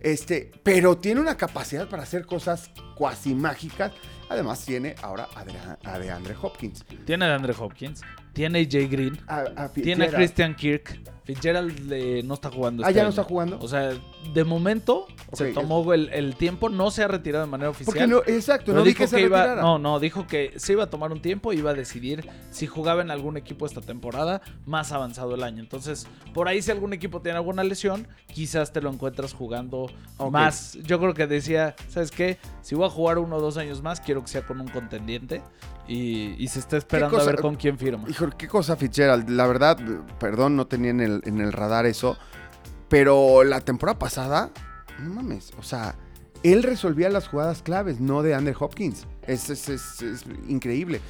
Este, 0.00 0.50
pero 0.62 0.96
tiene 0.98 1.20
una 1.20 1.36
capacidad 1.36 1.88
para 1.88 2.04
hacer 2.04 2.24
cosas 2.24 2.70
cuasi 2.94 3.34
mágicas. 3.34 3.92
Además, 4.28 4.64
tiene 4.64 4.94
ahora 5.02 5.26
a, 5.34 5.44
Dre- 5.44 5.78
a 5.84 6.36
Hopkins. 6.40 6.84
Tiene 7.04 7.24
a 7.24 7.28
DeAndre 7.28 7.54
Hopkins, 7.58 8.02
tiene 8.38 8.60
a 8.60 8.66
Jay 8.70 8.86
Green, 8.86 9.18
A, 9.26 9.64
a 9.64 9.68
tiene 9.72 10.04
a. 10.04 10.10
Christian 10.10 10.54
Kirk. 10.54 11.00
Fitzgerald 11.24 11.92
eh, 11.92 12.22
no 12.24 12.34
está 12.34 12.50
jugando. 12.50 12.82
Ah, 12.82 12.88
este 12.88 12.96
ya 12.96 13.02
no 13.02 13.08
año. 13.08 13.10
está 13.10 13.24
jugando. 13.24 13.58
O 13.60 13.68
sea, 13.68 13.92
de 14.32 14.44
momento 14.44 15.06
se 15.34 15.52
tomó 15.52 15.92
el, 15.92 16.08
el 16.10 16.36
tiempo, 16.36 16.70
no 16.70 16.90
se 16.90 17.02
ha 17.02 17.08
retirado 17.08 17.44
de 17.44 17.50
manera 17.50 17.68
oficial. 17.68 17.94
Porque 17.94 18.06
no, 18.06 18.20
exacto, 18.26 18.72
no 18.72 18.82
dijo 18.82 18.96
que 19.00 19.08
se 19.08 19.20
iba, 19.20 19.42
retirara. 19.42 19.60
no, 19.60 19.78
no, 19.78 20.00
dijo 20.00 20.26
que 20.26 20.54
se 20.56 20.72
iba 20.72 20.84
a 20.84 20.86
tomar 20.88 21.12
un 21.12 21.20
tiempo 21.20 21.52
y 21.52 21.58
iba 21.58 21.72
a 21.72 21.74
decidir 21.74 22.26
si 22.50 22.66
jugaba 22.66 23.02
en 23.02 23.10
algún 23.10 23.36
equipo 23.36 23.66
esta 23.66 23.82
temporada 23.82 24.40
más 24.64 24.90
avanzado 24.92 25.34
el 25.34 25.42
año. 25.42 25.60
Entonces, 25.60 26.06
por 26.32 26.48
ahí 26.48 26.62
si 26.62 26.70
algún 26.70 26.94
equipo 26.94 27.20
tiene 27.20 27.36
alguna 27.36 27.62
lesión, 27.62 28.08
quizás 28.32 28.72
te 28.72 28.80
lo 28.80 28.88
encuentras 28.88 29.34
jugando 29.34 29.90
más. 30.30 30.78
Yo 30.84 30.98
creo 30.98 31.12
que 31.12 31.26
decía, 31.26 31.74
¿sabes 31.88 32.10
qué? 32.10 32.38
Si 32.62 32.74
voy 32.74 32.86
a 32.86 32.90
jugar 32.90 33.18
uno 33.18 33.36
o 33.36 33.40
dos 33.40 33.58
años 33.58 33.82
más, 33.82 34.00
quiero 34.00 34.22
que 34.22 34.28
sea 34.28 34.46
con 34.46 34.62
un 34.62 34.68
contendiente 34.68 35.42
y, 35.88 36.34
y 36.38 36.48
se 36.48 36.58
está 36.60 36.76
esperando 36.76 37.16
a 37.18 37.24
ver 37.24 37.40
con 37.40 37.54
quién 37.56 37.78
firma. 37.78 38.04
Hijo, 38.08 38.28
qué 38.36 38.46
cosa 38.46 38.76
Fitzgerald. 38.76 39.28
La 39.30 39.46
verdad, 39.46 39.78
perdón, 40.20 40.54
no 40.56 40.66
tenía 40.66 40.90
en 40.90 41.00
el, 41.00 41.22
en 41.24 41.40
el 41.40 41.52
radar 41.52 41.86
eso. 41.86 42.16
Pero 42.88 43.44
la 43.44 43.60
temporada 43.60 43.98
pasada, 43.98 44.50
no 45.00 45.14
mames, 45.14 45.52
o 45.58 45.62
sea, 45.62 45.94
él 46.42 46.62
resolvía 46.62 47.10
las 47.10 47.28
jugadas 47.28 47.62
claves, 47.62 48.00
no 48.00 48.22
de 48.22 48.34
Andrew 48.34 48.54
Hopkins. 48.58 49.06
Es, 49.26 49.50
es- 49.50 49.68
es- 49.68 50.02
es 50.02 50.24
increíble. 50.46 51.00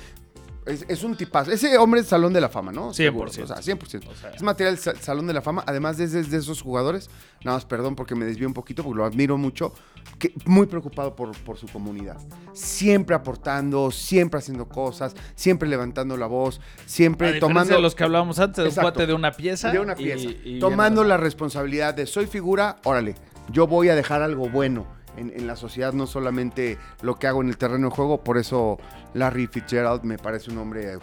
Es, 0.68 0.84
es 0.88 1.02
un 1.02 1.16
tipazo. 1.16 1.50
Ese 1.50 1.76
hombre 1.78 2.00
es 2.00 2.06
Salón 2.06 2.32
de 2.32 2.40
la 2.40 2.48
Fama, 2.48 2.70
¿no? 2.72 2.90
100%. 2.90 2.94
Seguro, 2.94 3.30
O 3.30 3.32
sea, 3.32 3.56
100%. 3.56 4.08
O 4.08 4.14
sea, 4.14 4.30
Es 4.30 4.42
material 4.42 4.78
sa- 4.78 4.94
Salón 4.96 5.26
de 5.26 5.32
la 5.32 5.42
Fama. 5.42 5.64
Además, 5.66 5.98
es 6.00 6.12
de, 6.12 6.22
de 6.22 6.36
esos 6.36 6.62
jugadores. 6.62 7.08
Nada 7.44 7.56
más, 7.56 7.64
perdón 7.64 7.94
porque 7.96 8.14
me 8.14 8.24
desvío 8.24 8.46
un 8.46 8.54
poquito, 8.54 8.82
porque 8.84 8.98
lo 8.98 9.04
admiro 9.04 9.36
mucho. 9.38 9.72
Que, 10.18 10.32
muy 10.46 10.66
preocupado 10.66 11.14
por, 11.16 11.36
por 11.42 11.56
su 11.56 11.66
comunidad. 11.68 12.16
Siempre 12.52 13.14
aportando, 13.16 13.90
siempre 13.90 14.38
haciendo 14.38 14.68
cosas, 14.68 15.14
siempre 15.34 15.68
levantando 15.68 16.16
la 16.16 16.26
voz, 16.26 16.58
a 16.58 16.62
siempre 16.86 17.28
diferencia 17.28 17.48
tomando. 17.48 17.74
de 17.76 17.80
los 17.80 17.94
que 17.94 18.04
hablábamos 18.04 18.38
antes, 18.38 18.58
un 18.58 18.66
Exacto. 18.68 18.92
cuate 18.92 19.06
de 19.06 19.14
una 19.14 19.32
pieza. 19.32 19.70
de 19.70 19.78
una 19.80 19.92
y- 19.92 19.96
pieza. 19.96 20.28
y 20.44 20.58
tomando 20.58 21.02
viene- 21.02 21.08
la 21.10 21.16
responsabilidad 21.16 21.94
de 21.94 22.06
soy 22.06 22.26
figura, 22.26 22.76
órale, 22.84 23.14
yo 23.52 23.66
voy 23.66 23.88
a 23.88 23.94
dejar 23.94 24.22
algo 24.22 24.48
bueno 24.48 24.86
en, 25.18 25.46
la 25.46 25.56
sociedad, 25.56 25.92
no 25.92 26.06
solamente 26.06 26.78
lo 27.02 27.16
que 27.16 27.26
hago 27.26 27.42
en 27.42 27.48
el 27.48 27.58
terreno 27.58 27.88
de 27.88 27.94
juego. 27.94 28.22
Por 28.22 28.38
eso 28.38 28.78
Larry 29.14 29.46
Fitzgerald 29.46 30.04
me 30.04 30.18
parece 30.18 30.50
un 30.50 30.58
hombre 30.58 30.98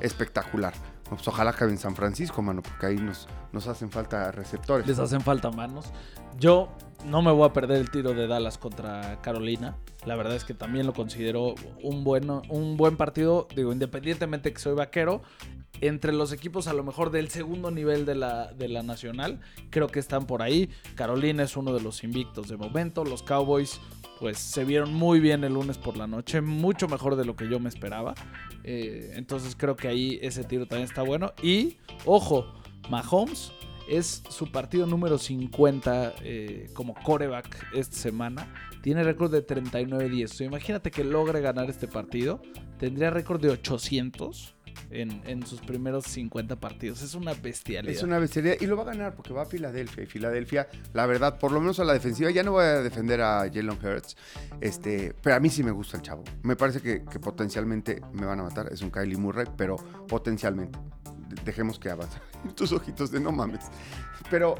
espectacular. 0.00 0.74
Pues 1.08 1.26
ojalá 1.26 1.50
acabe 1.50 1.72
en 1.72 1.78
San 1.78 1.96
Francisco, 1.96 2.40
mano, 2.40 2.62
porque 2.62 2.86
ahí 2.86 2.96
nos, 2.96 3.28
nos 3.52 3.66
hacen 3.66 3.90
falta 3.90 4.30
receptores. 4.30 4.86
Les 4.86 4.98
hacen 4.98 5.20
falta 5.20 5.50
manos. 5.50 5.92
Yo 6.40 6.70
no 7.04 7.20
me 7.20 7.30
voy 7.30 7.46
a 7.46 7.52
perder 7.52 7.76
el 7.76 7.90
tiro 7.90 8.14
de 8.14 8.26
Dallas 8.26 8.56
contra 8.56 9.20
Carolina. 9.20 9.76
La 10.06 10.16
verdad 10.16 10.34
es 10.34 10.46
que 10.46 10.54
también 10.54 10.86
lo 10.86 10.94
considero 10.94 11.54
un, 11.82 12.02
bueno, 12.02 12.40
un 12.48 12.78
buen 12.78 12.96
partido. 12.96 13.46
Digo, 13.54 13.74
independientemente 13.74 14.50
que 14.50 14.58
soy 14.58 14.74
vaquero, 14.74 15.20
entre 15.82 16.14
los 16.14 16.32
equipos 16.32 16.66
a 16.66 16.72
lo 16.72 16.82
mejor 16.82 17.10
del 17.10 17.28
segundo 17.28 17.70
nivel 17.70 18.06
de 18.06 18.14
la, 18.14 18.54
de 18.54 18.68
la 18.68 18.82
nacional, 18.82 19.40
creo 19.68 19.88
que 19.88 19.98
están 19.98 20.26
por 20.26 20.40
ahí. 20.40 20.70
Carolina 20.94 21.42
es 21.42 21.58
uno 21.58 21.74
de 21.74 21.82
los 21.82 22.04
invictos 22.04 22.48
de 22.48 22.56
momento. 22.56 23.04
Los 23.04 23.22
Cowboys, 23.22 23.78
pues 24.18 24.38
se 24.38 24.64
vieron 24.64 24.94
muy 24.94 25.20
bien 25.20 25.44
el 25.44 25.52
lunes 25.52 25.76
por 25.76 25.98
la 25.98 26.06
noche, 26.06 26.40
mucho 26.40 26.88
mejor 26.88 27.16
de 27.16 27.26
lo 27.26 27.36
que 27.36 27.50
yo 27.50 27.60
me 27.60 27.68
esperaba. 27.68 28.14
Eh, 28.64 29.12
entonces 29.16 29.54
creo 29.54 29.76
que 29.76 29.88
ahí 29.88 30.18
ese 30.22 30.44
tiro 30.44 30.64
también 30.64 30.88
está 30.88 31.02
bueno. 31.02 31.34
Y, 31.42 31.76
ojo, 32.06 32.46
Mahomes 32.88 33.52
es 33.90 34.22
su 34.28 34.50
partido 34.52 34.86
número 34.86 35.18
50 35.18 36.14
eh, 36.22 36.70
como 36.74 36.94
coreback 36.94 37.66
esta 37.74 37.96
semana. 37.96 38.52
Tiene 38.82 39.02
récord 39.04 39.30
de 39.30 39.46
39-10. 39.46 40.24
O 40.24 40.28
sea, 40.28 40.46
imagínate 40.46 40.90
que 40.90 41.04
logre 41.04 41.40
ganar 41.40 41.68
este 41.68 41.86
partido. 41.88 42.40
Tendría 42.78 43.10
récord 43.10 43.40
de 43.42 43.50
800 43.50 44.54
en, 44.90 45.20
en 45.26 45.46
sus 45.46 45.60
primeros 45.60 46.04
50 46.06 46.56
partidos. 46.56 47.02
Es 47.02 47.14
una 47.14 47.34
bestialidad. 47.34 47.94
Es 47.94 48.02
una 48.02 48.18
bestialidad 48.18 48.54
y 48.60 48.66
lo 48.66 48.76
va 48.76 48.84
a 48.84 48.86
ganar 48.86 49.14
porque 49.14 49.32
va 49.34 49.42
a 49.42 49.46
Filadelfia. 49.46 50.04
Y 50.04 50.06
Filadelfia, 50.06 50.68
la 50.94 51.04
verdad, 51.06 51.38
por 51.38 51.52
lo 51.52 51.60
menos 51.60 51.78
a 51.80 51.84
la 51.84 51.92
defensiva, 51.92 52.30
ya 52.30 52.42
no 52.42 52.52
voy 52.52 52.64
a 52.64 52.80
defender 52.80 53.20
a 53.20 53.40
Jalen 53.52 53.70
Hurts. 53.82 54.16
Este, 54.60 55.14
pero 55.22 55.36
a 55.36 55.40
mí 55.40 55.50
sí 55.50 55.62
me 55.62 55.72
gusta 55.72 55.96
el 55.98 56.02
chavo. 56.02 56.24
Me 56.42 56.56
parece 56.56 56.80
que, 56.80 57.04
que 57.04 57.18
potencialmente 57.20 58.00
me 58.14 58.24
van 58.24 58.40
a 58.40 58.44
matar. 58.44 58.72
Es 58.72 58.80
un 58.82 58.90
Kylie 58.90 59.16
Murray, 59.18 59.46
pero 59.56 59.76
potencialmente. 60.08 60.78
De- 61.28 61.42
Dejemos 61.44 61.78
que 61.78 61.90
avance. 61.90 62.18
Tus 62.54 62.72
ojitos 62.72 63.10
de 63.10 63.20
no 63.20 63.32
mames. 63.32 63.66
Pero 64.30 64.54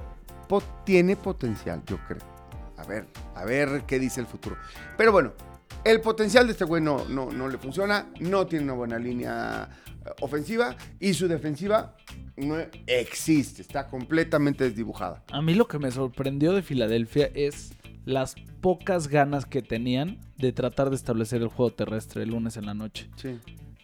po- 0.48 0.62
tiene 0.84 1.16
potencial, 1.16 1.82
yo 1.86 1.98
creo. 2.06 2.22
A 2.76 2.84
ver, 2.84 3.06
a 3.34 3.44
ver 3.44 3.82
qué 3.86 3.98
dice 3.98 4.20
el 4.20 4.26
futuro. 4.26 4.56
Pero 4.96 5.12
bueno, 5.12 5.32
el 5.84 6.00
potencial 6.00 6.46
de 6.46 6.52
este 6.52 6.64
güey 6.64 6.82
no, 6.82 7.04
no, 7.08 7.30
no 7.30 7.48
le 7.48 7.58
funciona. 7.58 8.06
No 8.20 8.46
tiene 8.46 8.64
una 8.64 8.72
buena 8.74 8.98
línea 8.98 9.68
eh, 10.04 10.10
ofensiva 10.22 10.76
y 10.98 11.12
su 11.14 11.28
defensiva 11.28 11.94
no 12.36 12.56
existe, 12.86 13.60
está 13.60 13.86
completamente 13.86 14.64
desdibujada. 14.64 15.22
A 15.30 15.42
mí 15.42 15.52
lo 15.54 15.68
que 15.68 15.78
me 15.78 15.90
sorprendió 15.90 16.54
de 16.54 16.62
Filadelfia 16.62 17.30
es 17.34 17.72
las 18.06 18.34
pocas 18.62 19.08
ganas 19.08 19.44
que 19.44 19.60
tenían 19.60 20.18
de 20.38 20.52
tratar 20.52 20.88
de 20.88 20.96
establecer 20.96 21.42
el 21.42 21.48
juego 21.48 21.72
terrestre 21.74 22.22
el 22.22 22.30
lunes 22.30 22.56
en 22.56 22.64
la 22.64 22.72
noche. 22.72 23.10
Sí. 23.16 23.38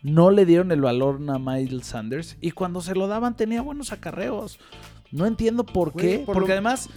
No 0.06 0.30
le 0.30 0.46
dieron 0.46 0.70
el 0.70 0.80
valor 0.80 1.18
a 1.28 1.38
Miles 1.40 1.86
Sanders 1.88 2.36
y 2.40 2.52
cuando 2.52 2.80
se 2.80 2.94
lo 2.94 3.08
daban 3.08 3.36
tenía 3.36 3.60
buenos 3.60 3.90
acarreos. 3.92 4.58
No 5.10 5.26
entiendo 5.26 5.64
por 5.66 5.90
Güey, 5.90 6.06
qué, 6.06 6.18
por 6.20 6.34
porque 6.34 6.48
lo- 6.48 6.54
además, 6.54 6.88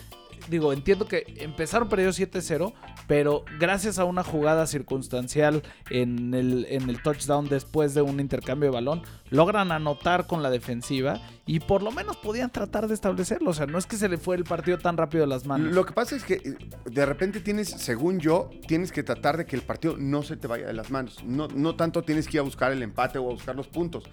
digo, 0.47 0.73
entiendo 0.73 1.07
que 1.07 1.23
empezaron 1.37 1.89
perdiendo 1.89 2.15
7-0, 2.15 2.73
pero 3.07 3.43
gracias 3.59 3.99
a 3.99 4.05
una 4.05 4.23
jugada 4.23 4.67
circunstancial 4.67 5.63
en 5.89 6.33
el, 6.33 6.65
en 6.69 6.89
el 6.89 7.01
touchdown 7.01 7.49
después 7.49 7.93
de 7.93 8.01
un 8.01 8.19
intercambio 8.19 8.69
de 8.69 8.75
balón, 8.75 9.03
logran 9.29 9.71
anotar 9.71 10.27
con 10.27 10.43
la 10.43 10.49
defensiva 10.49 11.21
y 11.45 11.59
por 11.59 11.81
lo 11.81 11.91
menos 11.91 12.17
podían 12.17 12.51
tratar 12.51 12.87
de 12.87 12.93
establecerlo. 12.93 13.51
O 13.51 13.53
sea, 13.53 13.65
no 13.65 13.77
es 13.77 13.85
que 13.85 13.97
se 13.97 14.07
le 14.07 14.17
fue 14.17 14.35
el 14.35 14.43
partido 14.43 14.77
tan 14.77 14.97
rápido 14.97 15.21
de 15.21 15.27
las 15.27 15.45
manos. 15.45 15.73
Lo 15.73 15.85
que 15.85 15.93
pasa 15.93 16.15
es 16.15 16.23
que 16.23 16.35
eh, 16.35 16.57
de 16.85 17.05
repente 17.05 17.39
tienes, 17.39 17.69
según 17.69 18.19
yo, 18.19 18.49
tienes 18.67 18.91
que 18.91 19.03
tratar 19.03 19.37
de 19.37 19.45
que 19.45 19.55
el 19.55 19.63
partido 19.63 19.97
no 19.97 20.23
se 20.23 20.37
te 20.37 20.47
vaya 20.47 20.67
de 20.67 20.73
las 20.73 20.91
manos. 20.91 21.23
No, 21.23 21.47
no 21.47 21.75
tanto 21.75 22.03
tienes 22.03 22.27
que 22.27 22.37
ir 22.37 22.41
a 22.41 22.43
buscar 22.43 22.71
el 22.71 22.83
empate 22.83 23.17
o 23.17 23.29
a 23.29 23.33
buscar 23.33 23.55
los 23.55 23.67
puntos. 23.67 24.03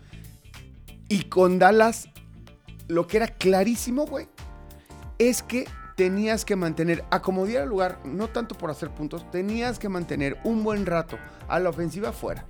Y 1.08 1.24
con 1.24 1.58
Dallas, 1.58 2.08
lo 2.88 3.06
que 3.06 3.18
era 3.18 3.28
clarísimo, 3.28 4.06
güey, 4.06 4.28
es 5.18 5.42
que 5.42 5.66
tenías 5.96 6.44
que 6.44 6.56
mantener, 6.56 7.04
a 7.10 7.22
como 7.22 7.46
diera 7.46 7.64
lugar, 7.64 7.98
no 8.04 8.28
tanto 8.28 8.54
por 8.54 8.70
hacer 8.70 8.90
puntos, 8.90 9.28
tenías 9.30 9.78
que 9.78 9.88
mantener 9.88 10.38
un 10.44 10.62
buen 10.62 10.86
rato 10.86 11.18
a 11.48 11.58
la 11.58 11.70
ofensiva 11.70 12.12
fuera. 12.12 12.44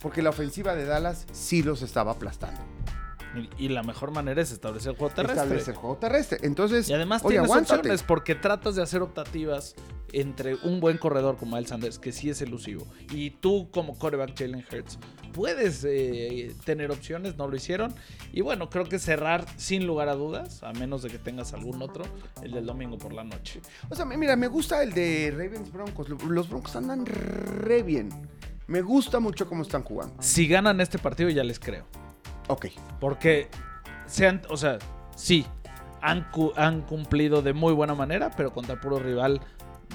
Porque 0.00 0.22
la 0.22 0.30
ofensiva 0.30 0.74
de 0.74 0.86
Dallas 0.86 1.26
sí 1.30 1.62
los 1.62 1.82
estaba 1.82 2.12
aplastando. 2.12 2.60
Y, 3.38 3.64
y 3.66 3.68
la 3.68 3.82
mejor 3.82 4.10
manera 4.10 4.40
es 4.42 4.52
establecer 4.52 4.92
el 4.92 4.96
juego 4.98 5.14
terrestre. 5.14 5.42
Establece 5.42 5.70
el 5.72 5.76
juego 5.76 5.96
terrestre. 5.96 6.38
Entonces, 6.42 6.88
Y 6.88 6.92
además 6.94 7.22
oye, 7.24 7.34
tienes 7.34 7.50
aguántate. 7.50 7.78
opciones 7.80 8.02
porque 8.02 8.34
tratas 8.34 8.74
de 8.76 8.82
hacer 8.82 9.02
optativas 9.02 9.74
entre 10.12 10.54
un 10.62 10.80
buen 10.80 10.98
corredor 10.98 11.36
como 11.36 11.56
Miles 11.56 11.68
Sanders, 11.70 11.98
que 11.98 12.12
sí 12.12 12.30
es 12.30 12.40
elusivo, 12.40 12.86
y 13.10 13.30
tú 13.30 13.68
como 13.72 13.98
quarterback 13.98 14.38
Jalen 14.38 14.64
Hurts, 14.72 14.98
puedes 15.32 15.84
eh, 15.84 16.54
tener 16.64 16.90
opciones, 16.92 17.36
no 17.36 17.48
lo 17.48 17.56
hicieron. 17.56 17.92
Y 18.32 18.40
bueno, 18.40 18.70
creo 18.70 18.84
que 18.84 18.98
cerrar 19.00 19.44
sin 19.56 19.84
lugar 19.86 20.08
a 20.08 20.14
dudas, 20.14 20.62
a 20.62 20.72
menos 20.72 21.02
de 21.02 21.10
que 21.10 21.18
tengas 21.18 21.52
algún 21.52 21.82
otro, 21.82 22.04
el 22.42 22.52
del 22.52 22.64
domingo 22.64 22.96
por 22.98 23.12
la 23.12 23.24
noche. 23.24 23.60
O 23.90 23.96
sea, 23.96 24.04
mira, 24.06 24.36
me 24.36 24.46
gusta 24.46 24.82
el 24.82 24.92
de 24.94 25.32
Ravens 25.36 25.70
Broncos. 25.72 26.08
Los 26.08 26.48
Broncos 26.48 26.76
andan 26.76 27.04
re 27.04 27.82
bien. 27.82 28.08
Me 28.68 28.82
gusta 28.82 29.20
mucho 29.20 29.46
cómo 29.48 29.62
están 29.62 29.82
jugando. 29.82 30.14
Si 30.20 30.46
ganan 30.46 30.80
este 30.80 30.98
partido 30.98 31.28
ya 31.30 31.44
les 31.44 31.58
creo. 31.58 31.84
Ok. 32.48 32.66
Porque 33.00 33.48
sean, 34.06 34.42
o 34.48 34.56
sea, 34.56 34.78
sí, 35.14 35.46
han, 36.00 36.30
cu- 36.30 36.52
han 36.56 36.82
cumplido 36.82 37.42
de 37.42 37.52
muy 37.52 37.72
buena 37.72 37.94
manera, 37.94 38.30
pero 38.36 38.52
contra 38.52 38.80
puro 38.80 38.98
rival 38.98 39.40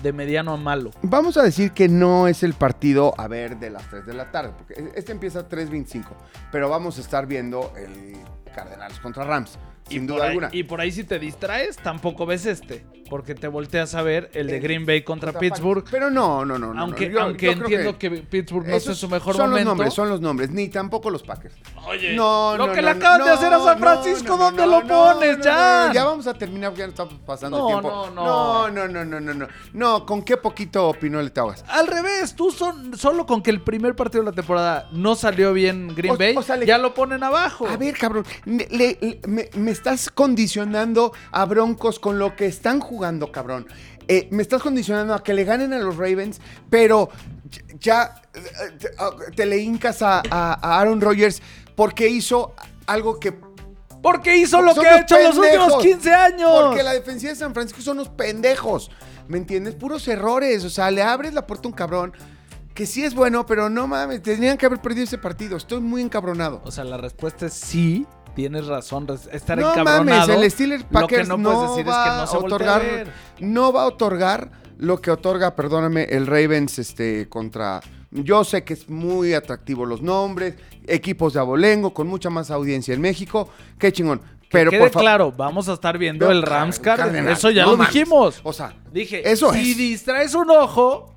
de 0.03 0.13
mediano 0.13 0.53
a 0.53 0.57
malo. 0.57 0.91
Vamos 1.01 1.37
a 1.37 1.43
decir 1.43 1.71
que 1.71 1.87
no 1.89 2.27
es 2.27 2.43
el 2.43 2.53
partido 2.53 3.13
a 3.17 3.27
ver 3.27 3.57
de 3.59 3.69
las 3.69 3.87
3 3.89 4.05
de 4.05 4.13
la 4.13 4.31
tarde, 4.31 4.53
porque 4.57 4.91
este 4.95 5.11
empieza 5.11 5.39
a 5.41 5.49
3.25, 5.49 6.05
pero 6.51 6.69
vamos 6.69 6.97
a 6.97 7.01
estar 7.01 7.25
viendo 7.27 7.73
el 7.77 8.15
Cardenales 8.55 8.99
contra 8.99 9.23
Rams, 9.25 9.57
sin 9.89 10.07
duda 10.07 10.23
ahí- 10.23 10.29
alguna. 10.29 10.49
y 10.51 10.63
por 10.63 10.79
ahí 10.81 10.91
si 10.91 11.03
te 11.03 11.19
distraes, 11.19 11.77
tampoco 11.77 12.25
ves 12.25 12.45
este. 12.45 12.85
Porque 13.09 13.35
te 13.35 13.49
volteas 13.49 13.93
a 13.93 14.03
ver 14.03 14.29
el 14.33 14.47
de 14.47 14.55
El- 14.55 14.61
Green 14.63 14.85
Bay 14.85 15.01
contra, 15.03 15.33
Pittsburgh. 15.33 15.83
Pero 15.91 16.09
no, 16.09 16.45
no, 16.45 16.57
no. 16.57 16.73
no, 16.73 16.81
aunque 16.81 17.07
no. 17.09 17.13
Yo- 17.15 17.21
aunque 17.21 17.45
yo 17.47 17.51
entiendo 17.51 17.99
que, 17.99 18.09
Pittsburgh 18.09 18.65
no 18.65 18.73
esos 18.73 18.97
su 18.97 19.09
mejor 19.09 19.35
son 19.35 19.49
momento. 19.49 19.57
los 19.57 19.65
nombres, 19.77 19.93
son 19.93 20.07
los 20.09 20.21
nombres, 20.21 20.49
ni 20.49 20.69
tampoco 20.69 21.09
los 21.09 21.21
Packers. 21.21 21.53
Oye, 21.87 22.15
No, 22.15 22.55
lo 22.55 22.67
no, 22.67 22.71
que 22.73 22.81
no, 22.81 22.85
le 22.85 22.91
acaban 22.91 23.25
de 23.25 23.31
hacer 23.31 23.53
a 23.53 23.59
San 23.59 23.79
Francisco, 23.79 24.37
¿dónde 24.37 24.65
lo 24.65 24.87
pones, 24.87 25.39
ya? 25.41 25.91
ya 25.93 26.05
vamos 26.05 26.25
a 26.25 26.33
terminar, 26.35 26.73
ya 26.73 26.85
no 26.85 26.91
estamos 26.91 27.15
pasando 27.25 27.59
el 27.59 27.65
tiempo. 27.67 27.89
no, 28.15 28.69
no, 28.69 28.69
no. 28.69 28.87
no, 28.87 29.03
no, 29.03 29.19
no, 29.19 29.33
no, 29.33 29.47
no. 29.73 30.05
Con 30.05 30.21
qué 30.23 30.37
poquito 30.37 30.87
opinó 30.87 31.21
le 31.21 31.31
te 31.31 31.41
ahogas. 31.41 31.65
Al 31.67 31.87
revés, 31.87 32.33
tú 32.33 32.49
son, 32.49 32.97
solo 32.97 33.25
con 33.25 33.43
que 33.43 33.51
el 33.51 33.59
primer 33.59 33.93
partido 33.93 34.23
de 34.23 34.29
la 34.29 34.35
temporada 34.35 34.87
no 34.93 35.15
salió 35.15 35.51
bien 35.51 35.93
Green 35.95 36.13
O- 36.13 36.17
Bay, 36.17 36.33
o 36.37 36.41
sea, 36.41 36.55
le- 36.55 36.65
ya 36.65 36.77
lo 36.77 36.93
ponen 36.93 37.21
abajo. 37.25 37.67
A 37.67 37.75
ver, 37.75 37.97
cabrón, 37.97 38.23
le- 38.45 38.69
le- 38.71 38.97
le- 39.01 39.19
me, 39.27 39.49
me 39.71 39.73
estás 39.73 40.09
condicionando 40.11 41.13
a 41.31 41.45
Broncos 41.45 41.97
con 41.97 42.19
lo 42.19 42.35
que 42.35 42.45
están 42.45 42.81
jugando, 42.81 43.31
cabrón. 43.31 43.67
Eh, 44.09 44.27
me 44.29 44.41
estás 44.41 44.61
condicionando 44.61 45.13
a 45.13 45.23
que 45.23 45.33
le 45.33 45.45
ganen 45.45 45.71
a 45.71 45.79
los 45.79 45.95
Ravens, 45.95 46.41
pero 46.69 47.07
ya 47.79 48.21
eh, 48.33 48.39
te, 48.77 48.89
ah, 48.99 49.11
te 49.33 49.45
le 49.45 49.59
hincas 49.59 50.01
a, 50.01 50.23
a- 50.29 50.59
a 50.61 50.79
Aaron 50.81 50.99
Rodgers 50.99 51.41
porque 51.73 52.09
hizo 52.09 52.53
algo 52.85 53.17
que... 53.17 53.33
Porque 54.03 54.35
hizo 54.35 54.61
lo 54.61 54.73
Son 54.75 54.83
que 54.83 54.89
ha 54.89 54.99
hecho 55.03 55.15
los 55.17 55.37
últimos 55.37 55.67
pendejos. 55.67 55.83
15 55.83 56.13
años. 56.13 56.51
Porque 56.65 56.83
la 56.83 56.91
defensiva 56.91 57.29
de 57.31 57.37
San 57.37 57.53
Francisco 57.53 57.81
son 57.81 57.99
unos 57.99 58.09
pendejos. 58.09 58.91
¿Me 59.29 59.37
entiendes? 59.37 59.75
Puros 59.75 60.05
errores. 60.09 60.65
O 60.65 60.69
sea, 60.69 60.91
le 60.91 61.01
abres 61.01 61.33
la 61.33 61.47
puerta 61.47 61.69
a 61.69 61.71
un 61.71 61.75
cabrón 61.77 62.11
que 62.73 62.85
sí 62.85 63.05
es 63.05 63.13
bueno, 63.13 63.45
pero 63.45 63.69
no 63.69 63.85
mames, 63.87 64.21
tenían 64.21 64.57
que 64.57 64.65
haber 64.65 64.81
perdido 64.81 65.03
ese 65.05 65.17
partido. 65.17 65.55
Estoy 65.55 65.79
muy 65.79 66.01
encabronado. 66.01 66.61
O 66.65 66.71
sea, 66.71 66.83
la 66.83 66.97
respuesta 66.97 67.45
es 67.45 67.53
sí, 67.53 68.05
tienes 68.35 68.67
razón, 68.67 69.07
estar 69.31 69.57
No 69.57 69.69
encabronado. 69.71 70.27
mames, 70.27 70.29
el 70.43 70.51
Steelers 70.51 70.83
Lo 70.83 70.87
que 70.89 70.93
Packers 71.17 71.27
no 71.29 71.37
no, 71.37 71.51
puedes 71.53 71.69
decir 71.71 71.85
es 71.87 71.91
va 71.93 72.03
que 72.03 72.09
no 72.21 72.27
se 72.27 72.35
a 72.35 72.39
otorgar, 72.39 72.81
ver. 72.81 73.11
no 73.39 73.73
va 73.73 73.83
a 73.83 73.85
otorgar 73.87 74.51
lo 74.77 74.99
que 75.01 75.11
otorga, 75.11 75.55
perdóname, 75.55 76.03
el 76.05 76.25
Ravens 76.27 76.79
este 76.79 77.29
contra. 77.29 77.81
Yo 78.09 78.43
sé 78.43 78.63
que 78.63 78.73
es 78.73 78.89
muy 78.89 79.33
atractivo 79.33 79.85
los 79.85 80.01
nombres, 80.01 80.55
equipos 80.87 81.33
de 81.33 81.39
abolengo 81.39 81.93
con 81.93 82.07
mucha 82.07 82.29
más 82.29 82.49
audiencia 82.51 82.93
en 82.93 83.01
México, 83.01 83.47
qué 83.77 83.91
chingón. 83.93 84.21
Pero 84.49 84.69
Quede 84.71 84.89
por 84.89 85.01
claro, 85.01 85.31
vamos 85.31 85.69
a 85.69 85.73
estar 85.73 85.97
viendo 85.97 86.29
el 86.29 86.41
Rams 86.41 86.77
Cardinals. 86.79 87.37
Eso 87.39 87.51
ya 87.51 87.63
no 87.63 87.71
lo 87.71 87.77
mames. 87.77 87.93
dijimos. 87.93 88.41
O 88.43 88.51
sea, 88.51 88.73
Dije, 88.91 89.29
eso 89.31 89.53
si 89.53 89.71
es. 89.71 89.77
distraes 89.77 90.35
un 90.35 90.49
ojo, 90.51 91.10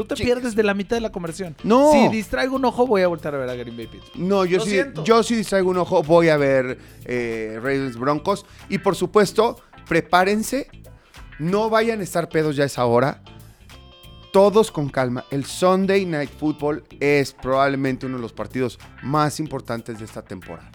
tú 0.00 0.06
te 0.06 0.14
Chicas. 0.14 0.26
pierdes 0.32 0.54
de 0.56 0.62
la 0.62 0.72
mitad 0.72 0.96
de 0.96 1.00
la 1.02 1.12
conversión. 1.12 1.54
No. 1.62 1.92
Si 1.92 2.08
distraigo 2.08 2.56
un 2.56 2.64
ojo, 2.64 2.86
voy 2.86 3.02
a 3.02 3.08
volver 3.08 3.34
a 3.34 3.38
ver 3.38 3.50
a 3.50 3.54
Green 3.54 3.76
Bay 3.76 3.86
Pittsburgh. 3.86 4.16
No, 4.16 4.46
yo 4.46 4.58
Lo 4.58 4.64
sí, 4.64 4.70
siento. 4.70 5.04
yo 5.04 5.22
sí 5.22 5.36
distraigo 5.36 5.68
un 5.70 5.76
ojo, 5.76 6.02
voy 6.02 6.30
a 6.30 6.38
ver 6.38 6.78
eh, 7.04 7.56
Ravens 7.56 7.98
Broncos. 7.98 8.46
Y 8.70 8.78
por 8.78 8.96
supuesto, 8.96 9.60
prepárense, 9.86 10.68
no 11.38 11.68
vayan 11.68 12.00
a 12.00 12.02
estar 12.02 12.30
pedos 12.30 12.56
ya 12.56 12.62
a 12.62 12.66
esa 12.66 12.86
hora. 12.86 13.22
Todos 14.32 14.70
con 14.70 14.88
calma. 14.88 15.24
El 15.30 15.44
Sunday 15.44 16.06
Night 16.06 16.30
Football 16.30 16.84
es 17.00 17.32
probablemente 17.34 18.06
uno 18.06 18.16
de 18.16 18.22
los 18.22 18.32
partidos 18.32 18.78
más 19.02 19.38
importantes 19.38 19.98
de 19.98 20.04
esta 20.06 20.22
temporada. 20.22 20.70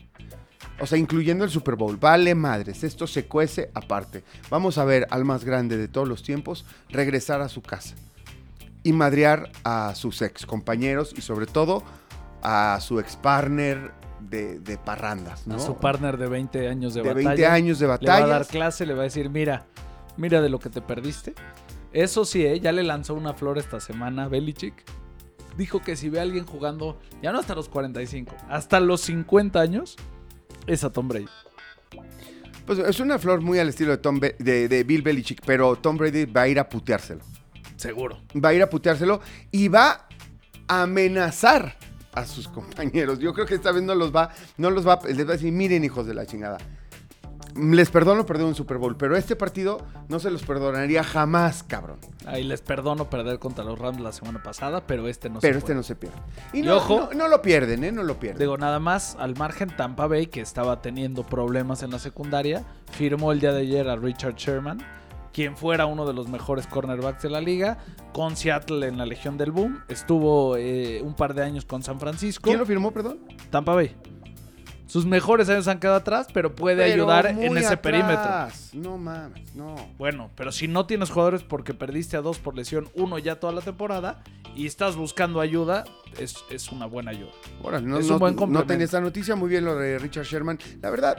O 0.79 0.85
sea, 0.85 0.99
incluyendo 0.99 1.45
el 1.45 1.49
Super 1.49 1.75
Bowl. 1.75 1.97
Vale 1.97 2.35
madres, 2.35 2.83
esto 2.83 3.07
se 3.07 3.25
cuece 3.25 3.71
aparte. 3.73 4.23
Vamos 4.51 4.77
a 4.77 4.85
ver 4.85 5.07
al 5.09 5.25
más 5.25 5.45
grande 5.45 5.77
de 5.77 5.87
todos 5.87 6.07
los 6.07 6.21
tiempos 6.21 6.65
regresar 6.89 7.41
a 7.41 7.49
su 7.49 7.61
casa 7.61 7.95
y 8.85 8.93
madrear 8.93 9.51
a 9.63 9.93
sus 9.95 10.21
ex 10.21 10.45
compañeros 10.45 11.13
y 11.17 11.21
sobre 11.21 11.47
todo 11.47 11.83
a 12.41 12.79
su 12.79 12.99
ex 12.99 13.15
partner 13.17 13.91
de, 14.21 14.59
de 14.59 14.77
parrandas, 14.77 15.45
¿no? 15.47 15.55
A 15.55 15.59
su 15.59 15.75
partner 15.77 16.17
de 16.17 16.27
20 16.27 16.69
años 16.69 16.93
de, 16.93 17.01
de 17.01 17.09
batalla. 17.09 17.27
20 17.29 17.45
años 17.47 17.79
de 17.79 17.87
Le 17.87 18.07
va 18.07 18.15
a 18.17 18.27
dar 18.27 18.45
clase, 18.47 18.85
le 18.85 18.93
va 18.93 19.01
a 19.01 19.03
decir, 19.05 19.29
mira, 19.29 19.65
mira 20.17 20.41
de 20.41 20.49
lo 20.49 20.59
que 20.59 20.69
te 20.69 20.81
perdiste. 20.81 21.33
Eso 21.91 22.25
sí, 22.25 22.45
¿eh? 22.45 22.59
ya 22.59 22.71
le 22.71 22.83
lanzó 22.83 23.15
una 23.15 23.33
flor 23.33 23.57
esta 23.57 23.79
semana 23.79 24.27
Belichick. 24.27 24.83
Dijo 25.57 25.81
que 25.81 25.95
si 25.95 26.09
ve 26.09 26.19
a 26.19 26.21
alguien 26.21 26.45
jugando, 26.45 26.99
ya 27.23 27.31
no 27.31 27.39
hasta 27.39 27.55
los 27.55 27.67
45, 27.69 28.35
hasta 28.49 28.79
los 28.79 29.01
50 29.01 29.59
años, 29.59 29.95
es 30.67 30.83
a 30.83 30.91
Tom 30.91 31.07
Brady. 31.07 31.25
Pues 32.67 32.79
es 32.79 32.99
una 32.99 33.17
flor 33.17 33.41
muy 33.41 33.57
al 33.59 33.69
estilo 33.69 33.91
de, 33.91 33.97
Tom 33.97 34.19
Be- 34.19 34.35
de, 34.37 34.67
de 34.67 34.83
Bill 34.83 35.01
Belichick, 35.01 35.41
pero 35.45 35.75
Tom 35.75 35.97
Brady 35.97 36.25
va 36.25 36.41
a 36.41 36.47
ir 36.47 36.59
a 36.59 36.67
puteárselo. 36.69 37.21
Seguro. 37.77 38.19
Va 38.43 38.49
a 38.49 38.53
ir 38.53 38.61
a 38.61 38.69
puteárselo 38.69 39.21
y 39.51 39.67
va 39.67 40.07
a 40.67 40.81
amenazar 40.83 41.75
a 42.13 42.25
sus 42.25 42.47
compañeros. 42.47 43.19
Yo 43.19 43.33
creo 43.33 43.45
que 43.45 43.55
esta 43.55 43.71
vez 43.71 43.83
no 43.83 43.93
los 43.95 44.15
va, 44.15 44.29
no 44.57 44.69
los 44.69 44.87
va, 44.87 44.99
les 45.05 45.19
va 45.27 45.31
a 45.31 45.33
decir, 45.33 45.51
miren 45.51 45.83
hijos 45.83 46.05
de 46.07 46.13
la 46.13 46.25
chingada. 46.25 46.57
Les 47.55 47.89
perdono 47.89 48.25
perder 48.25 48.45
un 48.45 48.55
Super 48.55 48.77
Bowl, 48.77 48.97
pero 48.97 49.15
este 49.15 49.37
partido 49.37 49.77
no 50.09 50.19
se 50.19 50.29
los 50.29 50.43
perdonaría 50.43 51.05
jamás, 51.05 51.63
cabrón. 51.63 51.99
Ahí 52.25 52.43
les 52.43 52.61
perdono 52.61 53.09
perder 53.09 53.39
contra 53.39 53.63
los 53.63 53.79
Rams 53.79 54.01
la 54.01 54.11
semana 54.11 54.43
pasada, 54.43 54.85
pero 54.85 55.07
este 55.07 55.29
no 55.29 55.39
pero 55.39 55.53
se 55.53 55.57
este 55.59 55.65
puede. 55.67 55.75
no 55.77 55.83
se 55.83 55.95
pierde. 55.95 56.17
Y, 56.51 56.59
Y 56.59 56.61
no, 56.63 56.75
ojo- 56.77 57.09
no, 57.13 57.17
no 57.17 57.27
lo 57.29 57.41
pierden, 57.41 57.85
¿eh? 57.85 57.93
No 57.93 58.03
lo 58.03 58.19
pierden. 58.19 58.39
Digo, 58.39 58.57
nada 58.57 58.79
más, 58.81 59.15
al 59.21 59.37
margen 59.37 59.69
Tampa 59.69 60.05
Bay, 60.07 60.27
que 60.27 60.41
estaba 60.41 60.81
teniendo 60.81 61.23
problemas 61.23 61.81
en 61.81 61.91
la 61.91 61.99
secundaria, 61.99 62.65
firmó 62.91 63.31
el 63.31 63.39
día 63.39 63.53
de 63.53 63.61
ayer 63.61 63.87
a 63.87 63.95
Richard 63.95 64.35
Sherman, 64.35 64.79
quien 65.35 65.57
fuera 65.57 65.85
uno 65.85 66.05
de 66.07 66.13
los 66.13 66.29
mejores 66.29 66.65
cornerbacks 66.65 67.21
de 67.23 67.29
la 67.29 67.41
liga, 67.41 67.77
con 68.13 68.37
Seattle 68.37 68.87
en 68.87 68.97
la 68.97 69.05
Legión 69.05 69.37
del 69.37 69.51
Boom. 69.51 69.81
Estuvo 69.89 70.55
eh, 70.55 71.01
un 71.03 71.13
par 71.13 71.33
de 71.33 71.43
años 71.43 71.65
con 71.65 71.83
San 71.83 71.99
Francisco. 71.99 72.43
¿Quién 72.45 72.57
lo 72.57 72.65
firmó, 72.65 72.91
perdón? 72.91 73.19
Tampa 73.49 73.75
Bay. 73.75 73.93
Sus 74.87 75.05
mejores 75.05 75.49
años 75.49 75.67
han 75.67 75.79
quedado 75.79 75.97
atrás, 75.97 76.27
pero 76.33 76.55
puede 76.55 76.83
Pero 76.83 76.93
ayudar 76.93 77.25
en 77.27 77.57
ese 77.57 77.75
perímetro. 77.75 78.47
No 78.73 78.97
mames, 78.97 79.53
no. 79.55 79.75
Bueno, 79.97 80.29
pero 80.35 80.53
si 80.53 80.69
no 80.69 80.85
tienes 80.85 81.09
jugadores 81.09 81.43
porque 81.43 81.73
perdiste 81.73 82.15
a 82.15 82.21
dos 82.21 82.37
por 82.39 82.55
lesión, 82.55 82.87
uno 82.93 83.17
ya 83.17 83.37
toda 83.39 83.51
la 83.51 83.61
temporada, 83.61 84.23
y 84.55 84.67
estás 84.67 84.95
buscando 84.95 85.41
ayuda, 85.41 85.83
es, 86.17 86.37
es 86.49 86.71
una 86.71 86.85
buena 86.85 87.11
ayuda. 87.11 87.31
No, 87.81 87.97
Es 87.97 88.07
no- 88.07 88.13
un 88.13 88.19
buen 88.19 88.35
no 88.35 88.39
complemento. 88.39 88.67
tenía 88.67 88.85
esta 88.85 89.01
noticia, 89.01 89.35
muy 89.35 89.49
bien 89.49 89.65
lo 89.65 89.75
de 89.75 89.99
Richard 89.99 90.23
Sherman. 90.25 90.59
La 90.81 90.91
verdad, 90.91 91.17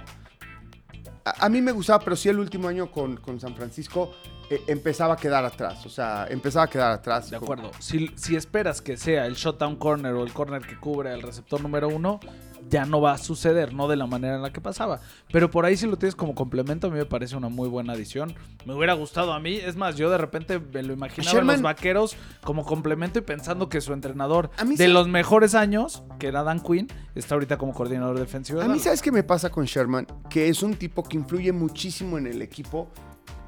a, 1.27 1.47
a 1.47 1.49
mí 1.49 1.61
me 1.61 1.72
gustaba, 1.72 2.03
pero 2.03 2.16
sí 2.16 2.29
el 2.29 2.39
último 2.39 2.68
año 2.68 2.91
con, 2.91 3.16
con 3.16 3.39
San 3.41 3.55
Francisco 3.55 4.12
eh, 4.49 4.62
empezaba 4.68 5.14
a 5.14 5.16
quedar 5.16 5.45
atrás. 5.45 5.85
O 5.87 5.89
sea, 5.89 6.27
empezaba 6.31 6.66
a 6.66 6.68
quedar 6.68 6.93
atrás. 6.93 7.31
De 7.31 7.37
acuerdo. 7.37 7.70
Si, 7.81 8.09
si 8.14 8.37
esperas 8.37 8.81
que 8.81 8.97
sea 8.97 9.27
el 9.27 9.35
shutdown 9.35 9.77
corner 9.77 10.12
o 10.14 10.24
el 10.24 10.33
corner 10.33 10.62
que 10.62 10.79
cubre 10.79 11.11
al 11.12 11.22
receptor 11.22 11.61
número 11.61 11.89
uno, 11.89 12.20
ya 12.69 12.85
no 12.85 13.01
va 13.01 13.12
a 13.12 13.19
suceder, 13.19 13.73
no 13.73 13.89
de 13.89 13.97
la 13.97 14.07
manera 14.07 14.37
en 14.37 14.43
la 14.43 14.53
que 14.53 14.61
pasaba. 14.61 15.01
Pero 15.33 15.51
por 15.51 15.64
ahí 15.64 15.77
si 15.77 15.87
lo 15.87 15.97
tienes 15.97 16.14
como 16.14 16.35
complemento, 16.35 16.87
a 16.87 16.91
mí 16.91 16.97
me 16.99 17.05
parece 17.07 17.37
una 17.37 17.49
muy 17.49 17.69
buena 17.69 17.93
adición. 17.93 18.35
Me 18.64 18.75
hubiera 18.75 18.95
gustado 18.95 19.33
a 19.33 19.41
mí. 19.41 19.55
Es 19.57 19.77
más, 19.77 19.97
yo 19.97 20.11
de 20.11 20.19
repente 20.19 20.59
me 20.59 20.83
lo 20.83 20.93
imaginaba 20.93 21.31
en 21.31 21.37
Sherman- 21.47 21.53
los 21.53 21.62
vaqueros 21.62 22.17
como 22.43 22.64
complemento 22.64 23.19
y 23.19 23.23
pensando 23.23 23.69
que 23.69 23.81
su 23.81 23.93
entrenador 23.93 24.51
de 24.64 24.77
sí- 24.77 24.87
los 24.89 25.09
mejores 25.09 25.55
años, 25.55 26.03
que 26.19 26.27
era 26.29 26.43
Dan 26.43 26.61
Quinn, 26.61 26.89
está 27.14 27.35
ahorita 27.35 27.59
como 27.59 27.73
coordinador 27.73 28.19
defensivo. 28.19 28.59
de 28.61 28.64
A 28.64 28.69
mí. 28.69 28.79
¿sabes 28.79 29.03
qué 29.03 29.12
me 29.12 29.23
pasa 29.23 29.51
con 29.51 29.64
Sherman? 29.64 30.07
Que 30.29 30.49
es 30.49 30.62
un 30.62 30.75
tipo 30.75 31.03
que 31.03 31.17
influye 31.17 31.53
muchísimo 31.53 32.19
en 32.19 32.27
el 32.27 32.43
equipo. 32.43 32.89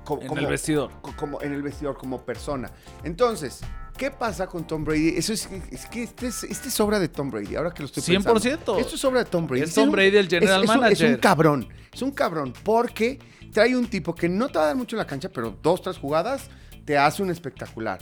co- 0.05 0.21
en 0.23 0.39
el 0.39 0.47
vestidor. 0.47 0.91
co- 1.03 1.12
como 1.19 1.43
en 1.43 1.53
el 1.53 1.61
vestidor 1.62 1.99
como 1.99 2.23
persona. 2.23 2.71
Entonces, 3.05 3.61
¿qué 3.99 4.11
pasa 4.11 4.47
con 4.47 4.67
Tom 4.67 4.85
Brady? 4.85 5.09
Eso 5.17 5.33
es, 5.35 5.49
es 5.71 5.85
que 5.87 6.05
este 6.05 6.29
es, 6.29 6.45
este 6.45 6.69
es 6.69 6.81
obra 6.81 6.99
de 6.99 7.09
Tom 7.09 7.31
Brady, 7.31 7.57
ahora 7.57 7.71
que 7.73 7.81
lo 7.83 7.87
estoy 7.87 8.03
pensando. 8.03 8.41
100%. 8.41 8.79
Esto 8.81 8.95
es 8.95 9.05
obra 9.05 9.25
de 9.25 9.31
Tom 9.31 9.47
Brady. 9.47 9.63
Es 9.65 9.75
Tom 9.75 9.91
Brady 9.91 10.17
el 10.17 10.29
general 10.29 10.65
es- 10.65 10.71
es 10.71 10.77
un- 10.77 10.85
Es 10.85 11.01
un 11.01 11.07
manager. 11.07 11.21
cabrón, 11.21 11.69
es 11.93 12.01
un 12.03 12.11
cabrón, 12.13 12.55
porque 12.65 13.19
trae 13.53 13.77
un 13.77 13.87
tipo 13.89 14.15
que 14.15 14.29
no 14.29 14.49
te 14.49 14.59
va 14.59 14.65
a 14.65 14.67
dar 14.69 14.77
mucho 14.77 14.97
en 14.97 14.99
la 14.99 15.07
cancha, 15.07 15.29
pero 15.29 15.59
dos, 15.63 15.83
tres 15.83 15.99
jugadas 15.99 16.49
te 16.87 16.97
hace 16.97 17.23
un 17.23 17.31
espectacular. 17.31 17.99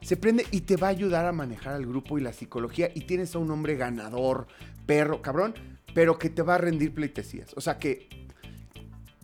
Se 0.00 0.16
prende 0.16 0.46
y 0.52 0.60
te 0.60 0.76
va 0.76 0.86
a 0.86 0.90
ayudar 0.90 1.26
a 1.26 1.32
manejar 1.32 1.74
al 1.74 1.84
grupo 1.84 2.18
y 2.18 2.20
la 2.22 2.32
psicología 2.32 2.88
y 2.94 3.00
tienes 3.00 3.34
a 3.34 3.38
un 3.38 3.50
hombre 3.50 3.74
ganador, 3.76 4.46
perro, 4.86 5.20
cabrón, 5.22 5.54
pero 5.92 6.18
que 6.18 6.30
te 6.30 6.42
va 6.42 6.54
a 6.54 6.58
rendir 6.58 6.94
pleitesías. 6.94 7.52
O 7.56 7.60
sea 7.60 7.78
que 7.78 8.08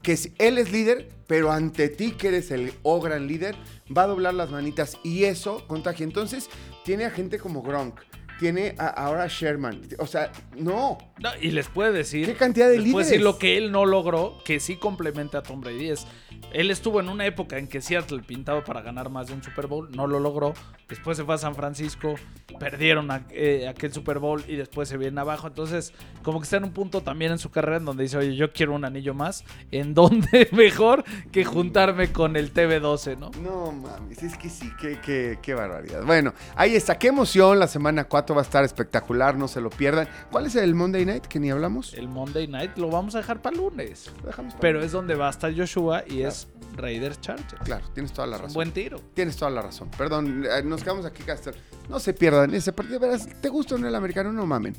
que 0.05 0.17
él 0.39 0.59
es 0.59 0.71
líder, 0.71 1.09
pero 1.27 1.51
ante 1.51 1.89
ti 1.89 2.13
que 2.13 2.29
eres 2.29 2.53
el 2.53 2.73
o 2.85 3.01
gran 3.01 3.27
líder, 3.27 3.57
va 3.97 4.03
a 4.05 4.07
doblar 4.07 4.35
las 4.35 4.53
manitas 4.53 4.99
y 5.03 5.25
eso 5.25 5.67
contagia. 5.67 6.05
Entonces, 6.05 6.49
tiene 6.85 7.07
a 7.07 7.11
gente 7.11 7.41
como 7.41 7.63
Gronk, 7.63 7.99
tiene 8.39 8.75
a, 8.79 8.87
ahora 8.89 9.27
Sherman. 9.29 9.81
O 9.99 10.07
sea, 10.07 10.31
no. 10.57 10.99
No, 11.19 11.31
y 11.41 11.51
les 11.51 11.69
puede 11.69 11.93
decir. 11.93 12.27
¿Qué 12.27 12.35
cantidad 12.35 12.69
de 12.69 12.79
les 12.79 12.93
puede 12.93 13.05
decir 13.07 13.19
líderes? 13.21 13.35
lo 13.35 13.39
que 13.39 13.57
él 13.57 13.73
no 13.73 13.87
logró, 13.87 14.39
que 14.45 14.61
sí 14.61 14.77
complementa 14.77 15.39
a 15.39 15.43
Tom 15.43 15.61
Brady. 15.61 15.91
Es, 15.91 16.07
él 16.53 16.71
estuvo 16.71 17.01
en 17.01 17.09
una 17.09 17.27
época 17.27 17.59
en 17.59 17.67
que 17.69 17.81
Seattle 17.81 18.23
pintaba 18.27 18.63
para 18.65 18.81
ganar 18.83 19.11
más 19.11 19.27
de 19.29 19.35
un 19.35 19.43
Super 19.43 19.67
Bowl, 19.67 19.91
no 19.95 20.07
lo 20.07 20.21
logró. 20.21 20.53
Después 20.89 21.17
se 21.17 21.25
fue 21.25 21.35
a 21.35 21.39
San 21.39 21.55
Francisco, 21.55 22.15
perdieron 22.61 23.11
a- 23.11 23.27
eh, 23.31 23.67
aquel 23.69 23.93
Super 23.93 24.19
Bowl 24.19 24.43
y 24.47 24.57
después 24.57 24.89
se 24.89 24.97
viene 24.97 25.21
abajo. 25.21 25.47
Entonces, 25.49 25.93
como 26.23 26.41
que 26.41 26.45
está 26.45 26.59
en 26.59 26.65
un 26.65 26.73
punto 26.73 27.01
también 27.03 27.33
en 27.33 27.39
su 27.39 27.51
carrera 27.51 27.79
en 27.79 27.85
donde 27.85 28.03
dice, 28.05 28.19
oye, 28.19 28.37
yo 28.37 28.53
quiero 28.53 28.75
un 28.75 28.85
anillo 28.85 29.15
más. 29.15 29.45
¿En 29.71 29.95
dónde 29.95 30.49
mejor 30.53 31.05
que 31.33 31.45
juntarme 31.45 32.13
con 32.13 32.37
el 32.37 32.53
TV12, 32.53 33.19
no? 33.19 33.31
No 33.43 33.73
mames, 33.73 34.23
es 34.23 34.37
que 34.37 34.49
sí, 34.51 34.71
qué, 34.81 34.99
qué, 35.05 35.39
qué 35.43 35.55
barbaridad. 35.55 36.05
Bueno, 36.05 36.35
ahí 36.55 36.75
está, 36.77 36.99
qué 36.99 37.09
emoción. 37.09 37.59
La 37.59 37.67
semana 37.69 38.05
4 38.05 38.24
va 38.33 38.41
a 38.41 38.45
estar 38.45 38.65
espectacular, 38.65 39.37
no 39.37 39.49
se 39.49 39.61
lo 39.61 39.69
pierdan. 39.71 40.09
¿Cuál 40.31 40.47
es 40.47 40.55
el 40.57 40.75
Monday 40.77 41.05
Night 41.05 41.27
que 41.27 41.41
ni 41.41 41.51
hablamos? 41.51 41.93
El 41.95 42.09
Monday 42.09 42.47
Night 42.47 42.79
lo 42.79 42.89
vamos 42.89 43.15
a 43.17 43.19
dejar 43.19 43.43
para 43.43 43.57
lunes. 43.57 44.11
Lo 44.23 44.29
dejamos 44.29 44.53
para- 44.55 44.61
Pero 44.61 44.83
es 44.83 44.93
donde 44.93 45.15
va 45.17 45.27
a 45.27 45.31
estar 45.31 45.53
Joshua 45.55 46.05
y 46.07 46.23
es 46.23 46.47
Raiders 46.77 47.21
Chargers. 47.21 47.63
Claro, 47.65 47.85
tienes 47.93 48.13
toda 48.13 48.27
la 48.29 48.39
razón. 48.39 48.55
buen 48.55 48.71
tiro. 48.73 49.01
Tienes 49.15 49.37
toda 49.37 49.51
la 49.51 49.63
razón. 49.63 49.91
Perdón, 49.99 50.45
eh, 50.49 50.63
nos 50.65 50.83
quedamos 50.83 51.05
aquí, 51.05 51.23
Castor. 51.25 51.55
No 51.89 51.99
se 51.99 52.15
pierdan 52.15 52.55
ese 52.55 52.73
partido. 52.73 53.01
Verás, 53.01 53.29
¿te 53.41 53.49
gusta 53.49 53.75
o 53.75 53.79
no 53.79 53.89
el 53.89 53.95
americano? 53.95 54.33
No 54.33 54.47
mamen. 54.47 54.75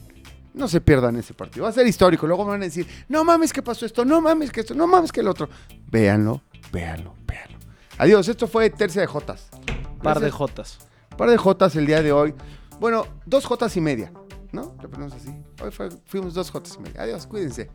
No 0.53 0.69
se 0.69 0.79
pierdan 0.79 1.17
ese 1.17 1.33
partido. 1.33 1.63
Va 1.63 1.69
a 1.69 1.73
ser 1.73 1.85
histórico. 1.85 2.25
Luego 2.27 2.45
van 2.45 2.61
a 2.61 2.65
decir, 2.65 2.87
no 3.09 3.25
mames 3.25 3.51
que 3.51 3.61
pasó 3.61 3.85
esto, 3.85 4.05
no 4.05 4.21
mames 4.21 4.51
que 4.53 4.61
esto, 4.61 4.73
no 4.73 4.87
mames 4.87 5.11
que 5.11 5.19
el 5.19 5.27
otro. 5.27 5.49
Véanlo, 5.91 6.41
véanlo, 6.71 7.13
véanlo. 7.27 7.57
Adiós, 7.97 8.27
esto 8.29 8.47
fue 8.47 8.69
Tercia 8.69 9.01
de 9.01 9.07
Jotas. 9.07 9.49
Par 10.01 10.19
de. 10.21 10.31
Jotas. 10.31 10.79
Par 11.17 11.29
de 11.29 11.37
Jotas 11.37 11.75
el 11.75 11.85
día 11.85 12.01
de 12.01 12.11
hoy. 12.13 12.33
Bueno, 12.79 13.05
dos 13.25 13.45
Jotas 13.45 13.75
y 13.77 13.81
media, 13.81 14.11
¿no? 14.51 14.75
Le 14.81 14.87
ponemos 14.87 15.13
así. 15.13 15.29
Hoy 15.61 15.71
fuimos 16.05 16.33
dos 16.33 16.51
Jotas 16.51 16.75
y 16.75 16.79
media. 16.79 17.01
Adiós, 17.01 17.25
cuídense. 17.27 17.69